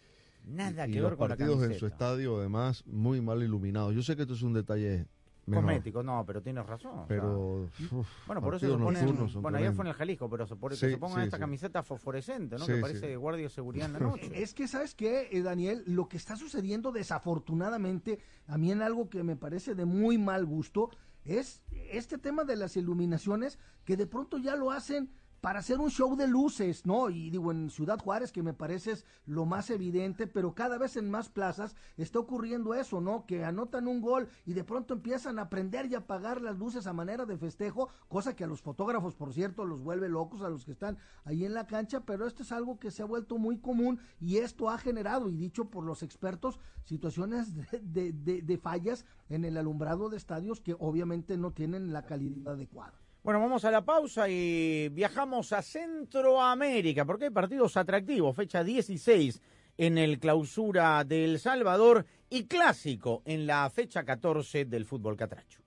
Nada 0.48 0.88
y, 0.88 0.92
que 0.92 0.98
y 0.98 1.02
ver 1.02 1.12
los 1.12 1.18
con 1.18 1.30
la 1.30 1.36
partidos 1.36 1.56
camiseta. 1.56 1.74
en 1.74 1.80
su 1.80 1.86
estadio, 1.88 2.38
además, 2.40 2.84
muy 2.86 3.22
mal 3.22 3.44
iluminados. 3.44 3.94
Yo 3.94 4.02
sé 4.02 4.16
que 4.16 4.24
esto 4.24 4.34
es 4.34 4.42
un 4.42 4.54
detalle 4.54 5.08
menor, 5.46 5.64
Cosmético, 5.64 6.04
no, 6.04 6.26
pero 6.26 6.42
tienes 6.42 6.66
razón. 6.66 7.00
o 7.00 7.06
pero 7.08 7.70
sea, 7.78 7.88
uf, 7.98 8.08
bueno, 8.28 8.42
por 8.42 8.56
eso 8.56 8.66
se 8.68 8.78
ponen, 8.78 9.06
bueno, 9.42 9.58
ayer 9.58 9.72
tremendos. 9.72 9.76
fue 9.76 9.84
en 9.84 9.88
el 9.88 9.94
Jalisco, 9.94 10.30
pero 10.30 10.46
se, 10.46 10.56
por, 10.58 10.76
Sí, 10.76 10.86
que 10.88 10.92
se 10.92 10.98
pongan 10.98 11.20
sí, 11.20 11.24
esta 11.26 11.38
sí. 11.38 11.42
camiseta 11.42 11.84
fosforescente, 11.84 12.58
¿no? 12.58 12.66
Sí, 12.66 12.72
que 12.72 12.76
sí. 12.76 12.82
parece 12.82 13.08
de 13.08 13.16
guardia 13.16 13.44
de 13.44 13.50
seguridad 13.50 13.86
en 13.88 13.94
la 13.94 14.00
noche. 14.10 14.30
Es 14.34 14.54
que, 14.54 14.68
¿sabes 14.68 14.94
qué, 14.94 15.30
eh, 15.32 15.42
Daniel? 15.42 15.84
Lo 15.86 16.10
que 16.10 16.18
está 16.18 16.36
sucediendo 16.36 16.92
desafortunadamente, 16.92 18.20
a 18.48 18.58
mí 18.58 18.72
en 18.72 18.82
algo 18.82 19.10
que 19.10 19.24
me 19.24 19.36
parece 19.36 19.76
de 19.76 19.86
muy 19.86 20.18
mal 20.18 20.46
gusto, 20.46 20.90
es 21.24 21.62
este 21.92 22.18
tema 22.18 22.44
de 22.44 22.56
las 22.56 22.76
iluminaciones 22.78 23.58
que 23.86 23.96
de 23.98 24.08
pronto 24.08 24.38
ya 24.38 24.56
lo 24.56 24.72
hacen 24.72 25.10
para 25.48 25.60
hacer 25.60 25.80
un 25.80 25.90
show 25.90 26.18
de 26.18 26.28
luces, 26.28 26.86
¿no? 26.86 27.10
Y 27.10 27.30
digo, 27.30 27.54
en 27.54 27.70
Ciudad 27.70 27.98
Juárez, 28.00 28.34
que 28.34 28.44
me 28.44 28.54
parece 28.54 28.92
es 28.92 29.06
lo 29.26 29.46
más 29.46 29.70
evidente, 29.70 30.28
pero 30.28 30.54
cada 30.54 30.78
vez 30.78 30.98
en 30.98 31.10
más 31.10 31.30
plazas 31.30 31.74
está 31.96 32.20
ocurriendo 32.20 32.74
eso, 32.74 33.00
¿no? 33.00 33.26
Que 33.26 33.46
anotan 33.46 33.88
un 33.88 34.02
gol 34.02 34.28
y 34.46 34.52
de 34.52 34.66
pronto 34.66 34.94
empiezan 34.94 35.40
a 35.40 35.50
prender 35.50 35.86
y 35.86 35.96
apagar 35.96 36.42
las 36.42 36.58
luces 36.58 36.86
a 36.86 36.92
manera 36.92 37.26
de 37.26 37.38
festejo, 37.38 37.88
cosa 38.10 38.36
que 38.36 38.44
a 38.44 38.48
los 38.48 38.62
fotógrafos, 38.62 39.16
por 39.16 39.32
cierto, 39.32 39.64
los 39.64 39.82
vuelve 39.82 40.10
locos 40.10 40.42
a 40.42 40.50
los 40.50 40.66
que 40.66 40.74
están 40.74 40.98
ahí 41.24 41.46
en 41.46 41.54
la 41.54 41.66
cancha, 41.66 42.02
pero 42.02 42.28
esto 42.28 42.44
es 42.44 42.52
algo 42.52 42.78
que 42.78 42.92
se 42.92 43.04
ha 43.04 43.06
vuelto 43.06 43.38
muy 43.38 43.58
común 43.58 44.02
y 44.20 44.40
esto 44.40 44.70
ha 44.70 44.78
generado, 44.78 45.30
y 45.30 45.38
dicho 45.38 45.70
por 45.70 45.86
los 45.86 46.04
expertos, 46.04 46.60
situaciones 46.84 47.56
de, 47.56 47.80
de, 47.80 48.12
de, 48.12 48.42
de 48.42 48.58
fallas 48.58 49.06
en 49.30 49.46
el 49.46 49.56
alumbrado 49.56 50.10
de 50.10 50.18
estadios 50.18 50.60
que 50.60 50.76
obviamente 50.78 51.38
no 51.38 51.54
tienen 51.54 51.94
la 51.94 52.02
calidad 52.02 52.56
adecuada. 52.56 53.00
Bueno, 53.28 53.42
vamos 53.42 53.66
a 53.66 53.72
la 53.72 53.84
pausa 53.84 54.30
y 54.30 54.88
viajamos 54.88 55.52
a 55.52 55.62
Centroamérica, 55.62 57.04
porque 57.04 57.26
hay 57.26 57.30
partidos 57.30 57.76
atractivos. 57.76 58.34
Fecha 58.34 58.64
16 58.64 59.42
en 59.78 59.98
el 59.98 60.18
clausura 60.18 61.04
de 61.04 61.26
El 61.26 61.38
Salvador 61.38 62.06
y 62.30 62.46
clásico 62.46 63.24
en 63.26 63.46
la 63.46 63.70
fecha 63.70 64.06
14 64.06 64.64
del 64.64 64.86
fútbol 64.86 65.18
catracho. 65.18 65.67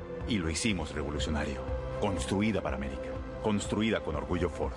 y 0.27 0.37
lo 0.37 0.49
hicimos 0.49 0.93
revolucionario. 0.93 1.61
Construida 1.99 2.61
para 2.61 2.77
América. 2.77 3.09
Construida 3.43 4.03
con 4.03 4.15
orgullo 4.15 4.49
Ford. 4.49 4.73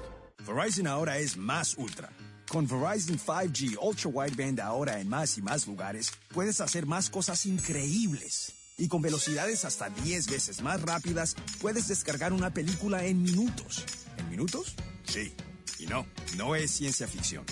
Verizon 0.47 0.87
ahora 0.87 1.19
es 1.19 1.37
más 1.37 1.77
ultra. 1.77 2.11
Con 2.49 2.67
Verizon 2.67 3.19
5G 3.19 3.79
Ultra 3.81 4.11
Wideband 4.11 4.61
ahora 4.61 5.01
en 5.01 5.09
más 5.09 5.39
y 5.39 5.43
más 5.43 5.67
lugares, 5.67 6.13
puedes 6.33 6.61
hacer 6.61 6.87
más 6.87 7.11
cosas 7.11 7.47
increíbles. 7.47 8.53
Y 8.77 8.89
con 8.89 9.03
velocidades 9.03 9.65
hasta 9.65 9.89
10 9.89 10.29
veces 10.29 10.61
más 10.61 10.83
rápidas, 10.83 11.37
puedes 11.61 11.89
descargar 11.89 12.33
una 12.33 12.51
película 12.51 13.05
en 13.05 13.23
minutos. 13.23 13.85
¿En 14.19 14.29
minutos? 14.31 14.75
Sí. 15.05 15.33
Y 15.79 15.87
no, 15.87 16.07
no 16.37 16.55
es 16.55 16.71
ciencia 16.71 17.07
ficción. 17.07 17.45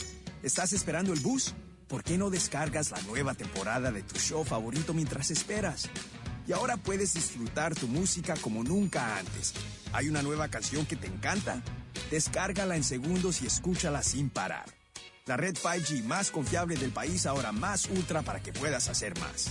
¿Estás 0.42 0.72
esperando 0.72 1.12
el 1.12 1.20
bus? 1.20 1.54
¿Por 1.88 2.02
qué 2.02 2.18
no 2.18 2.30
descargas 2.30 2.90
la 2.90 3.00
nueva 3.02 3.34
temporada 3.34 3.92
de 3.92 4.02
tu 4.02 4.18
show 4.18 4.44
favorito 4.44 4.94
mientras 4.94 5.30
esperas? 5.30 5.88
Y 6.46 6.52
ahora 6.52 6.76
puedes 6.76 7.14
disfrutar 7.14 7.74
tu 7.74 7.86
música 7.86 8.34
como 8.40 8.64
nunca 8.64 9.18
antes. 9.18 9.54
¿Hay 9.92 10.08
una 10.08 10.22
nueva 10.22 10.48
canción 10.48 10.86
que 10.86 10.96
te 10.96 11.06
encanta? 11.06 11.62
Descárgala 12.10 12.76
en 12.76 12.84
segundos 12.84 13.42
y 13.42 13.46
escúchala 13.46 14.02
sin 14.02 14.28
parar. 14.28 14.66
La 15.26 15.36
red 15.36 15.54
5G 15.54 16.02
más 16.04 16.30
confiable 16.32 16.76
del 16.76 16.90
país 16.90 17.26
ahora 17.26 17.52
más 17.52 17.86
ultra 17.86 18.22
para 18.22 18.40
que 18.40 18.52
puedas 18.52 18.88
hacer 18.88 19.18
más. 19.20 19.50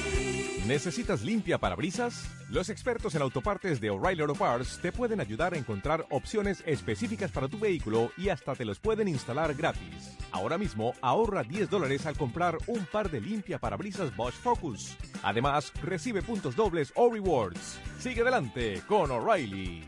¿Necesitas 0.71 1.21
limpia 1.21 1.57
parabrisas? 1.57 2.29
Los 2.49 2.69
expertos 2.69 3.13
en 3.15 3.21
autopartes 3.21 3.81
de 3.81 3.89
O'Reilly 3.89 4.21
Auto 4.21 4.35
Parts 4.35 4.79
te 4.81 4.93
pueden 4.93 5.19
ayudar 5.19 5.53
a 5.53 5.57
encontrar 5.57 6.05
opciones 6.09 6.63
específicas 6.65 7.29
para 7.29 7.49
tu 7.49 7.59
vehículo 7.59 8.13
y 8.15 8.29
hasta 8.29 8.55
te 8.55 8.63
los 8.63 8.79
pueden 8.79 9.09
instalar 9.09 9.53
gratis. 9.53 10.15
Ahora 10.31 10.57
mismo 10.57 10.93
ahorra 11.01 11.43
10 11.43 11.69
dólares 11.69 12.05
al 12.05 12.15
comprar 12.15 12.57
un 12.67 12.85
par 12.85 13.11
de 13.11 13.19
limpia 13.19 13.59
parabrisas 13.59 14.15
Bosch 14.15 14.35
Focus. 14.35 14.95
Además, 15.23 15.73
recibe 15.83 16.21
puntos 16.21 16.55
dobles 16.55 16.93
o 16.95 17.11
rewards. 17.11 17.77
Sigue 17.99 18.21
adelante 18.21 18.81
con 18.87 19.11
O'Reilly. 19.11 19.83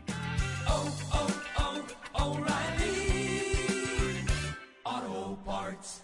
Auto 4.84 5.38
Parts. 5.46 6.03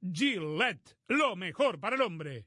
Gillette, 0.00 0.96
lo 1.08 1.36
mejor 1.36 1.80
para 1.80 1.96
el 1.96 2.02
hombre. 2.02 2.46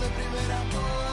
de 0.00 0.08
primera, 0.08 1.05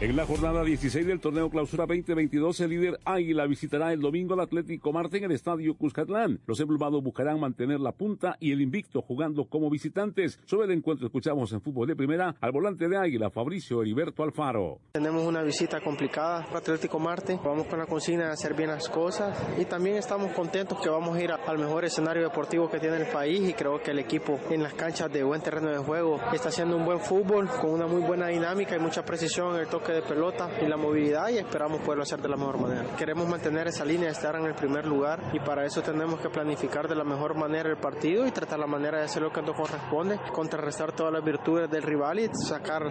En 0.00 0.16
la 0.16 0.24
jornada 0.24 0.64
16 0.64 1.06
del 1.06 1.20
torneo 1.20 1.50
Clausura 1.50 1.84
2022, 1.84 2.58
el 2.60 2.70
líder 2.70 2.98
Águila 3.04 3.46
visitará 3.46 3.92
el 3.92 4.00
domingo 4.00 4.32
al 4.32 4.40
Atlético 4.40 4.94
Marte 4.94 5.18
en 5.18 5.24
el 5.24 5.32
estadio 5.32 5.74
Cuscatlán. 5.76 6.40
Los 6.46 6.58
emplumados 6.58 7.04
buscarán 7.04 7.38
mantener 7.38 7.80
la 7.80 7.92
punta 7.92 8.34
y 8.40 8.50
el 8.52 8.62
invicto 8.62 9.02
jugando 9.02 9.44
como 9.44 9.68
visitantes. 9.68 10.40
Sobre 10.46 10.68
el 10.68 10.78
encuentro 10.78 11.06
escuchamos 11.06 11.52
en 11.52 11.60
fútbol 11.60 11.86
de 11.86 11.96
primera 11.96 12.34
al 12.40 12.50
volante 12.50 12.88
de 12.88 12.96
Águila, 12.96 13.28
Fabricio 13.28 13.82
Heriberto 13.82 14.22
Alfaro. 14.22 14.78
Tenemos 14.92 15.22
una 15.22 15.42
visita 15.42 15.82
complicada 15.82 16.46
para 16.46 16.60
Atlético 16.60 16.98
Marte. 16.98 17.38
Vamos 17.44 17.66
con 17.66 17.78
la 17.78 17.84
consigna 17.84 18.24
de 18.24 18.32
hacer 18.32 18.54
bien 18.54 18.70
las 18.70 18.88
cosas 18.88 19.38
y 19.60 19.66
también 19.66 19.96
estamos 19.96 20.32
contentos 20.32 20.80
que 20.80 20.88
vamos 20.88 21.14
a 21.14 21.22
ir 21.22 21.30
al 21.30 21.58
mejor 21.58 21.84
escenario 21.84 22.22
deportivo 22.22 22.70
que 22.70 22.80
tiene 22.80 22.96
el 22.96 23.06
país 23.08 23.46
y 23.46 23.52
creo 23.52 23.82
que 23.82 23.90
el 23.90 23.98
equipo 23.98 24.40
en 24.48 24.62
las 24.62 24.72
canchas 24.72 25.12
de 25.12 25.22
buen 25.22 25.42
terreno 25.42 25.70
de 25.70 25.76
juego 25.76 26.18
está 26.32 26.48
haciendo 26.48 26.78
un 26.78 26.86
buen 26.86 27.00
fútbol 27.00 27.50
con 27.60 27.72
una 27.72 27.86
muy 27.86 28.00
buena 28.00 28.28
dinámica 28.28 28.74
y 28.74 28.78
mucha 28.78 29.04
precisión 29.04 29.56
en 29.56 29.60
el 29.60 29.66
toque 29.66 29.89
de 29.92 30.02
pelota 30.02 30.48
y 30.62 30.66
la 30.66 30.76
movilidad 30.76 31.28
y 31.28 31.38
esperamos 31.38 31.80
poderlo 31.80 32.02
hacer 32.02 32.20
de 32.20 32.28
la 32.28 32.36
mejor 32.36 32.60
manera. 32.60 32.84
Queremos 32.96 33.28
mantener 33.28 33.68
esa 33.68 33.84
línea 33.84 34.06
de 34.06 34.12
estar 34.12 34.34
en 34.36 34.44
el 34.44 34.54
primer 34.54 34.86
lugar 34.86 35.20
y 35.32 35.40
para 35.40 35.64
eso 35.64 35.82
tenemos 35.82 36.20
que 36.20 36.30
planificar 36.30 36.88
de 36.88 36.94
la 36.94 37.04
mejor 37.04 37.36
manera 37.36 37.68
el 37.68 37.76
partido 37.76 38.26
y 38.26 38.30
tratar 38.30 38.58
la 38.58 38.66
manera 38.66 38.98
de 38.98 39.04
hacer 39.04 39.22
lo 39.22 39.32
que 39.32 39.42
nos 39.42 39.56
corresponde, 39.56 40.18
contrarrestar 40.32 40.92
todas 40.92 41.12
las 41.12 41.24
virtudes 41.24 41.70
del 41.70 41.82
rival 41.82 42.18
y 42.18 42.28
sacar 42.32 42.82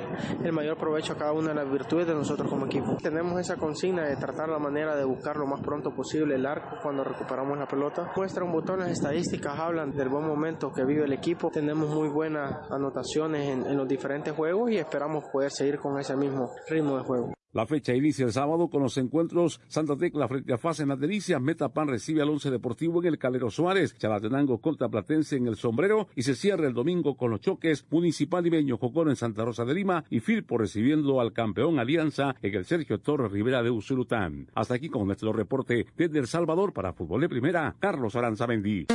el 0.43 0.51
mayor 0.51 0.77
provecho 0.77 1.13
a 1.13 1.17
cada 1.17 1.33
una 1.33 1.49
de 1.49 1.55
las 1.55 1.71
virtudes 1.71 2.07
de 2.07 2.13
nosotros 2.13 2.49
como 2.49 2.65
equipo. 2.65 2.97
Tenemos 3.01 3.39
esa 3.39 3.55
consigna 3.57 4.05
de 4.05 4.15
tratar 4.15 4.49
la 4.49 4.59
manera 4.59 4.95
de 4.95 5.03
buscar 5.03 5.37
lo 5.37 5.45
más 5.45 5.61
pronto 5.61 5.91
posible 5.91 6.35
el 6.35 6.45
arco 6.45 6.77
cuando 6.81 7.03
recuperamos 7.03 7.57
la 7.57 7.67
pelota. 7.67 8.11
Muestra 8.15 8.43
un 8.43 8.51
botón, 8.51 8.79
las 8.79 8.91
estadísticas 8.91 9.57
hablan 9.57 9.91
del 9.91 10.09
buen 10.09 10.25
momento 10.25 10.71
que 10.71 10.83
vive 10.83 11.05
el 11.05 11.13
equipo. 11.13 11.49
Tenemos 11.51 11.89
muy 11.89 12.09
buenas 12.09 12.69
anotaciones 12.71 13.49
en, 13.49 13.65
en 13.65 13.77
los 13.77 13.87
diferentes 13.87 14.33
juegos 14.33 14.71
y 14.71 14.77
esperamos 14.77 15.25
poder 15.31 15.51
seguir 15.51 15.79
con 15.79 15.99
ese 15.99 16.15
mismo 16.15 16.51
ritmo 16.67 16.88
de 16.97 17.03
juego. 17.03 17.33
La 17.51 17.65
fecha 17.65 17.95
inicia 17.95 18.25
el 18.25 18.31
sábado 18.31 18.69
con 18.69 18.83
los 18.83 18.95
encuentros 18.97 19.59
Santa 19.67 19.97
Tecla 19.97 20.27
frente 20.27 20.53
a 20.53 20.59
Fase 20.59 20.83
en 20.83 20.89
las 20.89 20.99
Delicias, 20.99 21.41
Metapan 21.41 21.87
recibe 21.87 22.21
al 22.21 22.29
Once 22.29 22.51
Deportivo 22.51 23.01
en 23.01 23.07
el 23.07 23.17
Calero 23.17 23.49
Suárez, 23.49 23.97
Chalatenango 23.97 24.61
contra 24.61 24.87
Platense 24.87 25.35
en 25.35 25.47
el 25.47 25.55
Sombrero 25.55 26.07
y 26.15 26.21
se 26.21 26.35
cierra 26.35 26.67
el 26.67 26.75
domingo 26.75 27.17
con 27.17 27.31
los 27.31 27.41
choques 27.41 27.87
Municipal 27.89 28.45
Ibeño 28.45 28.77
Jocón 28.77 29.09
en 29.09 29.15
Santa 29.15 29.45
Rosa 29.45 29.65
de 29.65 29.73
Lima 29.73 30.03
y 30.11 30.19
Firpo 30.19 30.59
recibiendo 30.59 31.19
al 31.19 31.33
campeón 31.33 31.79
Alianza 31.79 32.35
en 32.43 32.53
el 32.53 32.65
Sergio 32.65 32.99
Torres 32.99 33.31
Rivera 33.31 33.63
de 33.63 33.71
Usulután. 33.71 34.51
Hasta 34.53 34.75
aquí 34.75 34.87
con 34.89 35.07
nuestro 35.07 35.33
reporte 35.33 35.87
desde 35.97 36.19
El 36.19 36.27
Salvador 36.27 36.71
para 36.71 36.93
Fútbol 36.93 37.21
de 37.21 37.29
Primera, 37.29 37.75
Carlos 37.79 38.15
Aranzamendi. 38.15 38.85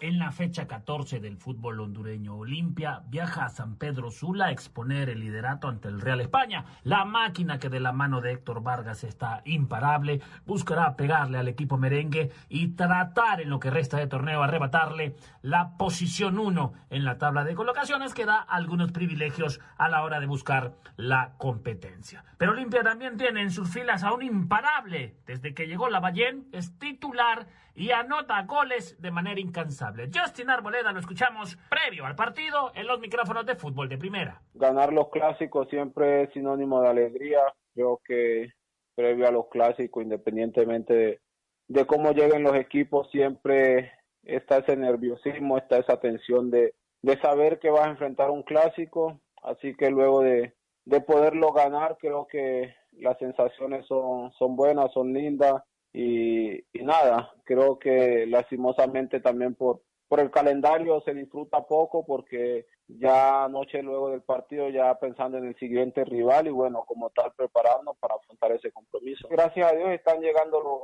En 0.00 0.18
la 0.18 0.30
fecha 0.30 0.66
14 0.66 1.20
del 1.20 1.38
fútbol 1.38 1.80
hondureño. 1.80 2.36
Olimpia 2.36 3.02
viaja 3.08 3.46
a 3.46 3.48
San 3.48 3.76
Pedro 3.76 4.10
Sula 4.10 4.46
a 4.46 4.50
exponer 4.50 5.08
el 5.08 5.20
liderato 5.20 5.68
ante 5.68 5.88
el 5.88 6.02
Real 6.02 6.20
España. 6.20 6.66
La 6.84 7.06
máquina 7.06 7.58
que 7.58 7.70
de 7.70 7.80
la 7.80 7.92
mano 7.92 8.20
de 8.20 8.32
Héctor 8.32 8.62
Vargas 8.62 9.04
está 9.04 9.40
imparable 9.46 10.20
buscará 10.44 10.96
pegarle 10.96 11.38
al 11.38 11.48
equipo 11.48 11.78
merengue 11.78 12.30
y 12.50 12.68
tratar 12.72 13.40
en 13.40 13.48
lo 13.48 13.58
que 13.58 13.70
resta 13.70 13.96
de 13.96 14.06
torneo 14.06 14.42
arrebatarle 14.42 15.16
la 15.40 15.78
posición 15.78 16.38
1 16.38 16.74
en 16.90 17.04
la 17.06 17.16
tabla 17.16 17.44
de 17.44 17.54
colocaciones 17.54 18.12
que 18.12 18.26
da 18.26 18.36
algunos 18.36 18.92
privilegios 18.92 19.60
a 19.78 19.88
la 19.88 20.02
hora 20.02 20.20
de 20.20 20.26
buscar 20.26 20.74
la 20.96 21.32
competencia. 21.38 22.22
Pero 22.36 22.52
Olimpia 22.52 22.82
también 22.82 23.16
tiene 23.16 23.40
en 23.40 23.50
sus 23.50 23.70
filas 23.70 24.04
a 24.04 24.12
un 24.12 24.22
imparable. 24.22 25.16
Desde 25.26 25.54
que 25.54 25.66
llegó 25.66 25.88
la 25.88 26.00
Ballén 26.00 26.48
es 26.52 26.78
titular 26.78 27.46
y 27.76 27.90
anota 27.90 28.42
goles 28.44 29.00
de 29.00 29.10
manera 29.10 29.38
incansable. 29.38 30.10
Justin 30.12 30.50
Arboleda 30.50 30.92
lo 30.92 31.00
escuchamos 31.00 31.58
previo 31.68 32.06
al 32.06 32.16
partido 32.16 32.72
en 32.74 32.86
los 32.86 32.98
micrófonos 33.00 33.44
de 33.44 33.54
fútbol 33.54 33.88
de 33.88 33.98
primera. 33.98 34.40
ganar 34.54 34.92
los 34.92 35.10
clásicos 35.10 35.68
siempre 35.68 36.22
es 36.22 36.32
sinónimo 36.32 36.80
de 36.80 36.88
alegría. 36.88 37.40
Creo 37.74 38.00
que 38.02 38.52
previo 38.94 39.28
a 39.28 39.30
los 39.30 39.48
clásicos, 39.48 40.02
independientemente 40.02 40.94
de, 40.94 41.20
de 41.68 41.86
cómo 41.86 42.12
lleguen 42.12 42.42
los 42.42 42.56
equipos, 42.56 43.10
siempre 43.10 43.92
está 44.22 44.58
ese 44.58 44.74
nerviosismo, 44.76 45.58
está 45.58 45.76
esa 45.76 46.00
tensión 46.00 46.50
de, 46.50 46.74
de 47.02 47.20
saber 47.20 47.58
que 47.58 47.70
vas 47.70 47.86
a 47.86 47.90
enfrentar 47.90 48.30
un 48.30 48.42
clásico, 48.42 49.20
así 49.42 49.74
que 49.74 49.90
luego 49.90 50.22
de, 50.22 50.54
de 50.86 51.00
poderlo 51.02 51.52
ganar, 51.52 51.98
creo 52.00 52.26
que 52.26 52.74
las 52.92 53.18
sensaciones 53.18 53.84
son, 53.86 54.32
son 54.32 54.56
buenas, 54.56 54.90
son 54.94 55.12
lindas 55.12 55.62
y, 55.98 56.64
nada, 56.82 57.32
creo 57.44 57.78
que 57.78 58.26
lastimosamente 58.26 59.20
también 59.20 59.54
por, 59.54 59.82
por 60.08 60.20
el 60.20 60.30
calendario 60.30 61.00
se 61.00 61.14
disfruta 61.14 61.66
poco 61.66 62.04
porque 62.04 62.66
ya 62.86 63.44
anoche 63.44 63.82
luego 63.82 64.10
del 64.10 64.22
partido 64.22 64.68
ya 64.68 64.94
pensando 64.98 65.38
en 65.38 65.46
el 65.46 65.56
siguiente 65.56 66.04
rival 66.04 66.46
y 66.46 66.50
bueno, 66.50 66.84
como 66.86 67.10
tal 67.10 67.32
prepararnos 67.36 67.96
para 67.98 68.14
afrontar 68.14 68.52
ese 68.52 68.70
compromiso. 68.70 69.26
Gracias 69.28 69.72
a 69.72 69.74
Dios 69.74 69.90
están 69.90 70.20
llegando 70.20 70.60
los, 70.60 70.80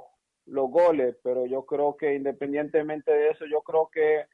los 0.55 0.71
goles, 0.71 1.17
pero 1.23 1.47
yo 1.47 1.67
creo 1.67 1.97
que 1.97 2.15
independientemente 2.15 3.13
de 3.13 3.29
eso, 3.31 3.45
yo 3.47 3.61
creo 3.61 3.91
que 3.93 4.25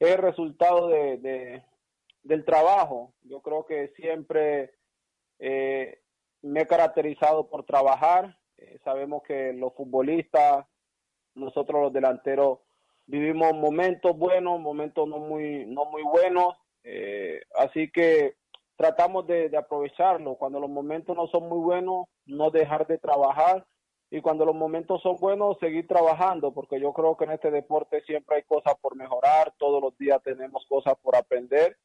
es 0.00 0.16
resultado 0.16 0.88
de, 0.88 1.18
de 1.18 1.62
del 2.22 2.44
trabajo. 2.44 3.14
Yo 3.22 3.40
creo 3.40 3.64
que 3.64 3.92
siempre 3.96 4.72
eh, 5.38 6.00
me 6.42 6.62
he 6.62 6.66
caracterizado 6.66 7.48
por 7.48 7.64
trabajar. 7.64 8.38
Eh, 8.60 8.78
sabemos 8.84 9.22
que 9.22 9.52
los 9.52 9.74
futbolistas, 9.74 10.66
nosotros 11.34 11.82
los 11.82 11.92
delanteros, 11.92 12.58
vivimos 13.06 13.52
momentos 13.54 14.16
buenos, 14.16 14.60
momentos 14.60 15.08
no 15.08 15.18
muy, 15.18 15.66
no 15.66 15.86
muy 15.86 16.02
buenos. 16.02 16.54
Eh, 16.84 17.40
así 17.56 17.90
que 17.90 18.36
tratamos 18.76 19.26
de, 19.26 19.48
de 19.48 19.56
aprovecharlo. 19.56 20.34
Cuando 20.36 20.60
los 20.60 20.70
momentos 20.70 21.16
no 21.16 21.26
son 21.28 21.48
muy 21.48 21.58
buenos, 21.58 22.06
no 22.26 22.50
dejar 22.50 22.86
de 22.86 22.98
trabajar 22.98 23.66
y 24.10 24.20
cuando 24.20 24.44
los 24.44 24.56
momentos 24.56 25.00
son 25.02 25.16
buenos, 25.16 25.56
seguir 25.60 25.86
trabajando, 25.86 26.52
porque 26.52 26.80
yo 26.80 26.92
creo 26.92 27.16
que 27.16 27.24
en 27.24 27.30
este 27.30 27.50
deporte 27.50 28.02
siempre 28.02 28.36
hay 28.36 28.42
cosas 28.42 28.74
por 28.80 28.96
mejorar, 28.96 29.54
todos 29.56 29.80
los 29.80 29.96
días 29.96 30.20
tenemos 30.24 30.66
cosas 30.68 30.94
por 31.00 31.14
aprender, 31.14 31.76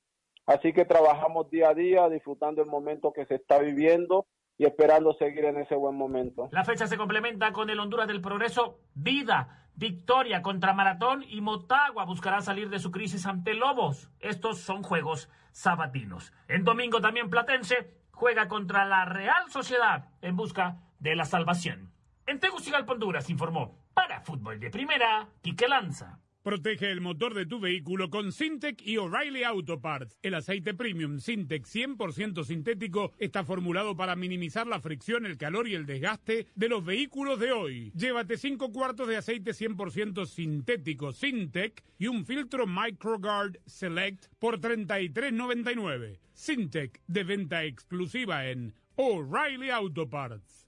así 0.47 0.73
que 0.73 0.85
trabajamos 0.85 1.51
día 1.51 1.69
a 1.69 1.73
día, 1.75 2.09
disfrutando 2.09 2.63
el 2.63 2.67
momento 2.67 3.13
que 3.13 3.27
se 3.27 3.35
está 3.35 3.59
viviendo 3.59 4.25
y 4.57 4.65
esperando 4.65 5.13
seguir 5.13 5.45
en 5.45 5.57
ese 5.57 5.75
buen 5.75 5.95
momento. 5.95 6.49
La 6.51 6.63
fecha 6.63 6.87
se 6.87 6.97
complementa 6.97 7.51
con 7.51 7.69
el 7.69 7.79
Honduras 7.79 8.07
del 8.07 8.21
Progreso 8.21 8.79
Vida, 8.93 9.67
victoria 9.75 10.41
contra 10.41 10.73
Maratón 10.73 11.23
y 11.27 11.41
Motagua 11.41 12.05
buscará 12.05 12.41
salir 12.41 12.69
de 12.69 12.79
su 12.79 12.91
crisis 12.91 13.25
ante 13.25 13.53
Lobos. 13.53 14.09
Estos 14.19 14.59
son 14.59 14.83
juegos 14.83 15.29
sabatinos. 15.51 16.33
En 16.47 16.63
domingo 16.63 17.01
también 17.01 17.29
Platense 17.29 17.93
juega 18.11 18.47
contra 18.47 18.85
la 18.85 19.05
Real 19.05 19.49
Sociedad 19.51 20.09
en 20.21 20.35
busca 20.35 20.77
de 20.99 21.15
la 21.15 21.25
salvación. 21.25 21.91
En 22.25 22.39
Tegucigalpa, 22.39 22.93
Honduras, 22.93 23.29
informó 23.29 23.77
para 23.93 24.21
Fútbol 24.21 24.59
de 24.59 24.71
Primera, 24.71 25.27
Quique 25.41 25.67
Lanza. 25.67 26.19
Protege 26.45 26.91
el 26.91 27.01
motor 27.01 27.33
de 27.33 27.47
tu 27.47 27.59
vehículo 27.59 28.11
con 28.11 28.31
Syntec 28.31 28.79
y 28.83 28.97
O'Reilly 28.97 29.41
Auto 29.41 29.81
Parts. 29.81 30.19
El 30.21 30.35
aceite 30.35 30.75
premium 30.75 31.17
Syntec 31.17 31.65
100% 31.65 32.43
sintético 32.43 33.13
está 33.17 33.43
formulado 33.43 33.97
para 33.97 34.15
minimizar 34.15 34.67
la 34.67 34.79
fricción, 34.79 35.25
el 35.25 35.39
calor 35.39 35.67
y 35.67 35.73
el 35.73 35.87
desgaste 35.87 36.45
de 36.53 36.69
los 36.69 36.85
vehículos 36.85 37.39
de 37.39 37.51
hoy. 37.51 37.91
Llévate 37.95 38.37
5 38.37 38.71
cuartos 38.71 39.07
de 39.07 39.17
aceite 39.17 39.53
100% 39.53 40.27
sintético 40.27 41.13
Syntec 41.13 41.83
y 41.97 42.05
un 42.05 42.27
filtro 42.27 42.67
Microguard 42.67 43.57
Select 43.65 44.27
por 44.37 44.59
33.99. 44.59 46.19
Syntec 46.35 47.01
de 47.07 47.23
venta 47.23 47.63
exclusiva 47.63 48.47
en 48.47 48.75
O'Reilly 48.97 49.71
Auto 49.71 50.07
Parts. 50.07 50.67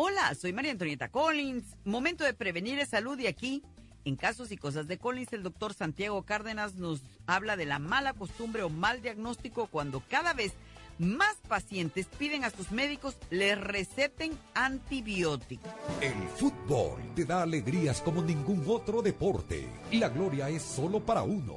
Hola, 0.00 0.32
soy 0.36 0.52
María 0.52 0.70
Antonieta 0.70 1.08
Collins. 1.08 1.64
Momento 1.84 2.22
de 2.22 2.32
prevenir 2.32 2.78
es 2.78 2.90
salud 2.90 3.18
y 3.18 3.26
aquí, 3.26 3.64
en 4.04 4.14
casos 4.14 4.52
y 4.52 4.56
cosas 4.56 4.86
de 4.86 4.96
Collins, 4.96 5.32
el 5.32 5.42
doctor 5.42 5.74
Santiago 5.74 6.22
Cárdenas 6.22 6.76
nos 6.76 7.02
habla 7.26 7.56
de 7.56 7.66
la 7.66 7.80
mala 7.80 8.12
costumbre 8.12 8.62
o 8.62 8.68
mal 8.68 9.02
diagnóstico 9.02 9.66
cuando 9.66 10.00
cada 10.08 10.34
vez 10.34 10.52
más 11.00 11.34
pacientes 11.48 12.06
piden 12.16 12.44
a 12.44 12.50
sus 12.50 12.70
médicos 12.70 13.16
les 13.30 13.60
receten 13.60 14.38
antibióticos. 14.54 15.68
El 16.00 16.28
fútbol 16.36 17.00
te 17.16 17.24
da 17.24 17.42
alegrías 17.42 18.00
como 18.00 18.22
ningún 18.22 18.62
otro 18.68 19.02
deporte. 19.02 19.68
La 19.90 20.10
gloria 20.10 20.48
es 20.48 20.62
solo 20.62 21.00
para 21.00 21.24
uno, 21.24 21.56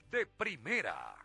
de 0.11 0.25
primera. 0.25 1.15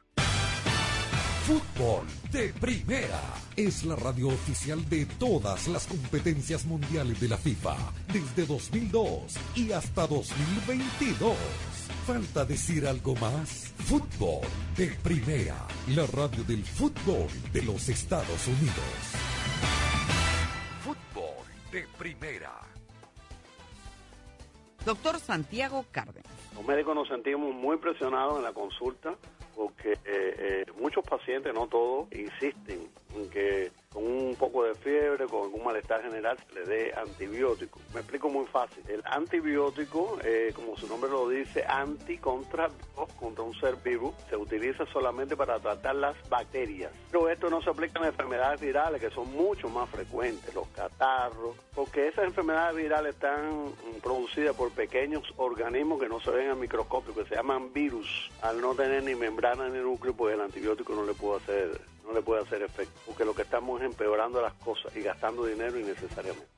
Fútbol 1.45 2.07
de 2.33 2.49
Primera 2.61 3.21
es 3.57 3.85
la 3.85 3.95
radio 3.97 4.29
oficial 4.29 4.89
de 4.89 5.07
todas 5.07 5.69
las 5.69 5.87
competencias 5.87 6.65
mundiales 6.65 7.21
de 7.21 7.29
la 7.29 7.37
FIFA 7.37 7.77
desde 8.13 8.47
2002 8.47 9.37
y 9.55 9.73
hasta 9.73 10.07
2022. 10.07 11.37
¿Falta 12.07 12.45
decir 12.45 12.87
algo 12.87 13.15
más? 13.17 13.73
Fútbol 13.87 14.47
de 14.77 14.89
Primera, 15.03 15.67
la 15.89 16.07
radio 16.07 16.43
del 16.45 16.65
fútbol 16.65 17.29
de 17.53 17.63
los 17.63 17.89
Estados 17.89 18.47
Unidos. 18.47 18.75
Fútbol 20.85 21.47
de 21.71 21.87
Primera. 21.99 22.76
Doctor 24.87 25.19
Santiago 25.19 25.85
Cárdenas. 25.91 26.31
Los 26.55 26.65
médicos 26.65 26.95
nos 26.95 27.09
sentimos 27.09 27.53
muy 27.53 27.77
presionados 27.77 28.39
en 28.39 28.45
la 28.45 28.53
consulta 28.53 29.17
porque 29.57 29.95
eh, 29.95 29.99
eh, 30.05 30.65
muchos 30.81 31.05
pacientes, 31.05 31.53
no 31.53 31.67
todos, 31.67 32.07
insisten 32.13 32.89
en 33.17 33.29
que 33.29 33.73
con 33.97 34.05
un 34.05 34.37
poco 34.37 34.65
de 34.65 34.75
fiebre, 34.75 35.25
con 35.25 35.45
algún 35.45 35.65
malestar 35.65 36.03
general, 36.03 36.37
se 36.47 36.55
le 36.55 36.67
dé 36.67 36.95
antibiótico. 36.95 37.81
Me 37.95 38.01
explico 38.01 38.29
muy 38.29 38.45
fácil. 38.45 38.85
El 38.89 39.03
antibiótico, 39.07 40.19
eh, 40.23 40.53
como 40.55 40.77
su 40.77 40.87
nombre 40.87 41.11
lo 41.11 41.27
dice, 41.31 41.65
anti 41.67 42.19
contra 42.19 42.69
contra 43.19 43.43
un 43.43 43.55
ser 43.59 43.77
vivo, 43.77 44.15
se 44.29 44.37
utiliza 44.37 44.85
solamente 44.93 45.35
para 45.35 45.59
tratar 45.61 45.95
las 45.95 46.15
bacterias. 46.29 46.93
Pero 47.11 47.31
esto 47.31 47.49
no 47.49 47.63
se 47.63 47.71
aplica 47.71 47.99
en 48.01 48.07
enfermedades 48.09 48.61
virales 48.61 49.01
que 49.01 49.09
son 49.09 49.33
mucho 49.33 49.71
más 49.71 49.89
frecuentes, 49.89 50.55
los 50.55 50.69
catarros, 50.69 51.57
porque 51.75 52.09
esas 52.09 52.27
enfermedades 52.27 52.77
virales 52.77 53.15
están 53.15 53.73
producidas 54.03 54.55
por 54.55 54.73
pequeños 54.73 55.23
organismos 55.39 55.99
que 55.99 56.09
no 56.11 56.21
se 56.21 56.31
ven 56.33 56.51
al 56.51 56.57
microscopio, 56.57 57.15
que 57.15 57.25
se 57.25 57.35
llaman 57.35 57.73
virus. 57.73 58.31
Al 58.43 58.61
no 58.61 58.75
tener 58.75 59.05
ni 59.05 59.15
membrana 59.15 59.71
ni 59.71 59.79
núcleo, 59.79 60.15
pues 60.15 60.35
el 60.35 60.43
antibiótico 60.43 60.95
no 60.95 61.07
le 61.07 61.15
puede 61.15 61.39
hacer 61.39 61.96
no 62.07 62.13
le 62.13 62.23
puede 62.23 62.43
hacer 62.43 62.63
efecto, 62.63 62.99
porque 63.07 63.25
lo 63.25 63.35
que 63.35 63.43
estamos 63.43 63.81
es 63.81 63.87
empeorando 63.87 64.41
las 64.41 64.55
cosas 64.55 64.95
y 64.97 65.03
gastando 65.03 65.45
dinero 65.45 65.79
innecesariamente. 65.79 66.57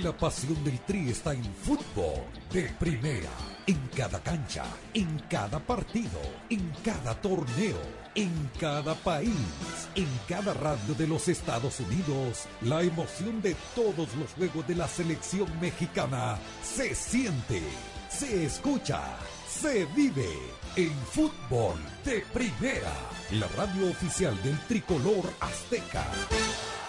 La 0.00 0.16
pasión 0.16 0.64
del 0.64 0.80
Tri 0.80 1.10
está 1.10 1.34
en 1.34 1.44
fútbol 1.44 2.24
de 2.50 2.62
primera, 2.80 3.28
en 3.66 3.78
cada 3.94 4.22
cancha, 4.22 4.64
en 4.94 5.18
cada 5.28 5.58
partido, 5.58 6.18
en 6.48 6.72
cada 6.82 7.14
torneo, 7.20 7.76
en 8.14 8.50
cada 8.58 8.94
país, 8.94 9.88
en 9.94 10.08
cada 10.26 10.54
radio 10.54 10.94
de 10.94 11.06
los 11.06 11.28
Estados 11.28 11.78
Unidos. 11.80 12.46
La 12.62 12.82
emoción 12.82 13.42
de 13.42 13.54
todos 13.74 14.14
los 14.16 14.32
juegos 14.32 14.66
de 14.66 14.76
la 14.76 14.88
selección 14.88 15.60
mexicana 15.60 16.38
se 16.62 16.94
siente, 16.94 17.60
se 18.08 18.46
escucha, 18.46 19.02
se 19.46 19.84
vive 19.94 20.38
en 20.76 20.92
fútbol 21.04 21.76
de 22.02 22.24
primera, 22.32 22.94
la 23.38 23.48
radio 23.56 23.88
oficial 23.88 24.34
del 24.42 24.58
tricolor 24.66 25.24
azteca. 25.40 26.02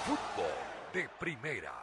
Fútbol 0.05 0.51
de 0.93 1.07
primera. 1.17 1.82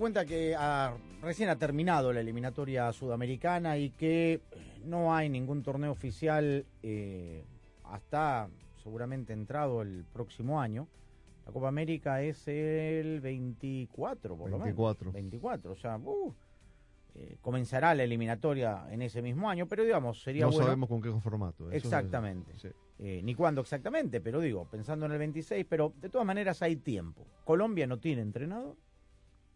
Cuenta 0.00 0.24
que 0.24 0.56
ah, 0.58 0.96
recién 1.20 1.50
ha 1.50 1.56
terminado 1.56 2.10
la 2.10 2.20
eliminatoria 2.20 2.90
sudamericana 2.90 3.76
y 3.76 3.90
que 3.90 4.32
eh, 4.32 4.40
no 4.82 5.14
hay 5.14 5.28
ningún 5.28 5.62
torneo 5.62 5.92
oficial 5.92 6.64
eh, 6.82 7.44
hasta 7.84 8.48
seguramente 8.82 9.34
entrado 9.34 9.82
el 9.82 10.06
próximo 10.10 10.58
año, 10.58 10.88
la 11.44 11.52
Copa 11.52 11.68
América 11.68 12.22
es 12.22 12.48
el 12.48 13.20
24, 13.20 14.38
por 14.38 14.48
lo 14.50 14.58
24. 14.58 15.04
menos. 15.12 15.14
24, 15.14 15.72
o 15.72 15.76
sea, 15.76 15.98
uh, 15.98 16.34
eh, 17.14 17.36
comenzará 17.42 17.94
la 17.94 18.02
eliminatoria 18.02 18.86
en 18.90 19.02
ese 19.02 19.20
mismo 19.20 19.50
año, 19.50 19.68
pero 19.68 19.84
digamos, 19.84 20.22
sería 20.22 20.46
no 20.46 20.50
bueno... 20.50 20.64
sabemos 20.64 20.88
con 20.88 21.02
qué 21.02 21.12
formato. 21.12 21.70
es- 21.70 21.84
Exactamente. 21.84 22.52
sí. 22.56 22.68
Eh, 23.02 23.20
ni 23.22 23.34
cuándo 23.34 23.60
exactamente, 23.60 24.22
pero 24.22 24.40
digo, 24.40 24.66
pensando 24.70 25.04
en 25.04 25.12
el 25.12 25.18
26, 25.18 25.66
pero 25.68 25.92
de 26.00 26.08
todas 26.08 26.26
maneras 26.26 26.62
hay 26.62 26.76
tiempo. 26.76 27.26
Colombia 27.44 27.86
no 27.86 27.98
tiene 27.98 28.22
entrenador 28.22 28.76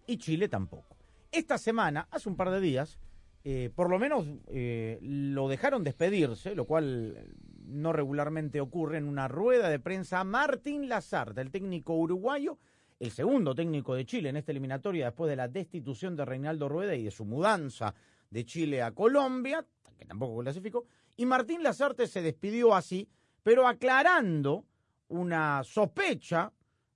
y 0.07 0.19
Chile 0.19 0.49
tampoco. 0.49 0.97
Esta 1.31 1.59
semana, 1.59 2.07
hace 2.11 2.29
un 2.29 2.37
par 2.37 2.51
de 2.51 2.61
días, 2.61 2.99
eh, 3.43 3.71
por 3.75 3.91
lo 3.91 3.99
menos 3.99 4.27
eh, 4.47 4.99
lo 5.03 5.49
dejaron 5.49 5.85
despedirse, 5.85 6.55
lo 6.55 6.65
cual 6.65 7.15
eh, 7.17 7.33
no 7.67 7.93
regularmente 7.93 8.61
ocurre 8.61 8.99
en 8.99 9.09
una 9.09 9.29
rueda 9.29 9.69
de 9.69 9.79
prensa 9.79 10.21
a 10.21 10.25
Martín 10.25 10.89
Lazarte, 10.89 11.41
el 11.41 11.51
técnico 11.51 11.95
uruguayo, 11.95 12.59
el 13.01 13.11
segundo 13.11 13.55
técnico 13.55 13.95
de 13.95 14.07
Chile 14.07 14.31
en 14.31 14.37
esta 14.37 14.53
eliminatoria 14.53 15.07
después 15.07 15.29
de 15.29 15.37
la 15.37 15.49
destitución 15.49 16.17
de 16.17 16.25
Reinaldo 16.25 16.69
Rueda 16.69 16.95
y 16.95 17.05
de 17.05 17.11
su 17.11 17.25
mudanza 17.25 17.95
de 18.31 18.45
Chile 18.47 18.81
a 18.81 18.93
Colombia, 18.93 19.67
que 19.99 20.07
tampoco 20.07 20.41
clasificó, 20.41 20.87
y 21.17 21.27
Martín 21.27 21.63
Lazarte 21.63 22.07
se 22.07 22.23
despidió 22.23 22.75
así, 22.75 23.09
pero 23.43 23.69
aclarando 23.69 24.65
una 25.09 25.63
sospecha 25.65 26.51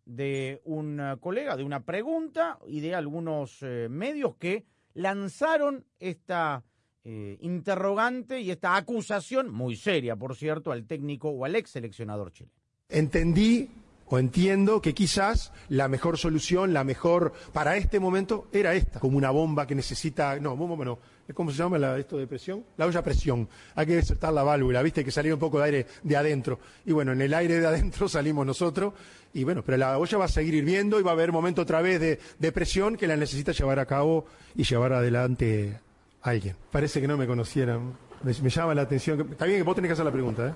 de 0.08 0.62
un 0.64 0.98
eh, 0.98 1.16
colega, 1.20 1.56
de 1.56 1.62
una 1.62 1.84
pregunta 1.84 2.58
y 2.66 2.80
de 2.80 2.94
algunos 2.94 3.58
eh, 3.62 3.88
medios 3.90 4.36
que 4.36 4.64
lanzaron 4.94 5.84
esta 6.00 6.64
eh, 7.04 7.36
interrogante 7.42 8.40
y 8.40 8.50
esta 8.50 8.74
acusación, 8.74 9.52
muy 9.52 9.76
seria, 9.76 10.16
por 10.16 10.34
cierto, 10.34 10.72
al 10.72 10.86
técnico 10.86 11.28
o 11.28 11.44
al 11.44 11.54
ex 11.54 11.70
seleccionador 11.70 12.32
chileno. 12.32 12.54
Entendí 12.88 13.68
o 14.06 14.18
entiendo 14.18 14.80
que 14.80 14.94
quizás 14.94 15.52
la 15.68 15.88
mejor 15.88 16.16
solución, 16.16 16.72
la 16.72 16.84
mejor 16.84 17.34
para 17.52 17.76
este 17.76 18.00
momento 18.00 18.48
era 18.50 18.74
esta, 18.74 19.00
como 19.00 19.18
una 19.18 19.30
bomba 19.30 19.66
que 19.66 19.74
necesita, 19.74 20.40
no, 20.40 20.56
bomba 20.56 20.82
no, 20.86 20.98
¿cómo 21.34 21.50
se 21.50 21.58
llama 21.58 21.78
la- 21.78 21.98
esto 21.98 22.16
de 22.18 22.26
presión? 22.26 22.64
La 22.76 22.86
olla 22.86 23.02
presión. 23.02 23.48
Hay 23.74 23.86
que 23.86 23.96
desertar 23.96 24.32
la 24.32 24.42
válvula, 24.42 24.82
viste, 24.82 25.04
que 25.04 25.10
salía 25.10 25.34
un 25.34 25.40
poco 25.40 25.58
de 25.58 25.64
aire 25.64 25.86
de 26.02 26.16
adentro. 26.16 26.58
Y 26.86 26.92
bueno, 26.92 27.12
en 27.12 27.20
el 27.20 27.34
aire 27.34 27.60
de 27.60 27.66
adentro 27.66 28.08
salimos 28.08 28.46
nosotros, 28.46 28.94
y 29.34 29.44
bueno, 29.44 29.62
pero 29.64 29.76
la 29.78 29.98
olla 29.98 30.18
va 30.18 30.24
a 30.24 30.28
seguir 30.28 30.54
hirviendo 30.54 30.98
y 30.98 31.02
va 31.02 31.10
a 31.10 31.14
haber 31.14 31.32
momento 31.32 31.62
otra 31.62 31.80
vez 31.82 32.00
de, 32.00 32.52
presión 32.52 32.96
que 32.96 33.06
la 33.06 33.16
necesita 33.16 33.52
llevar 33.52 33.78
a 33.78 33.86
cabo 33.86 34.24
y 34.56 34.64
llevar 34.64 34.92
adelante 34.92 35.78
alguien. 36.22 36.56
Parece 36.72 37.00
que 37.00 37.08
no 37.08 37.16
me 37.16 37.26
conocieran. 37.26 37.92
Me, 38.22 38.32
me 38.42 38.50
llama 38.50 38.74
la 38.74 38.82
atención. 38.82 39.20
está 39.30 39.44
bien 39.44 39.58
que 39.58 39.62
vos 39.64 39.74
tenés 39.74 39.90
que 39.90 39.92
hacer 39.92 40.04
la 40.04 40.12
pregunta, 40.12 40.48
¿eh? 40.48 40.54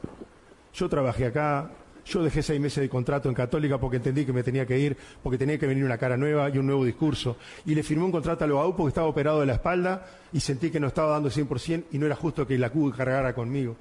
Yo 0.74 0.88
trabajé 0.88 1.26
acá, 1.26 1.70
yo 2.04 2.22
dejé 2.22 2.42
seis 2.42 2.60
meses 2.60 2.82
de 2.82 2.88
contrato 2.88 3.28
en 3.28 3.34
Católica 3.34 3.78
porque 3.78 3.96
entendí 3.96 4.24
que 4.24 4.32
me 4.32 4.42
tenía 4.42 4.66
que 4.66 4.78
ir, 4.78 4.96
porque 5.22 5.38
tenía 5.38 5.58
que 5.58 5.66
venir 5.66 5.84
una 5.84 5.98
cara 5.98 6.16
nueva 6.16 6.50
y 6.50 6.58
un 6.58 6.66
nuevo 6.66 6.84
discurso. 6.84 7.36
Y 7.64 7.74
le 7.74 7.82
firmé 7.82 8.04
un 8.04 8.12
contrato 8.12 8.44
a 8.44 8.46
Loau 8.46 8.76
porque 8.76 8.88
estaba 8.88 9.06
operado 9.06 9.40
de 9.40 9.46
la 9.46 9.54
espalda 9.54 10.06
y 10.32 10.40
sentí 10.40 10.70
que 10.70 10.80
no 10.80 10.88
estaba 10.88 11.12
dando 11.12 11.30
100% 11.30 11.84
y 11.92 11.98
no 11.98 12.06
era 12.06 12.16
justo 12.16 12.46
que 12.46 12.58
la 12.58 12.70
Q 12.70 12.92
cargara 12.96 13.34
conmigo. 13.34 13.76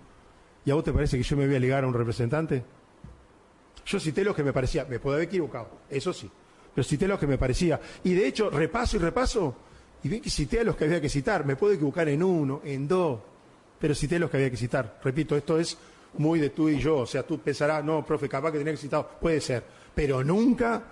¿Y 0.65 0.72
a 0.72 0.76
vos 0.76 0.84
te 0.84 0.93
parece 0.93 1.17
que 1.17 1.24
yo 1.24 1.36
me 1.38 1.47
voy 1.47 1.55
a 1.55 1.59
ligar 1.59 1.84
a 1.84 1.88
un 1.88 1.93
representante? 1.93 2.63
Yo 3.86 3.99
cité 3.99 4.24
lo 4.24 4.36
que 4.36 4.43
me 4.43 4.53
parecía, 4.53 4.86
me 4.86 4.99
puedo 4.99 5.15
haber 5.15 5.28
equivocado, 5.28 5.69
eso 5.89 6.13
sí, 6.13 6.30
pero 6.74 6.84
cité 6.84 7.07
lo 7.07 7.19
que 7.19 7.26
me 7.26 7.39
parecía. 7.39 7.80
Y 8.03 8.13
de 8.13 8.28
hecho, 8.28 8.49
repaso 8.51 8.97
y 8.97 8.99
repaso, 8.99 9.55
y 10.03 10.09
vi 10.09 10.19
que 10.19 10.30
cité 10.30 10.59
a 10.59 10.63
los 10.63 10.76
que 10.76 10.86
había 10.86 11.01
que 11.01 11.09
citar. 11.09 11.45
Me 11.45 11.55
puedo 11.55 11.74
equivocar 11.74 12.07
en 12.09 12.24
uno, 12.24 12.61
en 12.63 12.88
dos, 12.88 13.19
pero 13.80 13.93
cité 13.95 14.19
los 14.19 14.30
que 14.30 14.38
había 14.38 14.49
que 14.49 14.57
citar. 14.57 14.99
Repito, 15.03 15.36
esto 15.36 15.59
es 15.59 15.78
muy 16.18 16.39
de 16.39 16.49
tú 16.49 16.70
y 16.70 16.80
yo. 16.80 16.99
O 16.99 17.05
sea, 17.05 17.24
tú 17.24 17.39
pensarás, 17.39 17.84
no, 17.84 18.05
profe, 18.05 18.28
capaz 18.28 18.51
que 18.51 18.57
tenía 18.57 18.74
que 18.74 18.78
citar. 18.78 19.20
Puede 19.20 19.41
ser, 19.41 19.64
pero 19.93 20.24
nunca, 20.24 20.84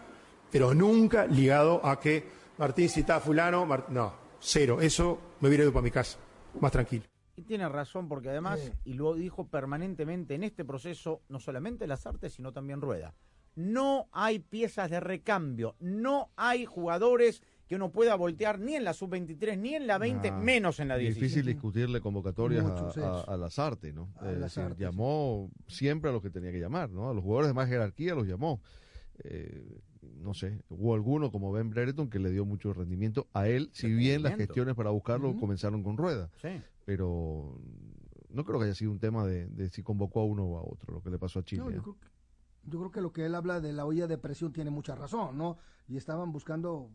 pero 0.52 0.74
nunca 0.74 1.26
ligado 1.26 1.86
a 1.86 2.00
que 2.00 2.24
Martín 2.58 2.90
cita 2.90 3.18
a 3.18 3.20
fulano. 3.20 3.68
No, 3.90 4.14
cero. 4.40 4.80
Eso 4.82 5.20
me 5.40 5.48
hubiera 5.48 5.64
ido 5.64 5.74
para 5.74 5.84
mi 5.84 5.92
casa, 5.92 6.18
más 6.60 6.72
tranquilo. 6.72 7.06
Y 7.36 7.44
tiene 7.44 7.70
razón 7.70 8.10
porque 8.10 8.30
además, 8.30 8.72
y 8.84 8.94
lo 8.94 9.14
dijo 9.16 9.48
permanentemente 9.48 10.36
en 10.36 10.44
este 10.44 10.66
proceso, 10.66 11.22
no 11.30 11.40
solamente 11.40 11.88
las 11.88 12.06
artes, 12.06 12.34
sino 12.34 12.52
también 12.52 12.82
Rueda. 12.82 13.16
No 13.56 14.10
hay 14.12 14.40
piezas 14.40 14.90
de 14.90 15.00
recambio, 15.00 15.76
no 15.80 16.32
hay 16.36 16.66
jugadores 16.66 17.42
que 17.70 17.76
uno 17.76 17.92
pueda 17.92 18.16
voltear 18.16 18.60
ni 18.60 18.74
en 18.76 18.84
la 18.84 18.94
sub-23 18.94 19.56
ni 19.60 19.76
en 19.76 19.86
la 19.86 20.00
20, 20.00 20.32
Nah, 20.32 20.40
menos 20.40 20.80
en 20.80 20.88
la 20.88 20.98
17. 20.98 21.24
Difícil 21.24 21.46
discutirle 21.46 22.02
convocatorias 22.02 22.66
a- 22.66 22.68
Mucho, 22.84 23.06
a, 23.06 23.22
a 23.32 23.38
Lazarte, 23.38 23.94
¿no? 23.94 24.12
A 24.18 24.32
Es 24.32 24.40
Lazarte, 24.40 24.70
decir, 24.72 24.86
llamó 24.88 25.52
siempre 25.68 26.10
a 26.10 26.14
los 26.14 26.24
que 26.24 26.32
tenía 26.32 26.52
que 26.52 26.60
llamar, 26.60 26.90
¿no? 26.90 27.12
A 27.12 27.14
los 27.14 27.24
jugadores 27.24 27.48
de 27.50 27.54
más 27.54 27.70
jerarquía 27.70 28.16
los 28.16 28.26
llamó. 28.28 28.60
Eh, 29.24 29.80
no 30.16 30.34
sé, 30.34 30.64
hubo 30.70 30.96
alguno 30.96 31.32
como 31.32 31.52
Ben 31.52 31.70
Brereton 31.70 32.10
que 32.10 32.18
le 32.18 32.32
dio 32.32 32.44
mucho 32.44 32.74
rendimiento 32.74 33.28
a 33.34 33.48
él, 33.48 33.70
si 33.72 33.88
bien 33.94 34.24
las 34.24 34.36
gestiones 34.36 34.74
para 34.74 34.90
buscarlo 34.90 35.38
comenzaron 35.38 35.84
con 35.84 35.96
rueda. 35.96 36.32
Sí. 36.42 36.50
Pero 36.86 37.56
no 38.30 38.46
creo 38.46 38.58
que 38.58 38.66
haya 38.66 38.74
sido 38.74 38.90
un 38.90 39.00
tema 39.00 39.28
de, 39.28 39.46
de 39.46 39.70
si 39.70 39.84
convocó 39.84 40.22
a 40.22 40.26
uno 40.26 40.44
o 40.44 40.58
a 40.58 40.64
otro, 40.64 40.92
lo 40.92 41.04
que 41.04 41.12
le 41.12 41.20
pasó 41.20 41.38
a 41.38 41.44
Chile. 41.44 41.62
No, 41.62 41.70
yo, 41.70 41.78
¿eh? 41.78 41.82
creo 41.84 41.98
que, 42.00 42.08
yo 42.64 42.80
creo 42.80 42.92
que 42.92 43.02
lo 43.02 43.14
que 43.14 43.26
él 43.28 43.36
habla 43.36 43.60
de 43.62 43.74
la 43.74 43.86
olla 43.86 44.08
de 44.08 44.18
presión 44.18 44.52
tiene 44.54 44.72
mucha 44.72 44.96
razón, 44.96 45.38
¿no? 45.38 45.58
Y 45.88 45.98
estaban 45.98 46.32
buscando 46.32 46.90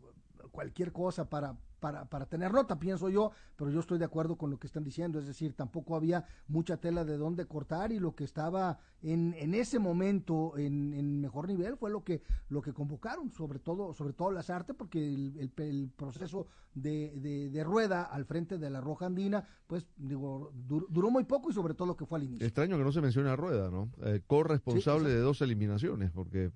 cualquier 0.51 0.91
cosa 0.91 1.29
para, 1.29 1.57
para, 1.79 2.05
para 2.05 2.25
tener 2.25 2.51
nota, 2.51 2.79
pienso 2.79 3.09
yo, 3.09 3.31
pero 3.55 3.69
yo 3.69 3.79
estoy 3.79 3.99
de 3.99 4.05
acuerdo 4.05 4.37
con 4.37 4.49
lo 4.49 4.57
que 4.59 4.67
están 4.67 4.83
diciendo, 4.83 5.19
es 5.19 5.27
decir, 5.27 5.53
tampoco 5.53 5.95
había 5.95 6.25
mucha 6.47 6.77
tela 6.77 7.03
de 7.05 7.17
dónde 7.17 7.45
cortar 7.45 7.91
y 7.91 7.99
lo 7.99 8.15
que 8.15 8.23
estaba 8.23 8.79
en, 9.01 9.33
en 9.37 9.53
ese 9.53 9.77
momento 9.79 10.57
en, 10.57 10.93
en 10.93 11.21
mejor 11.21 11.47
nivel 11.47 11.77
fue 11.77 11.89
lo 11.91 12.03
que, 12.03 12.21
lo 12.49 12.61
que 12.61 12.73
convocaron, 12.73 13.31
sobre 13.31 13.59
todo, 13.59 13.93
sobre 13.93 14.13
todo 14.13 14.31
las 14.31 14.49
artes, 14.49 14.75
porque 14.75 15.13
el, 15.13 15.37
el- 15.37 15.51
el 15.63 15.89
proceso 15.95 16.47
de, 16.73 17.13
de- 17.19 17.49
de 17.49 17.63
rueda 17.63 18.03
al 18.03 18.25
frente 18.25 18.57
de 18.57 18.69
la 18.69 18.81
Roja 18.81 19.05
Andina, 19.05 19.45
pues 19.67 19.85
digo, 19.97 20.51
dur- 20.67 20.87
duró 20.89 21.11
muy 21.11 21.23
poco 21.25 21.49
y 21.49 21.53
sobre 21.53 21.73
todo 21.73 21.87
lo 21.87 21.95
que 21.97 22.05
fue 22.05 22.17
al 22.19 22.23
inicio. 22.25 22.45
Extraño 22.47 22.77
que 22.77 22.83
no 22.83 22.91
se 22.91 23.01
mencione 23.01 23.29
a 23.29 23.35
Rueda, 23.35 23.69
¿no? 23.69 23.91
Eh, 24.03 24.21
corresponsable 24.25 25.09
Sí, 25.09 25.15
de 25.15 25.19
dos 25.21 25.41
eliminaciones, 25.41 26.11
porque 26.11 26.51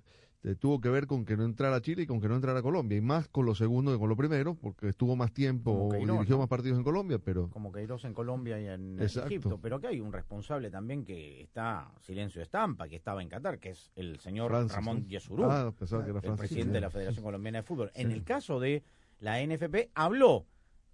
tuvo 0.58 0.80
que 0.80 0.88
ver 0.88 1.06
con 1.06 1.24
que 1.24 1.36
no 1.36 1.44
entrara 1.44 1.80
Chile 1.80 2.02
y 2.02 2.06
con 2.06 2.20
que 2.20 2.28
no 2.28 2.34
entrara 2.34 2.62
Colombia, 2.62 2.96
y 2.96 3.00
más 3.00 3.28
con 3.28 3.44
lo 3.44 3.54
segundo 3.54 3.92
que 3.92 3.98
con 3.98 4.08
lo 4.08 4.16
primero, 4.16 4.54
porque 4.54 4.88
estuvo 4.88 5.14
más 5.16 5.32
tiempo, 5.32 5.88
Queiroz, 5.90 6.16
dirigió 6.18 6.38
más 6.38 6.48
partidos 6.48 6.78
en 6.78 6.84
Colombia, 6.84 7.18
pero 7.18 7.50
como 7.50 7.70
Queiroz 7.70 8.04
en 8.06 8.14
Colombia 8.14 8.58
y 8.60 8.66
en 8.66 9.00
Exacto. 9.00 9.28
Egipto, 9.28 9.58
pero 9.60 9.78
que 9.80 9.88
hay 9.88 10.00
un 10.00 10.12
responsable 10.12 10.70
también 10.70 11.04
que 11.04 11.42
está 11.42 11.92
silencio 12.00 12.38
de 12.38 12.44
estampa, 12.44 12.88
que 12.88 12.96
estaba 12.96 13.20
en 13.22 13.28
Qatar, 13.28 13.58
que 13.58 13.70
es 13.70 13.92
el 13.96 14.18
señor 14.18 14.50
Francis, 14.50 14.76
Ramón. 14.76 15.06
Yesurú, 15.06 15.44
Ah, 15.44 15.72
que 15.78 15.84
era 15.84 16.20
el 16.22 16.36
presidente 16.36 16.72
de 16.72 16.80
la 16.80 16.90
Federación 16.90 17.24
Colombiana 17.24 17.58
de 17.58 17.62
Fútbol. 17.62 17.90
En 17.94 18.10
el 18.10 18.24
caso 18.24 18.60
de 18.60 18.82
la 19.18 19.42
NFP, 19.42 19.90
habló 19.94 20.46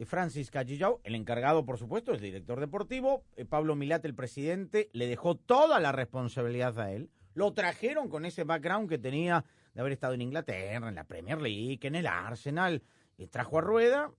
Francis 0.05 0.51
Callillao, 0.51 1.01
el 1.05 1.15
encargado, 1.15 1.65
por 1.65 1.79
supuesto, 1.79 2.13
es 2.13 2.21
director 2.21 2.59
deportivo. 2.61 3.23
eh, 3.37 3.45
Pablo 3.45 3.77
Milat, 3.77 4.05
el 4.05 4.15
presidente, 4.15 4.91
le 4.93 5.07
dejó 5.07 5.37
toda 5.37 5.81
la 5.81 5.93
responsabilidad 5.93 6.79
a 6.81 6.93
él. 6.93 7.09
Lo 7.37 7.53
trajeron 7.53 8.09
con 8.09 8.25
ese 8.25 8.45
background 8.45 8.89
que 8.89 8.97
tenía 8.97 9.45
de 9.75 9.81
haber 9.83 9.93
estado 9.93 10.15
en 10.15 10.23
Inglaterra, 10.23 10.89
en 10.89 10.95
la 10.95 11.05
Premier 11.05 11.39
League, 11.39 11.79
en 11.83 11.95
el 11.95 12.07
Arsenal. 12.07 12.83
Eh, 13.19 13.27
trajo 13.29 13.59
a 13.59 13.61
Rueda. 13.61 14.11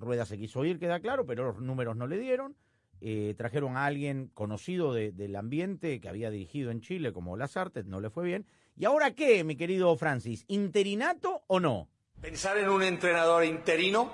Rueda 0.00 0.26
se 0.26 0.36
quiso 0.36 0.64
ir, 0.64 0.80
queda 0.80 0.98
claro, 0.98 1.24
pero 1.24 1.44
los 1.44 1.60
números 1.60 1.94
no 1.96 2.08
le 2.08 2.18
dieron. 2.18 2.56
Eh, 3.00 3.34
trajeron 3.38 3.76
a 3.76 3.84
alguien 3.84 4.28
conocido 4.34 4.92
de- 4.92 5.12
del 5.12 5.36
ambiente 5.36 6.00
que 6.00 6.08
había 6.08 6.30
dirigido 6.30 6.72
en 6.72 6.80
Chile, 6.80 7.12
como 7.12 7.36
Lazarte, 7.36 7.84
no 7.84 8.00
le 8.00 8.10
fue 8.10 8.24
bien. 8.24 8.44
¿Y 8.76 8.86
ahora 8.86 9.12
qué, 9.12 9.44
mi 9.44 9.54
querido 9.54 9.94
Francis? 9.96 10.44
¿Interinato 10.48 11.42
o 11.46 11.60
no? 11.60 11.88
Pensar 12.20 12.58
en 12.58 12.68
un 12.70 12.82
entrenador 12.82 13.44
interino 13.44 14.10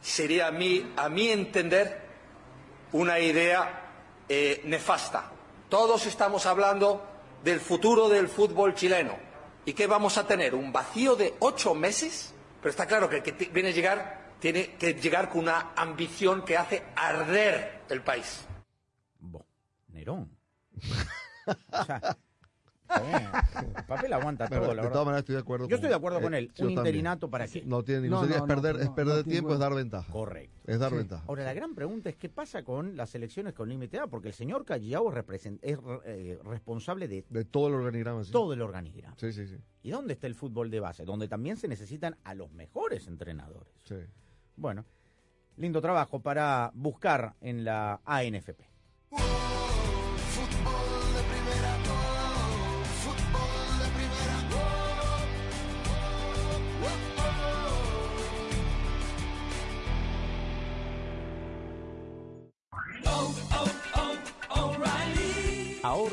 sería 0.00 0.46
a 0.46 0.50
mí, 0.50 0.82
a 0.96 1.10
mi 1.10 1.28
entender, 1.28 2.00
una 2.92 3.20
idea 3.20 3.84
eh, 4.30 4.62
nefasta. 4.64 5.30
Todos 5.68 6.06
estamos 6.06 6.46
hablando 6.46 7.02
del 7.42 7.60
futuro 7.60 8.08
del 8.08 8.28
fútbol 8.28 8.74
chileno. 8.74 9.16
¿Y 9.64 9.72
qué 9.74 9.86
vamos 9.86 10.18
a 10.18 10.26
tener? 10.26 10.54
¿Un 10.54 10.72
vacío 10.72 11.14
de 11.16 11.34
ocho 11.40 11.74
meses? 11.74 12.34
Pero 12.60 12.70
está 12.70 12.86
claro 12.86 13.08
que 13.08 13.16
el 13.16 13.22
que 13.22 13.32
viene 13.32 13.68
a 13.70 13.72
llegar 13.72 14.34
tiene 14.40 14.74
que 14.76 14.94
llegar 14.94 15.28
con 15.28 15.42
una 15.42 15.72
ambición 15.76 16.44
que 16.44 16.56
hace 16.56 16.82
arder 16.96 17.82
el 17.88 18.02
país. 18.02 18.46
Nerón. 19.88 20.30
O 21.72 21.84
sea, 21.84 22.18
el 22.96 23.84
papel 23.84 24.12
aguanta 24.12 24.46
Pero, 24.48 24.62
todo, 24.62 24.68
la 24.74 24.74
de 24.74 24.76
verdad. 24.82 24.92
todas 24.92 25.06
maneras 25.06 25.20
estoy 25.22 25.34
de 25.34 25.40
acuerdo 25.40 25.64
Yo 25.66 25.68
con- 25.70 25.74
estoy 25.76 25.88
de 25.90 25.94
acuerdo 25.94 26.18
eh, 26.18 26.22
con 26.22 26.34
él. 26.34 26.46
yo 26.46 26.50
Un 26.50 26.74
también. 26.74 26.78
interinato 26.78 27.30
para 27.30 27.46
qué. 27.46 27.62
No 27.64 27.82
tiene 27.84 28.02
ningún 28.02 28.20
sentido, 28.20 28.38
es 28.38 28.44
perder, 28.54 28.76
es 28.80 28.88
perder 28.90 29.24
tiempo, 29.24 29.52
es 29.52 29.58
dar 29.58 29.74
ventaja. 29.74 30.12
Correcto. 30.12 30.58
Es 30.66 30.78
dar 30.78 30.92
ventaja. 30.94 31.24
Ahora, 31.26 31.44
la 31.44 31.54
gran 31.54 31.74
pregunta 31.74 32.08
es 32.08 32.16
qué 32.16 32.28
pasa 32.28 32.62
con 32.62 32.96
las 32.96 33.14
elecciones 33.14 33.54
con 33.54 33.68
límite 33.68 33.96
edad, 33.96 34.08
porque 34.08 34.28
el 34.28 34.34
señor 34.34 34.64
Callao 34.64 35.10
represent- 35.10 35.58
es 35.62 35.78
eh, 36.04 36.38
responsable 36.44 37.08
de, 37.08 37.24
De 37.28 37.44
todo 37.44 37.68
el 37.68 37.74
organigrama. 37.74 38.24
sí. 38.24 38.32
todo 38.32 38.52
el 38.52 38.62
organigrama. 38.62 39.16
Sí, 39.18 39.32
sí, 39.32 39.46
sí. 39.46 39.56
¿Y 39.82 39.90
dónde 39.90 40.14
está 40.14 40.26
el 40.26 40.34
fútbol 40.34 40.70
de 40.70 40.80
base? 40.80 41.04
Donde 41.04 41.28
también 41.28 41.56
se 41.56 41.68
necesitan 41.68 42.16
a 42.24 42.34
los 42.34 42.50
mejores 42.52 43.06
entrenadores. 43.06 43.72
Sí. 43.84 43.96
Bueno, 44.56 44.84
lindo 45.56 45.80
trabajo 45.80 46.20
para 46.20 46.70
buscar 46.74 47.34
en 47.40 47.64
la 47.64 48.00
ANFP. 48.04 48.67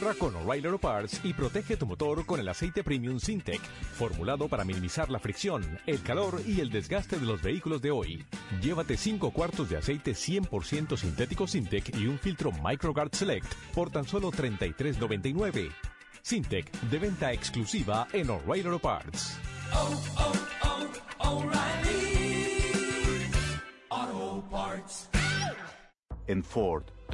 Ahorra 0.06 0.20
con 0.20 0.36
O'Reilly 0.36 0.68
Auto 0.68 0.78
Parts 0.78 1.22
y 1.24 1.34
protege 1.34 1.78
tu 1.78 1.88
motor 1.88 2.28
con 2.28 2.40
el 2.40 2.48
aceite 2.48 2.84
Premium 2.84 3.20
Sintec, 3.20 3.60
formulado 3.62 4.48
para 4.48 4.64
minimizar 4.64 5.10
la 5.10 5.18
fricción, 5.18 5.80
el 5.88 6.04
calor 6.04 6.42
y 6.46 6.60
el 6.60 6.70
desgaste 6.70 7.18
de 7.18 7.26
los 7.26 7.42
vehículos 7.42 7.82
de 7.82 7.90
hoy. 7.90 8.24
Llévate 8.62 8.98
5 8.98 9.32
cuartos 9.32 9.68
de 9.70 9.78
aceite 9.78 10.12
100% 10.12 10.96
sintético 10.96 11.48
Sintec 11.48 11.98
y 11.98 12.06
un 12.06 12.20
filtro 12.20 12.52
MicroGuard 12.52 13.16
Select 13.16 13.52
por 13.74 13.90
tan 13.90 14.06
solo 14.06 14.32
$33.99. 14.32 15.72
Sintec, 16.22 16.72
de 16.82 17.00
venta 17.00 17.32
exclusiva 17.32 18.08
en 18.14 18.30
O'Reilly 18.30 18.68
Auto 18.68 18.80
Parts. 18.80 19.40
Oh, 19.74 20.04
oh, 20.20 20.34
oh, 21.20 21.38
O'Reilly. 21.40 22.06
Auto 23.90 24.48
Parts. 24.52 25.10
En 26.28 26.44
Ford, 26.44 26.84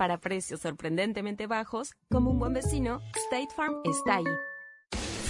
Para 0.00 0.16
precios 0.16 0.62
sorprendentemente 0.62 1.46
bajos, 1.46 1.94
como 2.10 2.30
un 2.30 2.38
buen 2.38 2.54
vecino, 2.54 3.02
State 3.14 3.50
Farm 3.54 3.82
está 3.84 4.16
ahí. 4.16 4.24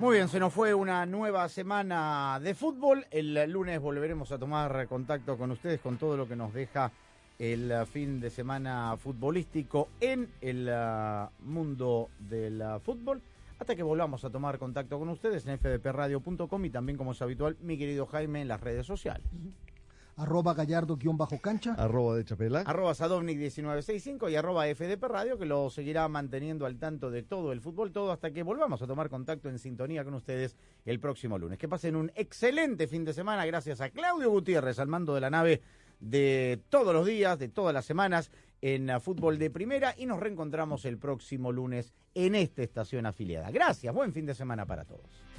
Muy 0.00 0.16
bien, 0.16 0.28
se 0.28 0.40
nos 0.40 0.52
fue 0.52 0.74
una 0.74 1.06
nueva 1.06 1.48
semana 1.48 2.40
de 2.42 2.54
fútbol. 2.54 3.06
El 3.12 3.50
lunes 3.50 3.80
volveremos 3.80 4.32
a 4.32 4.38
tomar 4.38 4.88
contacto 4.88 5.38
con 5.38 5.52
ustedes 5.52 5.80
con 5.80 5.98
todo 5.98 6.16
lo 6.16 6.26
que 6.26 6.34
nos 6.34 6.52
deja 6.52 6.90
el 7.38 7.72
fin 7.86 8.20
de 8.20 8.28
semana 8.28 8.96
futbolístico 8.96 9.88
en 10.00 10.28
el 10.40 10.68
uh, 10.68 11.28
mundo 11.44 12.10
del 12.18 12.60
uh, 12.60 12.80
fútbol. 12.80 13.22
Hasta 13.58 13.76
que 13.76 13.84
volvamos 13.84 14.24
a 14.24 14.30
tomar 14.30 14.58
contacto 14.58 14.98
con 14.98 15.08
ustedes 15.10 15.46
en 15.46 15.58
fdpradio.com 15.58 16.64
y 16.64 16.70
también, 16.70 16.98
como 16.98 17.12
es 17.12 17.22
habitual, 17.22 17.56
mi 17.60 17.78
querido 17.78 18.06
Jaime 18.06 18.42
en 18.42 18.48
las 18.48 18.60
redes 18.60 18.86
sociales. 18.86 19.24
Arroba 20.16 20.54
gallardo-cancha. 20.54 21.74
Arroba 21.74 22.16
de 22.16 22.24
Chapela. 22.24 22.60
Arroba 22.60 22.92
Sadovnik1965 22.92 24.30
y 24.30 24.36
arroba 24.36 24.66
FDP 24.66 25.02
Radio, 25.04 25.38
que 25.38 25.46
lo 25.46 25.70
seguirá 25.70 26.06
manteniendo 26.08 26.66
al 26.66 26.78
tanto 26.78 27.10
de 27.10 27.22
todo 27.22 27.52
el 27.52 27.60
fútbol, 27.60 27.92
todo 27.92 28.12
hasta 28.12 28.30
que 28.30 28.42
volvamos 28.42 28.80
a 28.82 28.86
tomar 28.86 29.08
contacto 29.08 29.48
en 29.48 29.58
sintonía 29.58 30.04
con 30.04 30.14
ustedes 30.14 30.56
el 30.84 31.00
próximo 31.00 31.38
lunes. 31.38 31.58
Que 31.58 31.68
pasen 31.68 31.96
un 31.96 32.12
excelente 32.14 32.86
fin 32.86 33.04
de 33.04 33.12
semana, 33.12 33.44
gracias 33.44 33.80
a 33.80 33.90
Claudio 33.90 34.30
Gutiérrez 34.30 34.78
al 34.78 34.88
mando 34.88 35.14
de 35.14 35.20
la 35.20 35.30
nave 35.30 35.62
de 35.98 36.60
todos 36.68 36.94
los 36.94 37.06
días, 37.06 37.38
de 37.38 37.48
todas 37.48 37.74
las 37.74 37.84
semanas 37.84 38.30
en 38.60 39.00
Fútbol 39.00 39.38
de 39.38 39.50
Primera 39.50 39.94
y 39.96 40.06
nos 40.06 40.20
reencontramos 40.20 40.84
el 40.84 40.98
próximo 40.98 41.52
lunes 41.52 41.92
en 42.14 42.34
esta 42.34 42.62
estación 42.62 43.06
afiliada. 43.06 43.50
Gracias, 43.50 43.92
buen 43.92 44.12
fin 44.12 44.26
de 44.26 44.34
semana 44.34 44.64
para 44.64 44.84
todos. 44.84 45.33